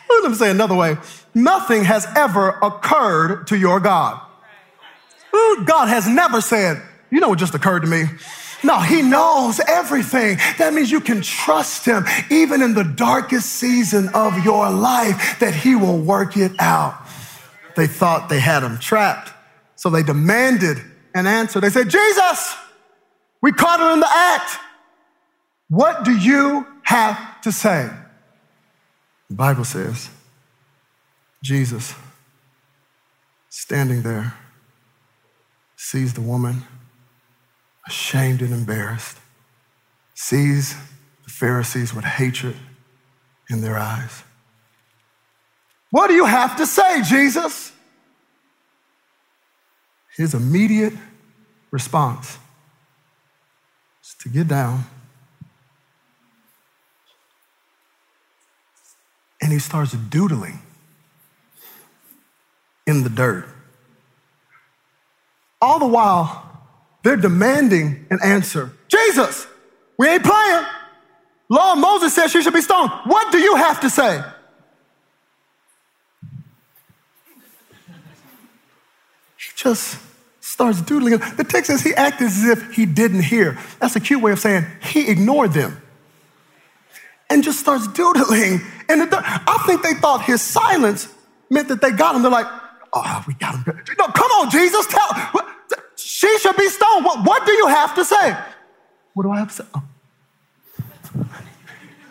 Let 0.09 0.31
me 0.31 0.35
say 0.35 0.51
another 0.51 0.75
way 0.75 0.97
nothing 1.33 1.83
has 1.83 2.07
ever 2.15 2.49
occurred 2.61 3.47
to 3.47 3.57
your 3.57 3.79
God. 3.79 4.21
God 5.65 5.87
has 5.87 6.07
never 6.07 6.41
said, 6.41 6.81
You 7.11 7.19
know 7.19 7.29
what 7.29 7.39
just 7.39 7.55
occurred 7.55 7.81
to 7.81 7.87
me? 7.87 8.05
No, 8.63 8.79
he 8.79 9.01
knows 9.01 9.59
everything. 9.67 10.37
That 10.57 10.73
means 10.73 10.91
you 10.91 10.99
can 10.99 11.21
trust 11.21 11.85
him 11.85 12.05
even 12.29 12.61
in 12.61 12.73
the 12.73 12.83
darkest 12.83 13.49
season 13.53 14.09
of 14.13 14.43
your 14.43 14.69
life 14.69 15.39
that 15.39 15.55
he 15.55 15.75
will 15.75 15.97
work 15.97 16.35
it 16.35 16.51
out. 16.59 16.99
They 17.75 17.87
thought 17.87 18.27
they 18.27 18.39
had 18.39 18.63
him 18.63 18.77
trapped, 18.77 19.31
so 19.75 19.89
they 19.89 20.03
demanded 20.03 20.79
an 21.15 21.25
answer. 21.25 21.61
They 21.61 21.69
said, 21.69 21.89
Jesus, 21.89 22.55
we 23.41 23.53
caught 23.53 23.79
her 23.79 23.93
in 23.93 24.01
the 24.01 24.09
act. 24.09 24.57
What 25.69 26.03
do 26.03 26.17
you 26.17 26.67
have 26.83 27.41
to 27.41 27.51
say? 27.51 27.89
The 29.29 29.35
Bible 29.35 29.63
says, 29.63 30.09
Jesus, 31.41 31.93
standing 33.49 34.01
there, 34.01 34.33
sees 35.77 36.13
the 36.13 36.21
woman 36.21 36.63
ashamed 37.87 38.41
and 38.41 38.53
embarrassed, 38.53 39.17
sees 40.13 40.75
the 41.23 41.29
Pharisees 41.29 41.93
with 41.93 42.03
hatred 42.03 42.55
in 43.49 43.61
their 43.61 43.77
eyes. 43.77 44.23
What 45.91 46.07
do 46.07 46.13
you 46.13 46.25
have 46.25 46.57
to 46.57 46.67
say, 46.67 47.01
Jesus? 47.01 47.71
His 50.15 50.33
immediate 50.33 50.93
response 51.71 52.37
is 54.03 54.15
to 54.19 54.29
get 54.29 54.47
down. 54.47 54.83
And 59.41 59.53
he 59.53 59.59
starts 59.59 59.93
doodling 59.93 60.59
the 63.03 63.09
dirt. 63.09 63.47
All 65.61 65.79
the 65.79 65.87
while, 65.87 66.45
they're 67.03 67.17
demanding 67.17 68.05
an 68.09 68.19
answer. 68.23 68.71
Jesus, 68.87 69.47
we 69.97 70.07
ain't 70.07 70.23
playing. 70.23 70.65
Law 71.49 71.73
of 71.73 71.79
Moses 71.79 72.13
says 72.13 72.31
she 72.31 72.41
should 72.41 72.53
be 72.53 72.61
stoned. 72.61 72.91
What 73.05 73.31
do 73.31 73.39
you 73.39 73.55
have 73.55 73.81
to 73.81 73.89
say? 73.89 74.23
He 79.37 79.49
just 79.55 79.97
starts 80.39 80.81
doodling. 80.81 81.17
The 81.17 81.45
text 81.47 81.71
says 81.71 81.81
he 81.81 81.93
acted 81.95 82.27
as 82.27 82.45
if 82.45 82.71
he 82.73 82.85
didn't 82.85 83.23
hear. 83.23 83.57
That's 83.79 83.95
a 83.95 83.99
cute 83.99 84.21
way 84.21 84.31
of 84.31 84.39
saying 84.39 84.65
he 84.81 85.09
ignored 85.09 85.53
them 85.53 85.81
and 87.29 87.43
just 87.43 87.59
starts 87.59 87.87
doodling. 87.87 88.61
And 88.87 89.09
I 89.11 89.63
think 89.65 89.81
they 89.81 89.93
thought 89.93 90.23
his 90.23 90.41
silence 90.41 91.07
meant 91.49 91.67
that 91.69 91.81
they 91.81 91.91
got 91.91 92.15
him. 92.15 92.21
They're 92.21 92.31
like, 92.31 92.47
oh, 92.93 93.23
we 93.27 93.33
got 93.35 93.55
him. 93.55 93.81
No, 93.97 94.07
come 94.07 94.31
on, 94.31 94.49
Jesus, 94.49 94.85
tell. 94.87 95.09
She 95.95 96.37
should 96.39 96.57
be 96.57 96.67
stoned. 96.69 97.05
What, 97.05 97.25
what 97.25 97.45
do 97.45 97.51
you 97.53 97.67
have 97.67 97.95
to 97.95 98.05
say? 98.05 98.37
What 99.13 99.23
do 99.23 99.31
I 99.31 99.39
have 99.39 99.49
to 99.49 99.55
say? 99.55 99.69
Oh. 99.75 99.83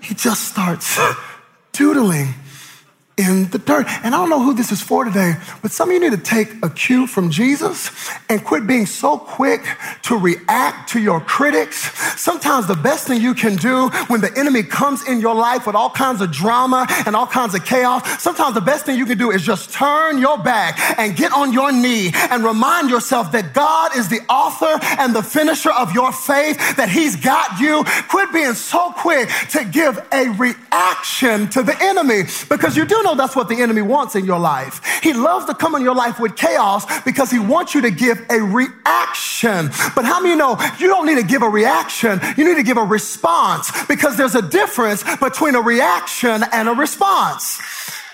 He 0.03 0.14
just 0.14 0.49
starts 0.49 0.99
doodling 1.72 2.35
in 3.18 3.50
the 3.50 3.58
dirt. 3.58 3.86
And 4.04 4.14
I 4.14 4.18
don't 4.18 4.30
know 4.30 4.42
who 4.42 4.54
this 4.54 4.70
is 4.70 4.80
for 4.80 5.04
today, 5.04 5.34
but 5.60 5.72
some 5.72 5.90
of 5.90 5.94
you 5.94 6.00
need 6.00 6.16
to 6.16 6.22
take 6.22 6.48
a 6.62 6.70
cue 6.70 7.06
from 7.06 7.30
Jesus 7.30 7.90
and 8.28 8.42
quit 8.44 8.66
being 8.66 8.86
so 8.86 9.18
quick 9.18 9.66
to 10.02 10.16
react 10.16 10.88
to 10.90 11.00
your 11.00 11.20
critics. 11.20 11.76
Sometimes 12.20 12.66
the 12.66 12.76
best 12.76 13.06
thing 13.06 13.20
you 13.20 13.34
can 13.34 13.56
do 13.56 13.88
when 14.06 14.20
the 14.20 14.32
enemy 14.38 14.62
comes 14.62 15.06
in 15.08 15.20
your 15.20 15.34
life 15.34 15.66
with 15.66 15.74
all 15.74 15.90
kinds 15.90 16.20
of 16.20 16.30
drama 16.30 16.86
and 17.06 17.16
all 17.16 17.26
kinds 17.26 17.54
of 17.54 17.64
chaos, 17.64 18.22
sometimes 18.22 18.54
the 18.54 18.60
best 18.60 18.86
thing 18.86 18.96
you 18.96 19.06
can 19.06 19.18
do 19.18 19.32
is 19.32 19.42
just 19.42 19.72
turn 19.72 20.18
your 20.18 20.38
back 20.38 20.78
and 20.98 21.16
get 21.16 21.32
on 21.32 21.52
your 21.52 21.72
knee 21.72 22.12
and 22.30 22.44
remind 22.44 22.88
yourself 22.88 23.32
that 23.32 23.52
God 23.52 23.96
is 23.96 24.08
the 24.08 24.20
author 24.28 24.78
and 25.00 25.14
the 25.14 25.22
finisher 25.22 25.72
of 25.72 25.92
your 25.92 26.12
faith, 26.12 26.56
that 26.76 26.88
He's 26.88 27.16
got 27.16 27.58
you. 27.58 27.84
Quit 28.08 28.32
being 28.32 28.54
so 28.54 28.92
quick 28.92 29.28
to 29.50 29.64
give 29.64 29.98
a 30.12 30.28
reaction 30.30 31.48
to 31.50 31.62
the 31.62 31.76
enemy 31.80 32.22
because 32.48 32.76
you 32.76 32.84
do 32.84 33.02
know 33.09 33.14
that's 33.14 33.34
what 33.34 33.48
the 33.48 33.61
enemy 33.61 33.82
wants 33.82 34.14
in 34.14 34.24
your 34.24 34.38
life. 34.38 34.80
He 35.02 35.12
loves 35.12 35.46
to 35.46 35.54
come 35.54 35.74
in 35.74 35.82
your 35.82 35.94
life 35.94 36.20
with 36.20 36.36
chaos 36.36 36.84
because 37.02 37.30
he 37.30 37.38
wants 37.38 37.74
you 37.74 37.80
to 37.82 37.90
give 37.90 38.24
a 38.30 38.40
reaction. 38.40 39.70
But 39.94 40.04
how 40.04 40.20
many 40.20 40.36
know 40.36 40.59
you 40.78 40.88
don't 40.88 41.06
need 41.06 41.16
to 41.16 41.26
give 41.26 41.42
a 41.42 41.48
reaction? 41.48 42.20
You 42.36 42.46
need 42.46 42.56
to 42.56 42.62
give 42.62 42.76
a 42.76 42.84
response 42.84 43.70
because 43.86 44.16
there's 44.16 44.34
a 44.34 44.42
difference 44.42 45.02
between 45.16 45.54
a 45.54 45.61
reaction 45.61 46.42
and 46.52 46.68
a 46.68 46.72
response. 46.72 47.61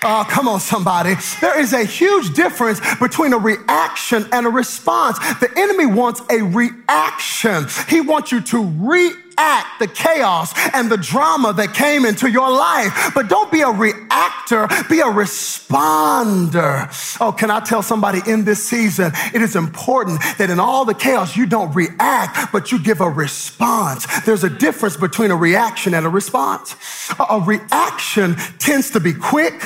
Oh, 0.03 0.25
come 0.29 0.47
on, 0.47 0.59
somebody. 0.59 1.15
There 1.41 1.59
is 1.59 1.73
a 1.73 1.83
huge 1.83 2.33
difference 2.33 2.79
between 2.97 3.33
a 3.33 3.37
reaction 3.37 4.27
and 4.31 4.45
a 4.45 4.49
response. 4.49 5.17
The 5.39 5.51
enemy 5.57 5.87
wants 5.87 6.21
a 6.29 6.41
reaction. 6.43 7.65
He 7.89 8.01
wants 8.01 8.31
you 8.31 8.41
to 8.41 8.71
react 8.77 9.24
react 9.37 9.79
the 9.79 9.87
chaos 9.87 10.53
and 10.73 10.89
the 10.89 10.97
drama 10.97 11.53
that 11.53 11.73
came 11.73 12.05
into 12.05 12.29
your 12.29 12.49
life. 12.49 13.11
But 13.13 13.29
don't 13.29 13.51
be 13.51 13.61
a 13.61 13.69
reactor, 13.69 14.67
be 14.89 14.99
a 14.99 15.05
responder. 15.05 16.87
Oh, 17.19 17.31
can 17.31 17.51
I 17.51 17.59
tell 17.59 17.81
somebody 17.81 18.21
in 18.27 18.45
this 18.45 18.63
season, 18.63 19.11
it 19.33 19.41
is 19.41 19.55
important 19.55 20.21
that 20.37 20.49
in 20.49 20.59
all 20.59 20.85
the 20.85 20.93
chaos, 20.93 21.35
you 21.35 21.45
don't 21.45 21.73
react, 21.73 22.51
but 22.51 22.71
you 22.71 22.79
give 22.79 23.01
a 23.01 23.09
response. 23.09 24.05
There's 24.21 24.43
a 24.43 24.49
difference 24.49 24.97
between 24.97 25.31
a 25.31 25.35
reaction 25.35 25.93
and 25.93 26.05
a 26.05 26.09
response. 26.09 26.75
A 27.19 27.39
reaction 27.39 28.35
tends 28.59 28.91
to 28.91 28.99
be 28.99 29.13
quick. 29.13 29.61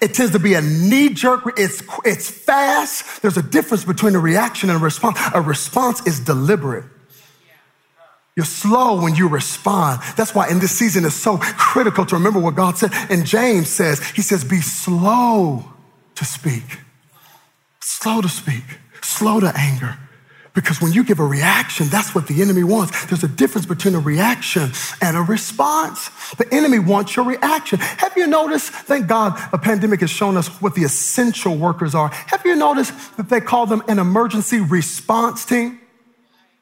It 0.00 0.14
tends 0.14 0.32
to 0.32 0.38
be 0.38 0.54
a 0.54 0.60
knee 0.60 1.10
jerk. 1.10 1.44
It's, 1.58 1.82
it's 2.04 2.28
fast. 2.30 3.22
There's 3.22 3.36
a 3.36 3.42
difference 3.42 3.84
between 3.84 4.14
a 4.14 4.18
reaction 4.18 4.70
and 4.70 4.80
a 4.80 4.82
response. 4.82 5.18
A 5.34 5.40
response 5.40 6.04
is 6.06 6.20
deliberate. 6.20 6.84
You're 8.36 8.46
slow 8.46 9.00
when 9.00 9.14
you 9.14 9.28
respond. 9.28 10.00
That's 10.16 10.34
why 10.34 10.48
in 10.48 10.58
this 10.58 10.76
season 10.76 11.04
it's 11.04 11.14
so 11.14 11.38
critical 11.38 12.04
to 12.06 12.16
remember 12.16 12.40
what 12.40 12.56
God 12.56 12.76
said. 12.76 12.90
And 13.08 13.24
James 13.24 13.68
says, 13.68 14.00
he 14.10 14.22
says, 14.22 14.42
be 14.42 14.60
slow 14.60 15.64
to 16.16 16.24
speak. 16.24 16.80
Slow 17.80 18.20
to 18.20 18.28
speak. 18.28 18.64
Slow 19.02 19.38
to 19.38 19.52
anger. 19.56 19.96
Because 20.52 20.80
when 20.80 20.92
you 20.92 21.02
give 21.02 21.18
a 21.18 21.24
reaction, 21.24 21.88
that's 21.88 22.14
what 22.14 22.28
the 22.28 22.40
enemy 22.40 22.62
wants. 22.62 23.06
There's 23.06 23.24
a 23.24 23.28
difference 23.28 23.66
between 23.66 23.96
a 23.96 23.98
reaction 23.98 24.70
and 25.00 25.16
a 25.16 25.20
response. 25.20 26.08
The 26.34 26.46
enemy 26.52 26.78
wants 26.78 27.16
your 27.16 27.24
reaction. 27.24 27.80
Have 27.80 28.16
you 28.16 28.28
noticed? 28.28 28.70
Thank 28.70 29.08
God 29.08 29.40
a 29.52 29.58
pandemic 29.58 30.00
has 30.00 30.10
shown 30.10 30.36
us 30.36 30.46
what 30.60 30.74
the 30.76 30.84
essential 30.84 31.56
workers 31.56 31.94
are. 31.94 32.08
Have 32.08 32.44
you 32.44 32.54
noticed 32.54 33.16
that 33.16 33.28
they 33.28 33.40
call 33.40 33.66
them 33.66 33.82
an 33.88 33.98
emergency 33.98 34.60
response 34.60 35.44
team? 35.44 35.80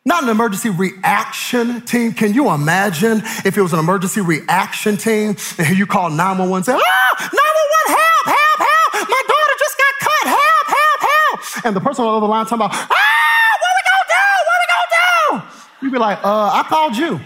Not 0.04 0.24
an 0.24 0.30
emergency 0.30 0.68
reaction 0.68 1.80
team. 1.82 2.12
Can 2.12 2.34
you 2.34 2.50
imagine 2.50 3.22
if 3.44 3.56
it 3.56 3.62
was 3.62 3.72
an 3.72 3.78
emergency 3.78 4.20
reaction 4.20 4.96
team 4.96 5.36
and 5.58 5.78
you 5.78 5.86
call 5.86 6.10
911 6.10 6.56
and 6.56 6.64
say, 6.64 6.72
ah, 6.74 7.14
911, 7.18 7.38
help, 7.86 8.26
help, 8.26 8.58
help. 8.58 9.08
My 9.08 9.22
daughter 9.28 9.54
just 9.60 9.78
got 9.78 9.94
cut. 10.00 10.26
Help, 10.26 10.66
help, 10.66 11.00
help. 11.00 11.66
And 11.66 11.76
the 11.76 11.80
person 11.80 12.04
on 12.04 12.12
the 12.12 12.16
other 12.16 12.26
line 12.26 12.46
talking 12.46 12.66
about, 12.66 12.72
ah, 12.74 13.58
what 13.60 13.72
we 13.78 13.82
gonna 13.86 14.08
do, 14.10 14.26
what 14.48 14.58
we 14.58 14.66
gonna 14.74 15.46
do? 15.46 15.86
You'd 15.86 15.92
be 15.92 15.98
like, 15.98 16.18
uh, 16.24 16.50
I 16.52 16.64
called 16.68 16.96
you. 16.96 17.20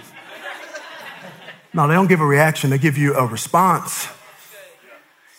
No, 1.72 1.88
they 1.88 1.94
don't 1.94 2.08
give 2.08 2.20
a 2.20 2.26
reaction, 2.26 2.68
they 2.70 2.78
give 2.78 2.98
you 2.98 3.14
a 3.14 3.26
response. 3.26 4.08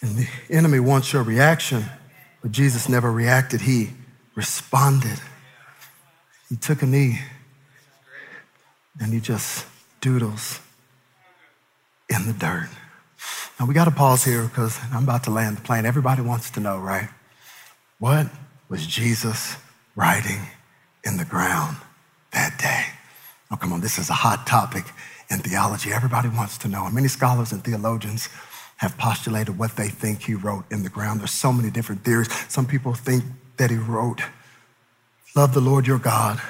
And 0.01 0.15
the 0.15 0.27
enemy 0.49 0.79
wants 0.79 1.13
your 1.13 1.21
reaction, 1.21 1.85
but 2.41 2.51
Jesus 2.51 2.89
never 2.89 3.11
reacted, 3.11 3.61
he 3.61 3.91
responded. 4.35 5.19
He 6.49 6.55
took 6.55 6.81
a 6.81 6.85
knee 6.85 7.19
and 8.99 9.13
he 9.13 9.19
just 9.19 9.65
doodles 10.01 10.59
in 12.09 12.25
the 12.25 12.33
dirt. 12.33 12.69
Now 13.59 13.65
we 13.65 13.73
got 13.73 13.85
to 13.85 13.91
pause 13.91 14.23
here 14.23 14.43
because 14.43 14.77
I'm 14.93 15.03
about 15.03 15.23
to 15.25 15.31
land 15.31 15.57
the 15.57 15.61
plane. 15.61 15.85
Everybody 15.85 16.21
wants 16.21 16.49
to 16.51 16.59
know, 16.59 16.77
right? 16.79 17.09
What 17.99 18.27
was 18.69 18.85
Jesus 18.85 19.57
writing 19.95 20.39
in 21.03 21.17
the 21.17 21.25
ground 21.25 21.77
that 22.31 22.57
day? 22.59 22.85
Oh, 23.49 23.55
come 23.55 23.73
on, 23.73 23.81
this 23.81 23.97
is 23.97 24.09
a 24.09 24.13
hot 24.13 24.45
topic 24.45 24.85
in 25.29 25.39
theology. 25.39 25.91
Everybody 25.91 26.29
wants 26.29 26.57
to 26.59 26.67
know. 26.67 26.85
And 26.85 26.93
many 26.93 27.07
scholars 27.07 27.51
and 27.51 27.63
theologians 27.63 28.29
have 28.77 28.97
postulated 28.97 29.57
what 29.57 29.75
they 29.75 29.89
think 29.89 30.21
he 30.21 30.35
wrote 30.35 30.65
in 30.71 30.83
the 30.83 30.89
ground. 30.89 31.19
There's 31.19 31.31
so 31.31 31.51
many 31.51 31.71
different 31.71 32.03
theories. 32.03 32.29
Some 32.47 32.67
people 32.67 32.93
think 32.93 33.23
that 33.57 33.71
he 33.71 33.77
wrote, 33.77 34.21
Love 35.37 35.53
the 35.53 35.61
Lord 35.61 35.85
your 35.85 35.99
God 35.99 36.41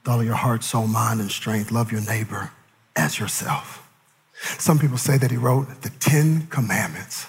with 0.00 0.08
all 0.08 0.24
your 0.24 0.36
heart, 0.36 0.64
soul, 0.64 0.86
mind, 0.86 1.20
and 1.20 1.30
strength. 1.30 1.70
Love 1.70 1.92
your 1.92 2.00
neighbor 2.00 2.50
as 2.96 3.18
yourself. 3.18 3.86
Some 4.58 4.78
people 4.78 4.96
say 4.96 5.18
that 5.18 5.30
he 5.30 5.36
wrote 5.36 5.82
the 5.82 5.90
Ten 6.00 6.46
Commandments. 6.46 7.26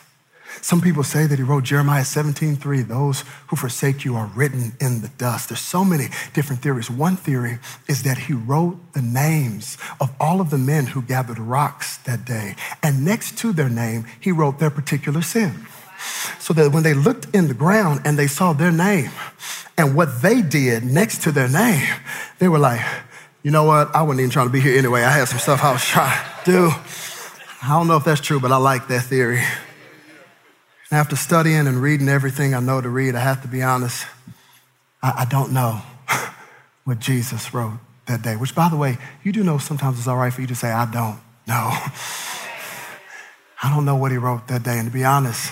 Some 0.61 0.79
people 0.79 1.03
say 1.03 1.25
that 1.25 1.37
he 1.37 1.43
wrote 1.43 1.65
Jeremiah 1.65 2.05
17, 2.05 2.55
3, 2.55 2.83
those 2.83 3.25
who 3.47 3.57
forsake 3.57 4.05
you 4.05 4.15
are 4.15 4.31
written 4.33 4.77
in 4.79 5.01
the 5.01 5.09
dust. 5.17 5.49
There's 5.49 5.59
so 5.59 5.83
many 5.83 6.05
different 6.33 6.61
theories. 6.61 6.89
One 6.89 7.17
theory 7.17 7.59
is 7.89 8.03
that 8.03 8.17
he 8.17 8.31
wrote 8.31 8.77
the 8.93 9.01
names 9.01 9.77
of 9.99 10.15
all 10.21 10.39
of 10.39 10.51
the 10.51 10.57
men 10.57 10.85
who 10.85 11.01
gathered 11.01 11.37
rocks 11.37 11.97
that 11.97 12.23
day. 12.23 12.55
And 12.81 13.03
next 13.03 13.37
to 13.39 13.51
their 13.51 13.67
name, 13.67 14.05
he 14.21 14.31
wrote 14.31 14.59
their 14.59 14.71
particular 14.71 15.21
sin. 15.21 15.67
So 16.39 16.53
that 16.53 16.71
when 16.71 16.83
they 16.83 16.93
looked 16.93 17.35
in 17.35 17.47
the 17.47 17.53
ground 17.53 18.01
and 18.05 18.17
they 18.17 18.27
saw 18.27 18.53
their 18.53 18.71
name 18.71 19.11
and 19.77 19.95
what 19.95 20.21
they 20.21 20.41
did 20.41 20.83
next 20.83 21.23
to 21.23 21.31
their 21.31 21.49
name, 21.49 21.87
they 22.39 22.47
were 22.47 22.59
like, 22.59 22.81
you 23.43 23.51
know 23.51 23.63
what? 23.63 23.95
I 23.95 24.01
wasn't 24.01 24.21
even 24.21 24.31
trying 24.31 24.47
to 24.47 24.53
be 24.53 24.59
here 24.59 24.77
anyway. 24.77 25.03
I 25.03 25.11
had 25.11 25.27
some 25.27 25.39
stuff 25.39 25.63
I 25.63 25.71
was 25.71 25.83
trying 25.83 26.19
to 26.43 26.51
do. 26.51 26.71
I 27.63 27.69
don't 27.69 27.87
know 27.87 27.97
if 27.97 28.03
that's 28.03 28.21
true, 28.21 28.39
but 28.39 28.51
I 28.51 28.57
like 28.57 28.87
that 28.87 29.03
theory. 29.03 29.41
After 30.91 31.15
studying 31.15 31.67
and 31.67 31.81
reading 31.81 32.07
everything 32.09 32.53
I 32.53 32.59
know 32.59 32.81
to 32.81 32.89
read, 32.89 33.15
I 33.15 33.19
have 33.19 33.41
to 33.41 33.47
be 33.47 33.61
honest, 33.61 34.05
I, 35.01 35.13
I 35.19 35.25
don't 35.25 35.51
know 35.51 35.81
what 36.85 36.99
Jesus 36.99 37.53
wrote 37.53 37.79
that 38.05 38.21
day. 38.21 38.35
Which, 38.35 38.55
by 38.55 38.69
the 38.69 38.77
way, 38.77 38.97
you 39.23 39.31
do 39.31 39.43
know 39.43 39.57
sometimes 39.57 39.97
it's 39.97 40.07
all 40.07 40.17
right 40.17 40.33
for 40.33 40.41
you 40.41 40.47
to 40.47 40.55
say, 40.55 40.71
I 40.71 40.85
don't 40.85 41.19
know. 41.47 41.71
I 43.63 43.69
don't 43.73 43.85
know 43.85 43.95
what 43.95 44.11
he 44.11 44.17
wrote 44.17 44.47
that 44.47 44.63
day. 44.63 44.77
And 44.77 44.87
to 44.87 44.93
be 44.93 45.03
honest, 45.03 45.51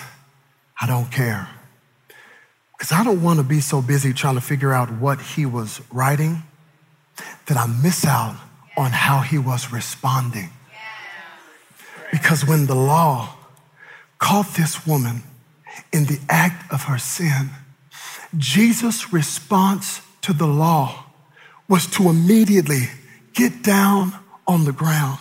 I 0.80 0.86
don't 0.86 1.10
care. 1.10 1.48
Because 2.72 2.92
I 2.92 3.02
don't 3.02 3.22
want 3.22 3.38
to 3.38 3.44
be 3.44 3.60
so 3.60 3.80
busy 3.80 4.12
trying 4.12 4.34
to 4.34 4.40
figure 4.40 4.72
out 4.72 4.90
what 4.92 5.20
he 5.20 5.46
was 5.46 5.80
writing 5.90 6.42
that 7.46 7.56
I 7.56 7.66
miss 7.66 8.04
out 8.04 8.36
on 8.76 8.90
how 8.90 9.20
he 9.20 9.38
was 9.38 9.72
responding. 9.72 10.50
Because 12.12 12.46
when 12.46 12.66
the 12.66 12.74
law 12.74 13.34
caught 14.18 14.54
this 14.54 14.86
woman 14.86 15.22
in 15.92 16.04
the 16.04 16.20
act 16.28 16.70
of 16.72 16.84
her 16.84 16.98
sin, 16.98 17.50
Jesus' 18.36 19.12
response 19.12 20.02
to 20.22 20.32
the 20.32 20.46
law 20.46 21.06
was 21.68 21.86
to 21.86 22.08
immediately 22.08 22.88
get 23.32 23.62
down 23.62 24.12
on 24.46 24.64
the 24.64 24.72
ground 24.72 25.18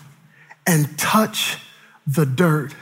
and 0.68 0.98
touch 0.98 1.58
the 2.06 2.26
dirt. 2.26 2.74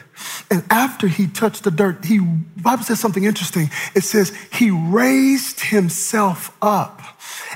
And 0.49 0.63
after 0.69 1.07
he 1.07 1.27
touched 1.27 1.63
the 1.63 1.71
dirt, 1.71 2.05
he 2.05 2.19
Bible 2.19 2.83
says 2.83 2.99
something 2.99 3.23
interesting. 3.23 3.69
It 3.95 4.03
says 4.03 4.31
he 4.51 4.69
raised 4.69 5.59
himself 5.59 6.55
up 6.61 7.01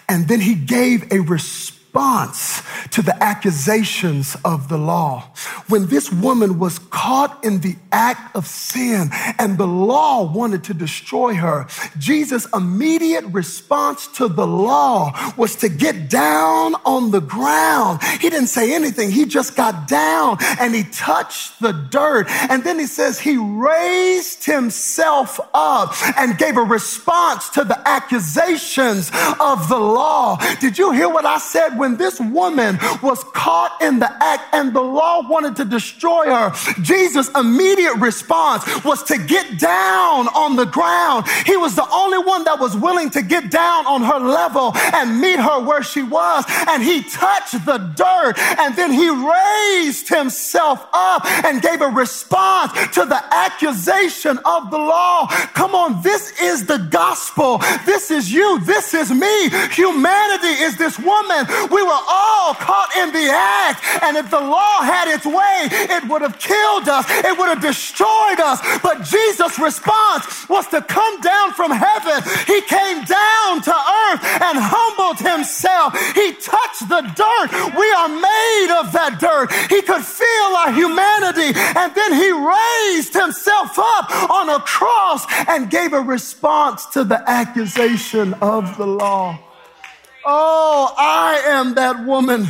and 0.10 0.28
then 0.28 0.42
he 0.42 0.56
gave 0.56 1.12
a 1.12 1.20
response 1.20 1.77
response 1.98 2.62
to 2.92 3.02
the 3.02 3.24
accusations 3.24 4.38
of 4.46 4.70
the 4.70 4.78
law. 4.78 5.22
When 5.68 5.88
this 5.88 6.12
woman 6.12 6.60
was 6.60 6.78
caught 6.78 7.44
in 7.44 7.60
the 7.62 7.76
act 7.92 8.36
of 8.36 8.46
sin 8.46 9.10
and 9.40 9.58
the 9.58 9.68
law 9.68 10.32
wanted 10.32 10.64
to 10.66 10.74
destroy 10.74 11.34
her, 11.34 11.68
Jesus' 11.98 12.48
immediate 12.54 13.26
response 13.26 14.08
to 14.20 14.28
the 14.28 14.46
law 14.46 15.12
was 15.38 15.56
to 15.58 15.70
get 15.70 16.10
down 16.10 16.76
on 16.86 17.10
the 17.12 17.20
ground. 17.20 18.04
He 18.22 18.30
didn't 18.30 18.48
say 18.48 18.76
anything. 18.76 19.10
He 19.10 19.26
just 19.26 19.56
got 19.56 19.88
down 19.88 20.38
and 20.60 20.76
he 20.76 20.84
touched 20.84 21.60
the 21.60 21.72
dirt. 21.72 22.28
And 22.50 22.64
then 22.64 22.78
he 22.78 22.86
says 22.86 23.20
he 23.20 23.38
raised 23.38 24.46
himself 24.46 25.40
up 25.54 25.94
and 26.16 26.38
gave 26.38 26.58
a 26.58 26.64
response 26.64 27.50
to 27.50 27.64
the 27.64 27.80
accusations 27.88 29.12
of 29.40 29.68
the 29.68 29.80
law. 29.80 30.38
Did 30.60 30.78
you 30.78 30.92
hear 30.92 31.10
what 31.10 31.26
I 31.26 31.40
said 31.40 31.78
when 31.78 31.87
when 31.88 31.96
this 31.96 32.20
woman 32.20 32.78
was 33.02 33.24
caught 33.32 33.82
in 33.82 34.00
the 34.00 34.12
act 34.22 34.54
and 34.54 34.74
the 34.74 34.82
law 34.82 35.26
wanted 35.30 35.56
to 35.56 35.64
destroy 35.64 36.26
her, 36.26 36.52
Jesus' 36.82 37.30
immediate 37.34 37.96
response 37.96 38.66
was 38.84 39.04
to 39.04 39.18
get 39.18 39.58
down 39.58 40.28
on 40.36 40.58
the 40.58 40.66
ground. 40.66 41.26
He 41.46 41.56
was 41.56 41.76
the 41.76 41.88
only 41.90 42.18
one 42.18 42.44
that 42.44 42.60
was 42.60 42.76
willing 42.76 43.10
to 43.12 43.22
get 43.22 43.50
down 43.50 43.88
on 43.88 44.04
her 44.04 44.20
level 44.20 44.74
and 44.76 45.22
meet 45.22 45.40
her 45.40 45.64
where 45.64 45.82
she 45.82 46.04
was. 46.04 46.44
And 46.68 46.84
he 46.84 47.04
touched 47.04 47.66
the 47.66 47.78
dirt 47.78 48.34
and 48.60 48.76
then 48.76 48.92
he 48.92 49.08
raised 49.08 50.10
himself 50.10 50.86
up 50.92 51.26
and 51.46 51.62
gave 51.62 51.80
a 51.80 51.88
response 51.88 52.74
to 52.96 53.06
the 53.06 53.24
accusation 53.34 54.40
of 54.44 54.72
the 54.72 54.78
law. 54.78 55.28
Come 55.54 55.74
on, 55.74 56.02
this 56.02 56.34
is 56.42 56.66
the 56.66 56.80
gospel. 56.80 57.60
This 57.86 58.12
is 58.12 58.30
you. 58.30 58.60
This 58.66 58.94
is 58.94 59.10
me. 59.10 59.50
Humanity 59.72 60.62
is 60.68 60.76
this 60.78 61.00
woman. 61.00 61.46
We 61.72 61.84
were 61.84 62.04
all 62.08 62.54
caught 62.54 62.96
in 62.98 63.12
the 63.12 63.30
act. 63.32 63.84
And 64.04 64.18
if 64.18 64.30
the 64.30 64.40
law 64.40 64.82
had 64.82 65.08
its 65.08 65.26
way, 65.26 65.68
it 65.96 66.08
would 66.10 66.22
have 66.22 66.40
killed 66.40 66.88
us, 66.88 67.06
it 67.10 67.38
would 67.38 67.50
have 67.50 67.62
destroyed 67.62 68.40
us. 68.40 68.60
But 68.82 69.04
Jesus' 69.04 69.60
response 69.60 70.48
was 70.50 70.68
to 70.68 70.82
come 70.82 71.22
down 71.22 71.54
from 71.54 71.72
heaven. 71.72 72.24
He 72.46 72.62
came 72.62 73.04
down 73.04 73.62
to 73.62 73.74
earth 73.74 74.22
and 74.42 74.58
humbled 74.60 75.20
himself. 75.20 75.94
He 76.14 76.34
touched 76.34 76.88
the 76.90 77.02
dirt. 77.16 77.50
We 77.76 77.88
are 77.94 78.10
made 78.10 78.72
of 78.80 78.92
that 78.94 79.18
dirt. 79.20 79.52
He 79.70 79.82
could 79.82 80.04
feel 80.04 80.50
our 80.64 80.72
humanity. 80.72 81.52
And 81.76 81.94
then 81.94 82.14
he 82.14 82.32
raised 82.32 83.14
himself 83.14 83.78
up 83.78 84.30
on 84.30 84.50
a 84.50 84.60
cross 84.60 85.26
and 85.48 85.70
gave 85.70 85.94
a 85.94 86.02
response 86.02 86.86
to 86.88 87.04
the 87.04 87.22
accusation 87.30 88.34
of 88.36 88.78
the 88.78 88.88
law. 88.88 89.38
Oh, 90.30 90.94
I 90.98 91.42
am 91.46 91.76
that 91.76 92.06
woman 92.06 92.48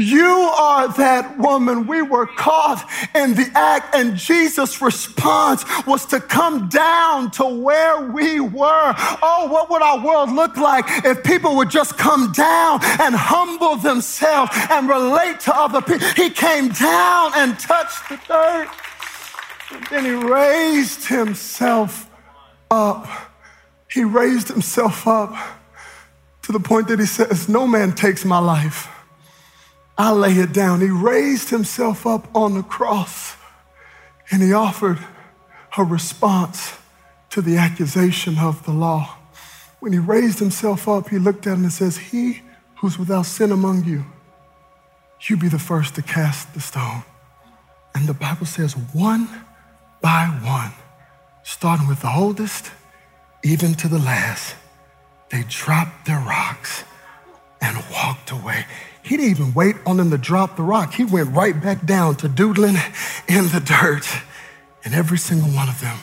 You 0.00 0.26
are 0.26 0.86
that 0.96 1.38
woman. 1.38 1.88
We 1.88 2.02
were 2.02 2.28
caught 2.28 2.88
in 3.16 3.34
the 3.34 3.50
act, 3.56 3.96
and 3.96 4.16
Jesus' 4.16 4.80
response 4.80 5.64
was 5.88 6.06
to 6.06 6.20
come 6.20 6.68
down 6.68 7.32
to 7.32 7.44
where 7.44 8.08
we 8.08 8.38
were. 8.38 8.94
Oh, 9.20 9.48
what 9.50 9.68
would 9.70 9.82
our 9.82 9.98
world 9.98 10.30
look 10.30 10.56
like 10.56 10.84
if 11.04 11.24
people 11.24 11.56
would 11.56 11.68
just 11.68 11.98
come 11.98 12.30
down 12.30 12.78
and 13.00 13.12
humble 13.12 13.74
themselves 13.74 14.52
and 14.70 14.88
relate 14.88 15.40
to 15.40 15.56
other 15.56 15.82
people? 15.82 16.06
He 16.14 16.30
came 16.30 16.68
down 16.68 17.32
and 17.34 17.58
touched 17.58 18.08
the 18.08 18.20
dirt, 18.28 18.68
and 19.72 19.84
then 19.90 20.04
he 20.04 20.12
raised 20.12 21.08
himself 21.08 22.08
up. 22.70 23.08
He 23.90 24.04
raised 24.04 24.46
himself 24.46 25.08
up 25.08 25.34
to 26.48 26.52
the 26.52 26.60
point 26.60 26.88
that 26.88 26.98
he 26.98 27.04
says, 27.04 27.46
No 27.46 27.66
man 27.66 27.92
takes 27.92 28.24
my 28.24 28.38
life. 28.38 28.88
I 29.98 30.12
lay 30.12 30.32
it 30.32 30.54
down. 30.54 30.80
He 30.80 30.88
raised 30.88 31.50
himself 31.50 32.06
up 32.06 32.34
on 32.34 32.54
the 32.54 32.62
cross 32.62 33.36
and 34.30 34.42
he 34.42 34.54
offered 34.54 34.98
a 35.76 35.84
response 35.84 36.72
to 37.28 37.42
the 37.42 37.58
accusation 37.58 38.38
of 38.38 38.64
the 38.64 38.72
law. 38.72 39.18
When 39.80 39.92
he 39.92 39.98
raised 39.98 40.38
himself 40.38 40.88
up, 40.88 41.10
he 41.10 41.18
looked 41.18 41.46
at 41.46 41.52
him 41.52 41.64
and 41.64 41.72
says, 41.72 41.98
He 41.98 42.40
who's 42.76 42.98
without 42.98 43.26
sin 43.26 43.52
among 43.52 43.84
you, 43.84 44.06
you 45.28 45.36
be 45.36 45.48
the 45.48 45.58
first 45.58 45.96
to 45.96 46.02
cast 46.02 46.54
the 46.54 46.60
stone. 46.60 47.02
And 47.94 48.08
the 48.08 48.14
Bible 48.14 48.46
says, 48.46 48.72
one 48.94 49.28
by 50.00 50.24
one, 50.42 50.72
starting 51.42 51.86
with 51.88 52.00
the 52.00 52.10
oldest, 52.10 52.70
even 53.44 53.74
to 53.74 53.88
the 53.88 53.98
last, 53.98 54.54
they 55.30 55.44
dropped 55.48 56.06
their 56.06 56.20
rocks 56.20 56.84
and 57.60 57.76
walked 57.92 58.30
away. 58.30 58.64
He 59.02 59.16
didn't 59.16 59.30
even 59.30 59.54
wait 59.54 59.76
on 59.86 59.96
them 59.96 60.10
to 60.10 60.18
drop 60.18 60.56
the 60.56 60.62
rock. 60.62 60.94
He 60.94 61.04
went 61.04 61.34
right 61.34 61.60
back 61.60 61.84
down 61.84 62.16
to 62.16 62.28
doodling 62.28 62.76
in 63.28 63.48
the 63.48 63.60
dirt. 63.64 64.06
And 64.84 64.94
every 64.94 65.18
single 65.18 65.48
one 65.50 65.68
of 65.68 65.80
them 65.80 65.98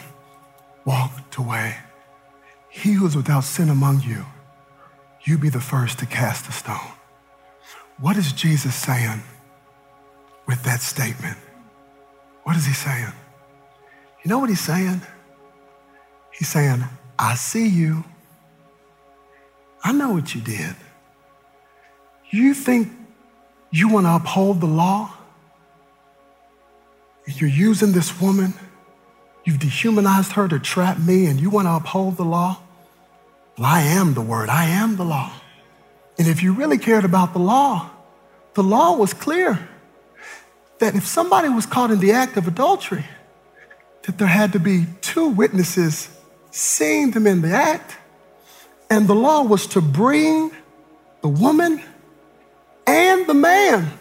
walked 0.85 1.37
away. 1.37 1.77
He 2.69 2.93
who 2.93 3.05
is 3.05 3.15
without 3.15 3.43
sin 3.43 3.69
among 3.69 4.01
you, 4.01 4.25
you 5.23 5.37
be 5.37 5.49
the 5.49 5.61
first 5.61 5.99
to 5.99 6.05
cast 6.05 6.47
a 6.49 6.51
stone. 6.51 6.91
What 7.99 8.17
is 8.17 8.33
Jesus 8.33 8.75
saying 8.75 9.23
with 10.45 10.61
that 10.63 10.81
statement? 10.81 11.37
What 12.43 12.55
is 12.57 12.65
he 12.65 12.73
saying? 12.73 13.13
You 14.23 14.29
know 14.29 14.39
what 14.39 14.49
he's 14.49 14.59
saying? 14.59 15.01
He's 16.31 16.49
saying, 16.49 16.83
I 17.17 17.35
see 17.35 17.67
you. 17.67 18.03
I 19.85 19.91
know 19.91 20.13
what 20.13 20.33
you 20.33 20.41
did. 20.41 20.75
You 22.31 22.55
think 22.55 22.91
you 23.69 23.87
want 23.87 24.07
to 24.07 24.15
uphold 24.15 24.59
the 24.59 24.65
law? 24.65 25.13
You're 27.27 27.49
using 27.49 27.91
this 27.91 28.19
woman. 28.19 28.55
You've 29.43 29.59
dehumanized 29.59 30.31
her 30.31 30.47
to 30.47 30.57
trap 30.57 30.97
me, 30.97 31.27
and 31.27 31.39
you 31.39 31.51
want 31.51 31.67
to 31.67 31.75
uphold 31.75 32.17
the 32.17 32.25
law? 32.25 32.57
Well, 33.59 33.67
I 33.67 33.81
am 33.81 34.15
the 34.15 34.21
word, 34.21 34.49
I 34.49 34.65
am 34.65 34.95
the 34.95 35.05
law. 35.05 35.31
And 36.17 36.27
if 36.27 36.41
you 36.41 36.53
really 36.53 36.79
cared 36.79 37.05
about 37.05 37.33
the 37.33 37.39
law, 37.39 37.91
the 38.55 38.63
law 38.63 38.97
was 38.97 39.13
clear 39.13 39.69
that 40.79 40.95
if 40.95 41.05
somebody 41.05 41.47
was 41.47 41.67
caught 41.67 41.91
in 41.91 41.99
the 41.99 42.11
act 42.11 42.37
of 42.37 42.47
adultery, 42.47 43.05
that 44.03 44.17
there 44.17 44.27
had 44.27 44.51
to 44.53 44.59
be 44.59 44.87
two 45.01 45.27
witnesses 45.27 46.09
seeing 46.49 47.11
them 47.11 47.27
in 47.27 47.41
the 47.43 47.51
act. 47.51 47.97
And 48.89 49.07
the 49.07 49.15
law 49.15 49.41
was 49.43 49.67
to 49.67 49.81
bring 49.81 50.51
the 51.21 51.27
woman 51.27 51.81
and 52.85 53.25
the 53.27 53.33
man 53.33 53.91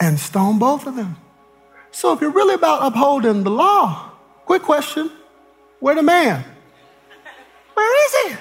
and 0.00 0.18
stone 0.18 0.58
both 0.58 0.86
of 0.86 0.96
them. 0.96 1.16
So 1.90 2.12
if 2.12 2.20
you're 2.20 2.30
really 2.30 2.54
about 2.54 2.84
upholding 2.84 3.44
the 3.44 3.50
law, 3.50 4.10
quick 4.46 4.62
question 4.62 5.10
where 5.80 5.94
the 5.94 6.02
man? 6.02 6.44
Where 7.74 8.06
is 8.06 8.32
he? 8.32 8.36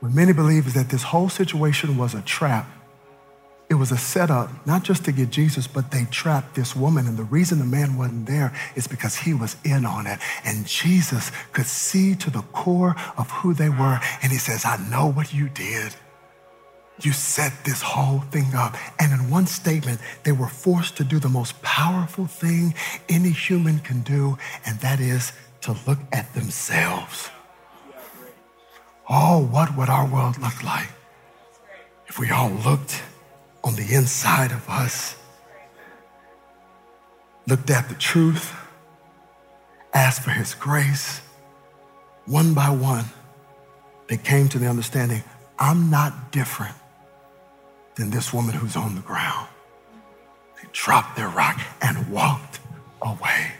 What 0.00 0.12
many 0.12 0.32
believe 0.32 0.66
is 0.66 0.74
that 0.74 0.90
this 0.90 1.02
whole 1.02 1.28
situation 1.28 1.96
was 1.96 2.14
a 2.14 2.20
trap. 2.22 2.68
It 3.74 3.78
was 3.78 3.90
a 3.90 3.98
setup, 3.98 4.64
not 4.68 4.84
just 4.84 5.04
to 5.06 5.10
get 5.10 5.30
Jesus, 5.30 5.66
but 5.66 5.90
they 5.90 6.04
trapped 6.04 6.54
this 6.54 6.76
woman. 6.76 7.08
And 7.08 7.16
the 7.16 7.24
reason 7.24 7.58
the 7.58 7.64
man 7.64 7.96
wasn't 7.96 8.26
there 8.26 8.54
is 8.76 8.86
because 8.86 9.16
he 9.16 9.34
was 9.34 9.56
in 9.64 9.84
on 9.84 10.06
it. 10.06 10.20
And 10.44 10.64
Jesus 10.64 11.32
could 11.52 11.66
see 11.66 12.14
to 12.14 12.30
the 12.30 12.42
core 12.52 12.94
of 13.18 13.28
who 13.32 13.52
they 13.52 13.68
were. 13.68 13.98
And 14.22 14.30
he 14.30 14.38
says, 14.38 14.64
I 14.64 14.76
know 14.88 15.08
what 15.10 15.34
you 15.34 15.48
did. 15.48 15.92
You 17.02 17.10
set 17.10 17.64
this 17.64 17.82
whole 17.82 18.20
thing 18.20 18.54
up. 18.54 18.76
And 19.00 19.12
in 19.12 19.28
one 19.28 19.48
statement, 19.48 19.98
they 20.22 20.30
were 20.30 20.46
forced 20.46 20.96
to 20.98 21.04
do 21.04 21.18
the 21.18 21.28
most 21.28 21.60
powerful 21.62 22.26
thing 22.26 22.74
any 23.08 23.30
human 23.30 23.80
can 23.80 24.02
do, 24.02 24.38
and 24.64 24.78
that 24.82 25.00
is 25.00 25.32
to 25.62 25.76
look 25.84 25.98
at 26.12 26.32
themselves. 26.32 27.28
Oh, 29.10 29.44
what 29.44 29.76
would 29.76 29.88
our 29.88 30.06
world 30.06 30.38
look 30.38 30.62
like 30.62 30.90
if 32.06 32.20
we 32.20 32.30
all 32.30 32.50
looked 32.50 33.02
on 33.64 33.74
the 33.76 33.94
inside 33.94 34.52
of 34.52 34.68
us, 34.68 35.16
looked 37.48 37.70
at 37.70 37.88
the 37.88 37.94
truth, 37.94 38.54
asked 39.92 40.22
for 40.22 40.30
His 40.30 40.54
grace? 40.54 41.20
One 42.26 42.54
by 42.54 42.70
one, 42.70 43.06
they 44.08 44.16
came 44.18 44.48
to 44.50 44.58
the 44.58 44.68
understanding 44.68 45.22
I'm 45.58 45.90
not 45.90 46.30
different 46.30 46.74
than 47.96 48.10
this 48.10 48.32
woman 48.32 48.54
who's 48.54 48.76
on 48.76 48.94
the 48.94 49.00
ground. 49.00 49.48
They 50.56 50.68
dropped 50.72 51.16
their 51.16 51.28
rock 51.28 51.60
and 51.80 52.10
walked 52.10 52.60
away. 53.02 53.52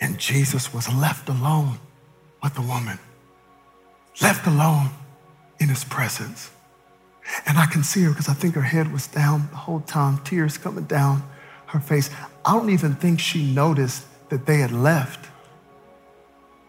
And 0.00 0.18
Jesus 0.18 0.74
was 0.74 0.92
left 0.92 1.28
alone 1.28 1.78
with 2.42 2.54
the 2.54 2.62
woman, 2.62 2.98
left 4.20 4.46
alone 4.46 4.90
in 5.60 5.68
his 5.68 5.84
presence. 5.84 6.50
And 7.46 7.58
I 7.58 7.66
can 7.66 7.82
see 7.84 8.02
her 8.02 8.10
because 8.10 8.28
I 8.28 8.34
think 8.34 8.54
her 8.54 8.62
head 8.62 8.92
was 8.92 9.06
down 9.06 9.48
the 9.50 9.56
whole 9.56 9.80
time, 9.80 10.18
tears 10.24 10.58
coming 10.58 10.84
down 10.84 11.22
her 11.66 11.80
face. 11.80 12.10
I 12.44 12.52
don't 12.52 12.70
even 12.70 12.94
think 12.94 13.20
she 13.20 13.44
noticed 13.52 14.04
that 14.28 14.46
they 14.46 14.58
had 14.58 14.72
left. 14.72 15.28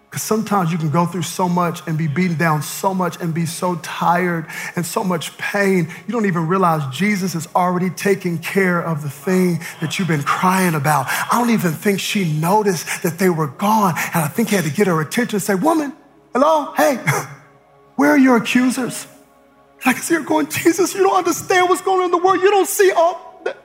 Because 0.09 0.21
sometimes 0.21 0.71
you 0.71 0.77
can 0.77 0.91
go 0.91 1.07
through 1.07 1.23
so 1.23 1.49
much 1.49 1.81
and 1.87 1.97
be 1.97 2.05
beaten 2.05 2.37
down 2.37 2.61
so 2.61 2.93
much 2.93 3.19
and 3.19 3.33
be 3.33 3.47
so 3.47 3.77
tired 3.77 4.45
and 4.75 4.85
so 4.85 5.03
much 5.03 5.35
pain, 5.39 5.89
you 6.05 6.11
don't 6.11 6.27
even 6.27 6.47
realize 6.47 6.95
Jesus 6.95 7.33
is 7.33 7.47
already 7.55 7.89
taking 7.89 8.37
care 8.37 8.79
of 8.79 9.01
the 9.01 9.09
thing 9.09 9.59
that 9.81 9.97
you've 9.97 10.07
been 10.07 10.21
crying 10.21 10.75
about. 10.75 11.07
I 11.07 11.29
don't 11.31 11.49
even 11.49 11.71
think 11.71 11.99
she 11.99 12.31
noticed 12.31 13.01
that 13.01 13.17
they 13.17 13.31
were 13.31 13.47
gone. 13.47 13.95
And 14.13 14.23
I 14.23 14.27
think 14.27 14.49
he 14.49 14.55
had 14.55 14.65
to 14.65 14.71
get 14.71 14.85
her 14.85 15.01
attention 15.01 15.37
and 15.37 15.43
say, 15.43 15.55
Woman, 15.55 15.93
hello, 16.31 16.73
hey, 16.77 16.97
where 17.95 18.11
are 18.11 18.17
your 18.17 18.37
accusers? 18.37 19.07
And 19.83 19.89
I 19.89 19.93
can 19.93 20.01
see 20.01 20.15
her 20.15 20.21
going, 20.21 20.47
Jesus, 20.47 20.93
you 20.93 21.03
don't 21.03 21.17
understand 21.17 21.69
what's 21.69 21.81
going 21.81 21.99
on 21.99 22.05
in 22.05 22.11
the 22.11 22.17
world. 22.17 22.41
You 22.41 22.49
don't 22.51 22.67
see 22.67 22.91
all 22.91 23.41
that. 23.43 23.57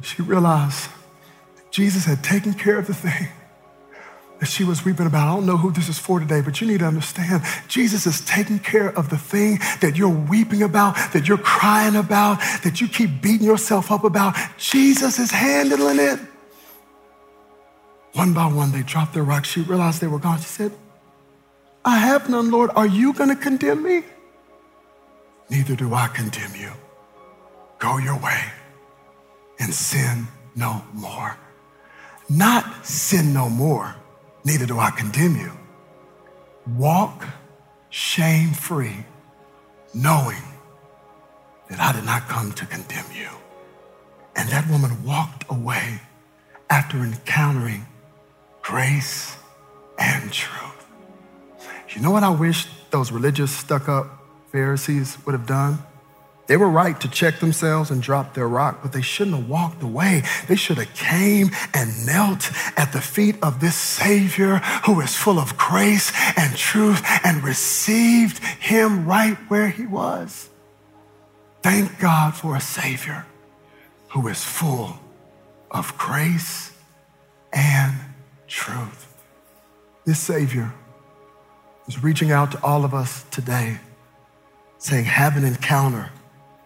She 0.00 0.22
realized 0.22 0.90
Jesus 1.70 2.04
had 2.04 2.22
taken 2.22 2.54
care 2.54 2.78
of 2.78 2.86
the 2.86 2.94
thing 2.94 3.28
that 4.40 4.46
she 4.46 4.62
was 4.62 4.84
weeping 4.84 5.06
about. 5.06 5.28
I 5.28 5.34
don't 5.34 5.46
know 5.46 5.56
who 5.56 5.72
this 5.72 5.88
is 5.88 5.98
for 5.98 6.20
today, 6.20 6.40
but 6.40 6.60
you 6.60 6.66
need 6.66 6.78
to 6.78 6.86
understand 6.86 7.42
Jesus 7.66 8.06
is 8.06 8.24
taking 8.24 8.58
care 8.58 8.88
of 8.88 9.10
the 9.10 9.18
thing 9.18 9.58
that 9.80 9.96
you're 9.96 10.08
weeping 10.08 10.62
about, 10.62 10.94
that 11.12 11.26
you're 11.26 11.38
crying 11.38 11.96
about, 11.96 12.38
that 12.62 12.80
you 12.80 12.88
keep 12.88 13.20
beating 13.20 13.46
yourself 13.46 13.90
up 13.90 14.04
about. 14.04 14.36
Jesus 14.56 15.18
is 15.18 15.30
handling 15.30 15.98
it. 15.98 16.20
One 18.14 18.32
by 18.32 18.46
one, 18.46 18.72
they 18.72 18.82
dropped 18.82 19.14
their 19.14 19.22
rocks. 19.22 19.48
She 19.48 19.60
realized 19.62 20.00
they 20.00 20.06
were 20.06 20.18
gone. 20.18 20.38
She 20.38 20.44
said, 20.44 20.72
I 21.84 21.98
have 21.98 22.28
none, 22.28 22.50
Lord. 22.50 22.70
Are 22.74 22.86
you 22.86 23.12
going 23.12 23.30
to 23.30 23.36
condemn 23.36 23.82
me? 23.82 24.02
Neither 25.50 25.76
do 25.76 25.94
I 25.94 26.08
condemn 26.08 26.54
you. 26.54 26.72
Go 27.78 27.98
your 27.98 28.18
way 28.18 28.40
and 29.58 29.72
sin 29.72 30.26
no 30.56 30.82
more. 30.92 31.36
Not 32.28 32.86
sin 32.86 33.32
no 33.32 33.48
more, 33.48 33.94
neither 34.44 34.66
do 34.66 34.78
I 34.78 34.90
condemn 34.90 35.36
you. 35.36 35.52
Walk 36.76 37.24
shame 37.88 38.50
free, 38.50 39.06
knowing 39.94 40.42
that 41.70 41.80
I 41.80 41.92
did 41.92 42.04
not 42.04 42.28
come 42.28 42.52
to 42.52 42.66
condemn 42.66 43.06
you. 43.14 43.28
And 44.36 44.48
that 44.50 44.68
woman 44.68 45.04
walked 45.04 45.44
away 45.50 46.00
after 46.68 46.98
encountering 46.98 47.86
grace 48.68 49.34
and 49.98 50.30
truth. 50.30 50.86
You 51.88 52.02
know 52.02 52.10
what 52.10 52.22
I 52.22 52.28
wish 52.28 52.66
those 52.90 53.10
religious, 53.10 53.50
stuck 53.50 53.88
up 53.88 54.06
Pharisees 54.52 55.16
would 55.24 55.32
have 55.32 55.46
done? 55.46 55.78
They 56.48 56.58
were 56.58 56.68
right 56.68 57.00
to 57.00 57.08
check 57.08 57.40
themselves 57.40 57.90
and 57.90 58.02
drop 58.02 58.34
their 58.34 58.46
rock, 58.46 58.80
but 58.82 58.92
they 58.92 59.00
shouldn't 59.00 59.36
have 59.36 59.48
walked 59.48 59.82
away. 59.82 60.22
They 60.48 60.56
should 60.56 60.76
have 60.76 60.92
came 60.92 61.48
and 61.72 62.04
knelt 62.04 62.50
at 62.76 62.92
the 62.92 63.00
feet 63.00 63.36
of 63.42 63.58
this 63.60 63.74
Savior 63.74 64.58
who 64.84 65.00
is 65.00 65.16
full 65.16 65.38
of 65.38 65.56
grace 65.56 66.12
and 66.36 66.54
truth 66.54 67.00
and 67.24 67.42
received 67.42 68.44
him 68.44 69.06
right 69.06 69.38
where 69.48 69.70
he 69.70 69.86
was. 69.86 70.50
Thank 71.62 71.98
God 71.98 72.34
for 72.34 72.54
a 72.54 72.60
Savior 72.60 73.24
who 74.08 74.28
is 74.28 74.44
full 74.44 74.98
of 75.70 75.96
grace 75.96 76.67
This 80.08 80.20
Savior 80.20 80.72
is 81.86 82.02
reaching 82.02 82.32
out 82.32 82.52
to 82.52 82.64
all 82.64 82.86
of 82.86 82.94
us 82.94 83.26
today, 83.30 83.78
saying, 84.78 85.04
Have 85.04 85.36
an 85.36 85.44
encounter 85.44 86.08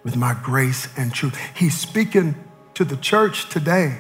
with 0.05 0.15
my 0.15 0.39
grace 0.45 0.87
and 0.97 1.13
truth. 1.13 1.37
He's 1.53 1.77
speaking 1.77 2.37
to 2.75 2.85
the 2.85 2.97
church 2.97 3.49
today, 3.49 3.99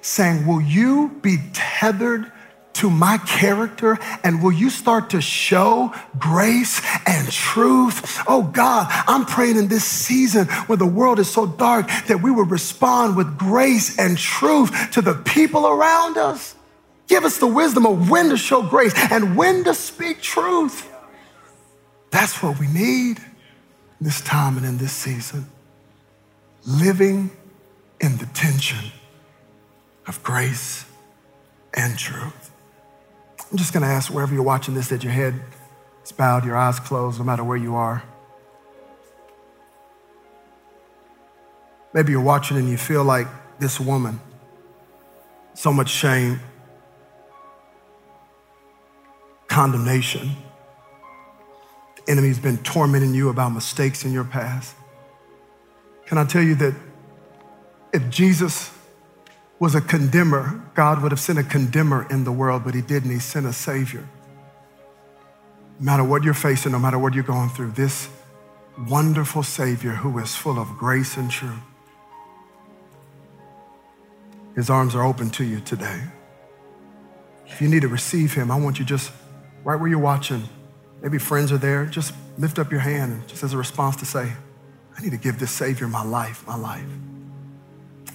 saying, 0.00 0.48
Will 0.48 0.60
you 0.60 1.16
be 1.22 1.36
tethered 1.52 2.32
to 2.72 2.90
my 2.90 3.18
character 3.18 4.00
and 4.24 4.42
will 4.42 4.50
you 4.50 4.68
start 4.68 5.10
to 5.10 5.20
show 5.20 5.94
grace 6.18 6.82
and 7.06 7.30
truth? 7.30 8.24
Oh 8.26 8.42
God, 8.42 8.88
I'm 9.06 9.26
praying 9.26 9.58
in 9.58 9.68
this 9.68 9.84
season 9.84 10.48
where 10.66 10.76
the 10.76 10.86
world 10.86 11.20
is 11.20 11.30
so 11.30 11.46
dark 11.46 11.86
that 12.08 12.20
we 12.20 12.32
will 12.32 12.46
respond 12.46 13.16
with 13.16 13.38
grace 13.38 13.96
and 13.96 14.18
truth 14.18 14.90
to 14.90 15.02
the 15.02 15.14
people 15.14 15.68
around 15.68 16.16
us. 16.16 16.56
Give 17.12 17.26
us 17.26 17.36
the 17.36 17.46
wisdom 17.46 17.84
of 17.84 18.08
when 18.08 18.30
to 18.30 18.38
show 18.38 18.62
grace 18.62 18.94
and 19.10 19.36
when 19.36 19.64
to 19.64 19.74
speak 19.74 20.22
truth. 20.22 20.90
That's 22.10 22.42
what 22.42 22.58
we 22.58 22.66
need 22.68 23.18
this 24.00 24.22
time 24.22 24.56
and 24.56 24.64
in 24.64 24.78
this 24.78 24.94
season. 24.94 25.44
Living 26.66 27.30
in 28.00 28.16
the 28.16 28.24
tension 28.32 28.92
of 30.06 30.22
grace 30.22 30.86
and 31.74 31.98
truth. 31.98 32.50
I'm 33.50 33.58
just 33.58 33.74
going 33.74 33.82
to 33.82 33.90
ask 33.90 34.10
wherever 34.10 34.32
you're 34.32 34.42
watching 34.42 34.72
this 34.72 34.88
that 34.88 35.04
your 35.04 35.12
head 35.12 35.38
is 36.02 36.12
bowed, 36.12 36.46
your 36.46 36.56
eyes 36.56 36.80
closed, 36.80 37.18
no 37.18 37.26
matter 37.26 37.44
where 37.44 37.58
you 37.58 37.74
are. 37.74 38.02
Maybe 41.92 42.12
you're 42.12 42.22
watching 42.22 42.56
and 42.56 42.70
you 42.70 42.78
feel 42.78 43.04
like 43.04 43.26
this 43.58 43.78
woman, 43.78 44.18
so 45.52 45.74
much 45.74 45.90
shame, 45.90 46.40
condemnation 49.52 50.34
the 52.04 52.12
enemy's 52.12 52.38
been 52.38 52.58
tormenting 52.58 53.14
you 53.14 53.28
about 53.28 53.50
mistakes 53.50 54.04
in 54.04 54.12
your 54.12 54.24
past. 54.24 54.74
Can 56.06 56.18
I 56.18 56.24
tell 56.24 56.42
you 56.42 56.54
that 56.56 56.74
if 57.92 58.08
Jesus 58.10 58.72
was 59.58 59.74
a 59.74 59.80
condemner, 59.80 60.62
God 60.74 61.02
would 61.02 61.12
have 61.12 61.20
sent 61.20 61.38
a 61.38 61.44
condemner 61.44 62.06
in 62.10 62.24
the 62.24 62.32
world, 62.32 62.64
but 62.64 62.74
he 62.74 62.80
didn't. 62.80 63.10
He 63.10 63.18
sent 63.18 63.46
a 63.46 63.52
savior. 63.52 64.08
No 65.78 65.84
matter 65.84 66.04
what 66.04 66.24
you're 66.24 66.34
facing, 66.34 66.72
no 66.72 66.78
matter 66.78 66.98
what 66.98 67.14
you're 67.14 67.22
going 67.22 67.48
through, 67.50 67.72
this 67.72 68.08
wonderful 68.88 69.42
savior 69.42 69.92
who 69.92 70.18
is 70.18 70.34
full 70.34 70.58
of 70.58 70.68
grace 70.78 71.16
and 71.16 71.30
truth. 71.30 71.52
His 74.54 74.68
arms 74.68 74.94
are 74.94 75.04
open 75.04 75.30
to 75.30 75.44
you 75.44 75.60
today. 75.60 76.02
If 77.46 77.60
you 77.60 77.68
need 77.68 77.82
to 77.82 77.88
receive 77.88 78.34
him, 78.34 78.50
I 78.50 78.58
want 78.58 78.78
you 78.78 78.84
just 78.84 79.12
right 79.64 79.78
where 79.78 79.88
you're 79.88 79.98
watching, 79.98 80.48
Maybe 81.02 81.18
friends 81.18 81.50
are 81.50 81.58
there. 81.58 81.84
Just 81.84 82.14
lift 82.38 82.58
up 82.58 82.70
your 82.70 82.80
hand 82.80 83.12
and 83.12 83.28
just 83.28 83.42
as 83.42 83.52
a 83.52 83.58
response 83.58 83.96
to 83.96 84.06
say, 84.06 84.32
I 84.96 85.02
need 85.02 85.10
to 85.10 85.16
give 85.16 85.38
this 85.38 85.50
Savior 85.50 85.88
my 85.88 86.04
life, 86.04 86.46
my 86.46 86.56
life. 86.56 86.86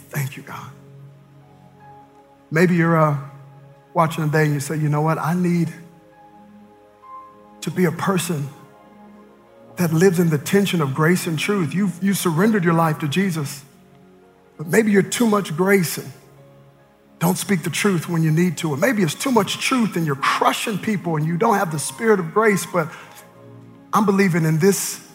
Thank 0.10 0.38
you, 0.38 0.44
God. 0.44 0.72
Maybe 2.50 2.76
you're 2.76 2.98
uh, 2.98 3.18
watching 3.94 4.26
today 4.26 4.46
and 4.46 4.54
you 4.54 4.62
say, 4.62 4.78
you 4.78 4.88
know 4.88 5.02
what? 5.02 5.18
I 5.18 5.34
need 5.34 5.74
to 7.62 7.72
be 7.72 7.84
a 7.86 7.92
person 7.92 8.48
that 9.76 9.92
lives 9.92 10.18
in 10.20 10.30
the 10.30 10.38
tension 10.38 10.82
of 10.82 10.96
grace 10.96 11.28
and 11.28 11.38
truth. 11.38 11.74
You've, 11.74 12.02
you 12.02 12.14
surrendered 12.14 12.64
your 12.64 12.74
life 12.74 13.00
to 13.00 13.08
Jesus, 13.08 13.66
but 14.58 14.68
maybe 14.68 14.92
you're 14.92 15.04
too 15.04 15.28
much 15.28 15.56
grace 15.58 15.98
and 15.98 16.10
don't 17.20 17.38
speak 17.38 17.64
the 17.64 17.70
truth 17.70 18.08
when 18.08 18.22
you 18.24 18.32
need 18.32 18.58
to. 18.58 18.72
Or 18.72 18.78
maybe 18.78 19.02
it's 19.04 19.16
too 19.16 19.32
much 19.32 19.58
truth 19.58 19.96
and 19.96 20.06
you're 20.06 20.16
crushing 20.16 20.78
people 20.78 21.16
and 21.16 21.26
you 21.26 21.38
don't 21.38 21.56
have 21.56 21.72
the 21.72 21.80
spirit 21.80 22.20
of 22.20 22.34
grace. 22.34 22.66
But 22.66 22.90
I'm 23.94 24.06
believing 24.06 24.46
in 24.46 24.60
this 24.60 25.08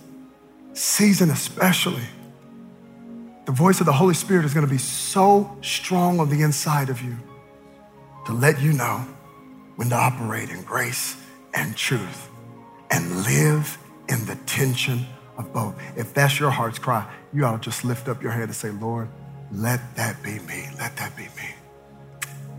season, 0.72 1.30
especially, 1.30 2.02
the 3.44 3.52
voice 3.52 3.80
of 3.80 3.86
the 3.86 3.92
Holy 3.92 4.14
Spirit 4.14 4.44
is 4.44 4.54
going 4.54 4.66
to 4.66 4.70
be 4.72 4.78
so 4.78 5.56
strong 5.62 6.20
on 6.20 6.28
the 6.28 6.42
inside 6.42 6.88
of 6.88 7.02
you 7.02 7.16
to 8.26 8.32
let 8.32 8.60
you 8.60 8.72
know 8.72 9.04
when 9.76 9.88
to 9.88 9.96
operate 9.96 10.50
in 10.50 10.62
grace 10.62 11.16
and 11.54 11.76
truth 11.76 12.28
and 12.90 13.24
live 13.24 13.78
in 14.08 14.24
the 14.26 14.36
tension 14.46 15.06
of 15.38 15.52
both. 15.52 15.74
If 15.96 16.14
that's 16.14 16.38
your 16.38 16.50
heart's 16.50 16.78
cry, 16.78 17.08
you 17.32 17.44
ought 17.44 17.62
to 17.62 17.70
just 17.70 17.84
lift 17.84 18.08
up 18.08 18.22
your 18.22 18.32
hand 18.32 18.44
and 18.44 18.54
say, 18.54 18.70
Lord, 18.70 19.08
let 19.50 19.96
that 19.96 20.22
be 20.22 20.38
me. 20.40 20.68
Let 20.78 20.96
that 20.96 21.16
be 21.16 21.24
me. 21.24 21.54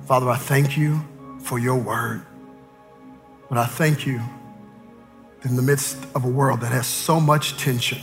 Father, 0.06 0.30
I 0.30 0.38
thank 0.38 0.78
you 0.78 1.02
for 1.40 1.60
your 1.60 1.78
word. 1.78 2.26
But 3.50 3.58
I 3.58 3.66
thank 3.66 4.06
you 4.06 4.22
in 5.44 5.56
the 5.56 5.62
midst 5.62 5.98
of 6.16 6.26
a 6.26 6.28
world 6.28 6.62
that 6.62 6.72
has 6.72 6.88
so 6.88 7.20
much 7.20 7.58
tension. 7.58 8.00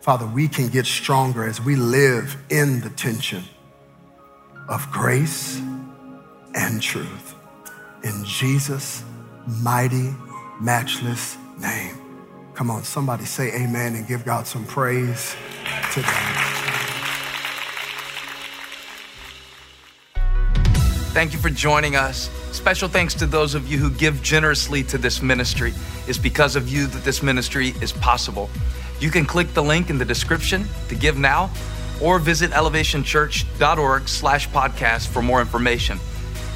Father, 0.00 0.26
we 0.26 0.48
can 0.48 0.68
get 0.68 0.86
stronger 0.86 1.44
as 1.44 1.60
we 1.60 1.76
live 1.76 2.36
in 2.50 2.80
the 2.80 2.90
tension 2.90 3.44
of 4.68 4.90
grace 4.90 5.60
and 6.54 6.82
truth. 6.82 7.34
In 8.04 8.24
Jesus' 8.24 9.04
mighty, 9.46 10.14
matchless 10.60 11.36
name. 11.58 11.98
Come 12.54 12.70
on, 12.70 12.84
somebody 12.84 13.24
say 13.24 13.52
amen 13.62 13.94
and 13.94 14.06
give 14.06 14.24
God 14.24 14.46
some 14.46 14.66
praise 14.66 15.34
today. 15.92 16.71
Thank 21.12 21.34
you 21.34 21.38
for 21.38 21.50
joining 21.50 21.94
us. 21.94 22.30
Special 22.52 22.88
thanks 22.88 23.12
to 23.14 23.26
those 23.26 23.54
of 23.54 23.70
you 23.70 23.76
who 23.76 23.90
give 23.90 24.22
generously 24.22 24.82
to 24.84 24.96
this 24.96 25.20
ministry. 25.20 25.74
It's 26.06 26.16
because 26.16 26.56
of 26.56 26.70
you 26.70 26.86
that 26.86 27.04
this 27.04 27.22
ministry 27.22 27.74
is 27.82 27.92
possible. 27.92 28.48
You 28.98 29.10
can 29.10 29.26
click 29.26 29.52
the 29.52 29.62
link 29.62 29.90
in 29.90 29.98
the 29.98 30.06
description 30.06 30.64
to 30.88 30.94
give 30.94 31.18
now 31.18 31.50
or 32.00 32.18
visit 32.18 32.50
elevationchurch.org 32.52 34.08
slash 34.08 34.48
podcast 34.48 35.08
for 35.08 35.20
more 35.20 35.42
information. 35.42 35.98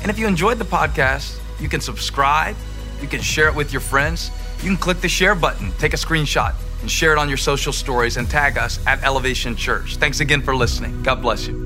And 0.00 0.10
if 0.10 0.18
you 0.18 0.26
enjoyed 0.26 0.58
the 0.58 0.64
podcast, 0.64 1.38
you 1.60 1.68
can 1.68 1.82
subscribe, 1.82 2.56
you 3.02 3.08
can 3.08 3.20
share 3.20 3.48
it 3.48 3.54
with 3.54 3.72
your 3.72 3.82
friends, 3.82 4.30
you 4.62 4.70
can 4.70 4.78
click 4.78 5.02
the 5.02 5.08
share 5.08 5.34
button, 5.34 5.70
take 5.72 5.92
a 5.92 5.98
screenshot, 5.98 6.54
and 6.80 6.90
share 6.90 7.12
it 7.12 7.18
on 7.18 7.28
your 7.28 7.36
social 7.36 7.74
stories 7.74 8.16
and 8.16 8.30
tag 8.30 8.56
us 8.56 8.84
at 8.86 9.02
Elevation 9.04 9.54
Church. 9.54 9.96
Thanks 9.96 10.20
again 10.20 10.40
for 10.40 10.56
listening. 10.56 11.02
God 11.02 11.20
bless 11.20 11.46
you. 11.46 11.65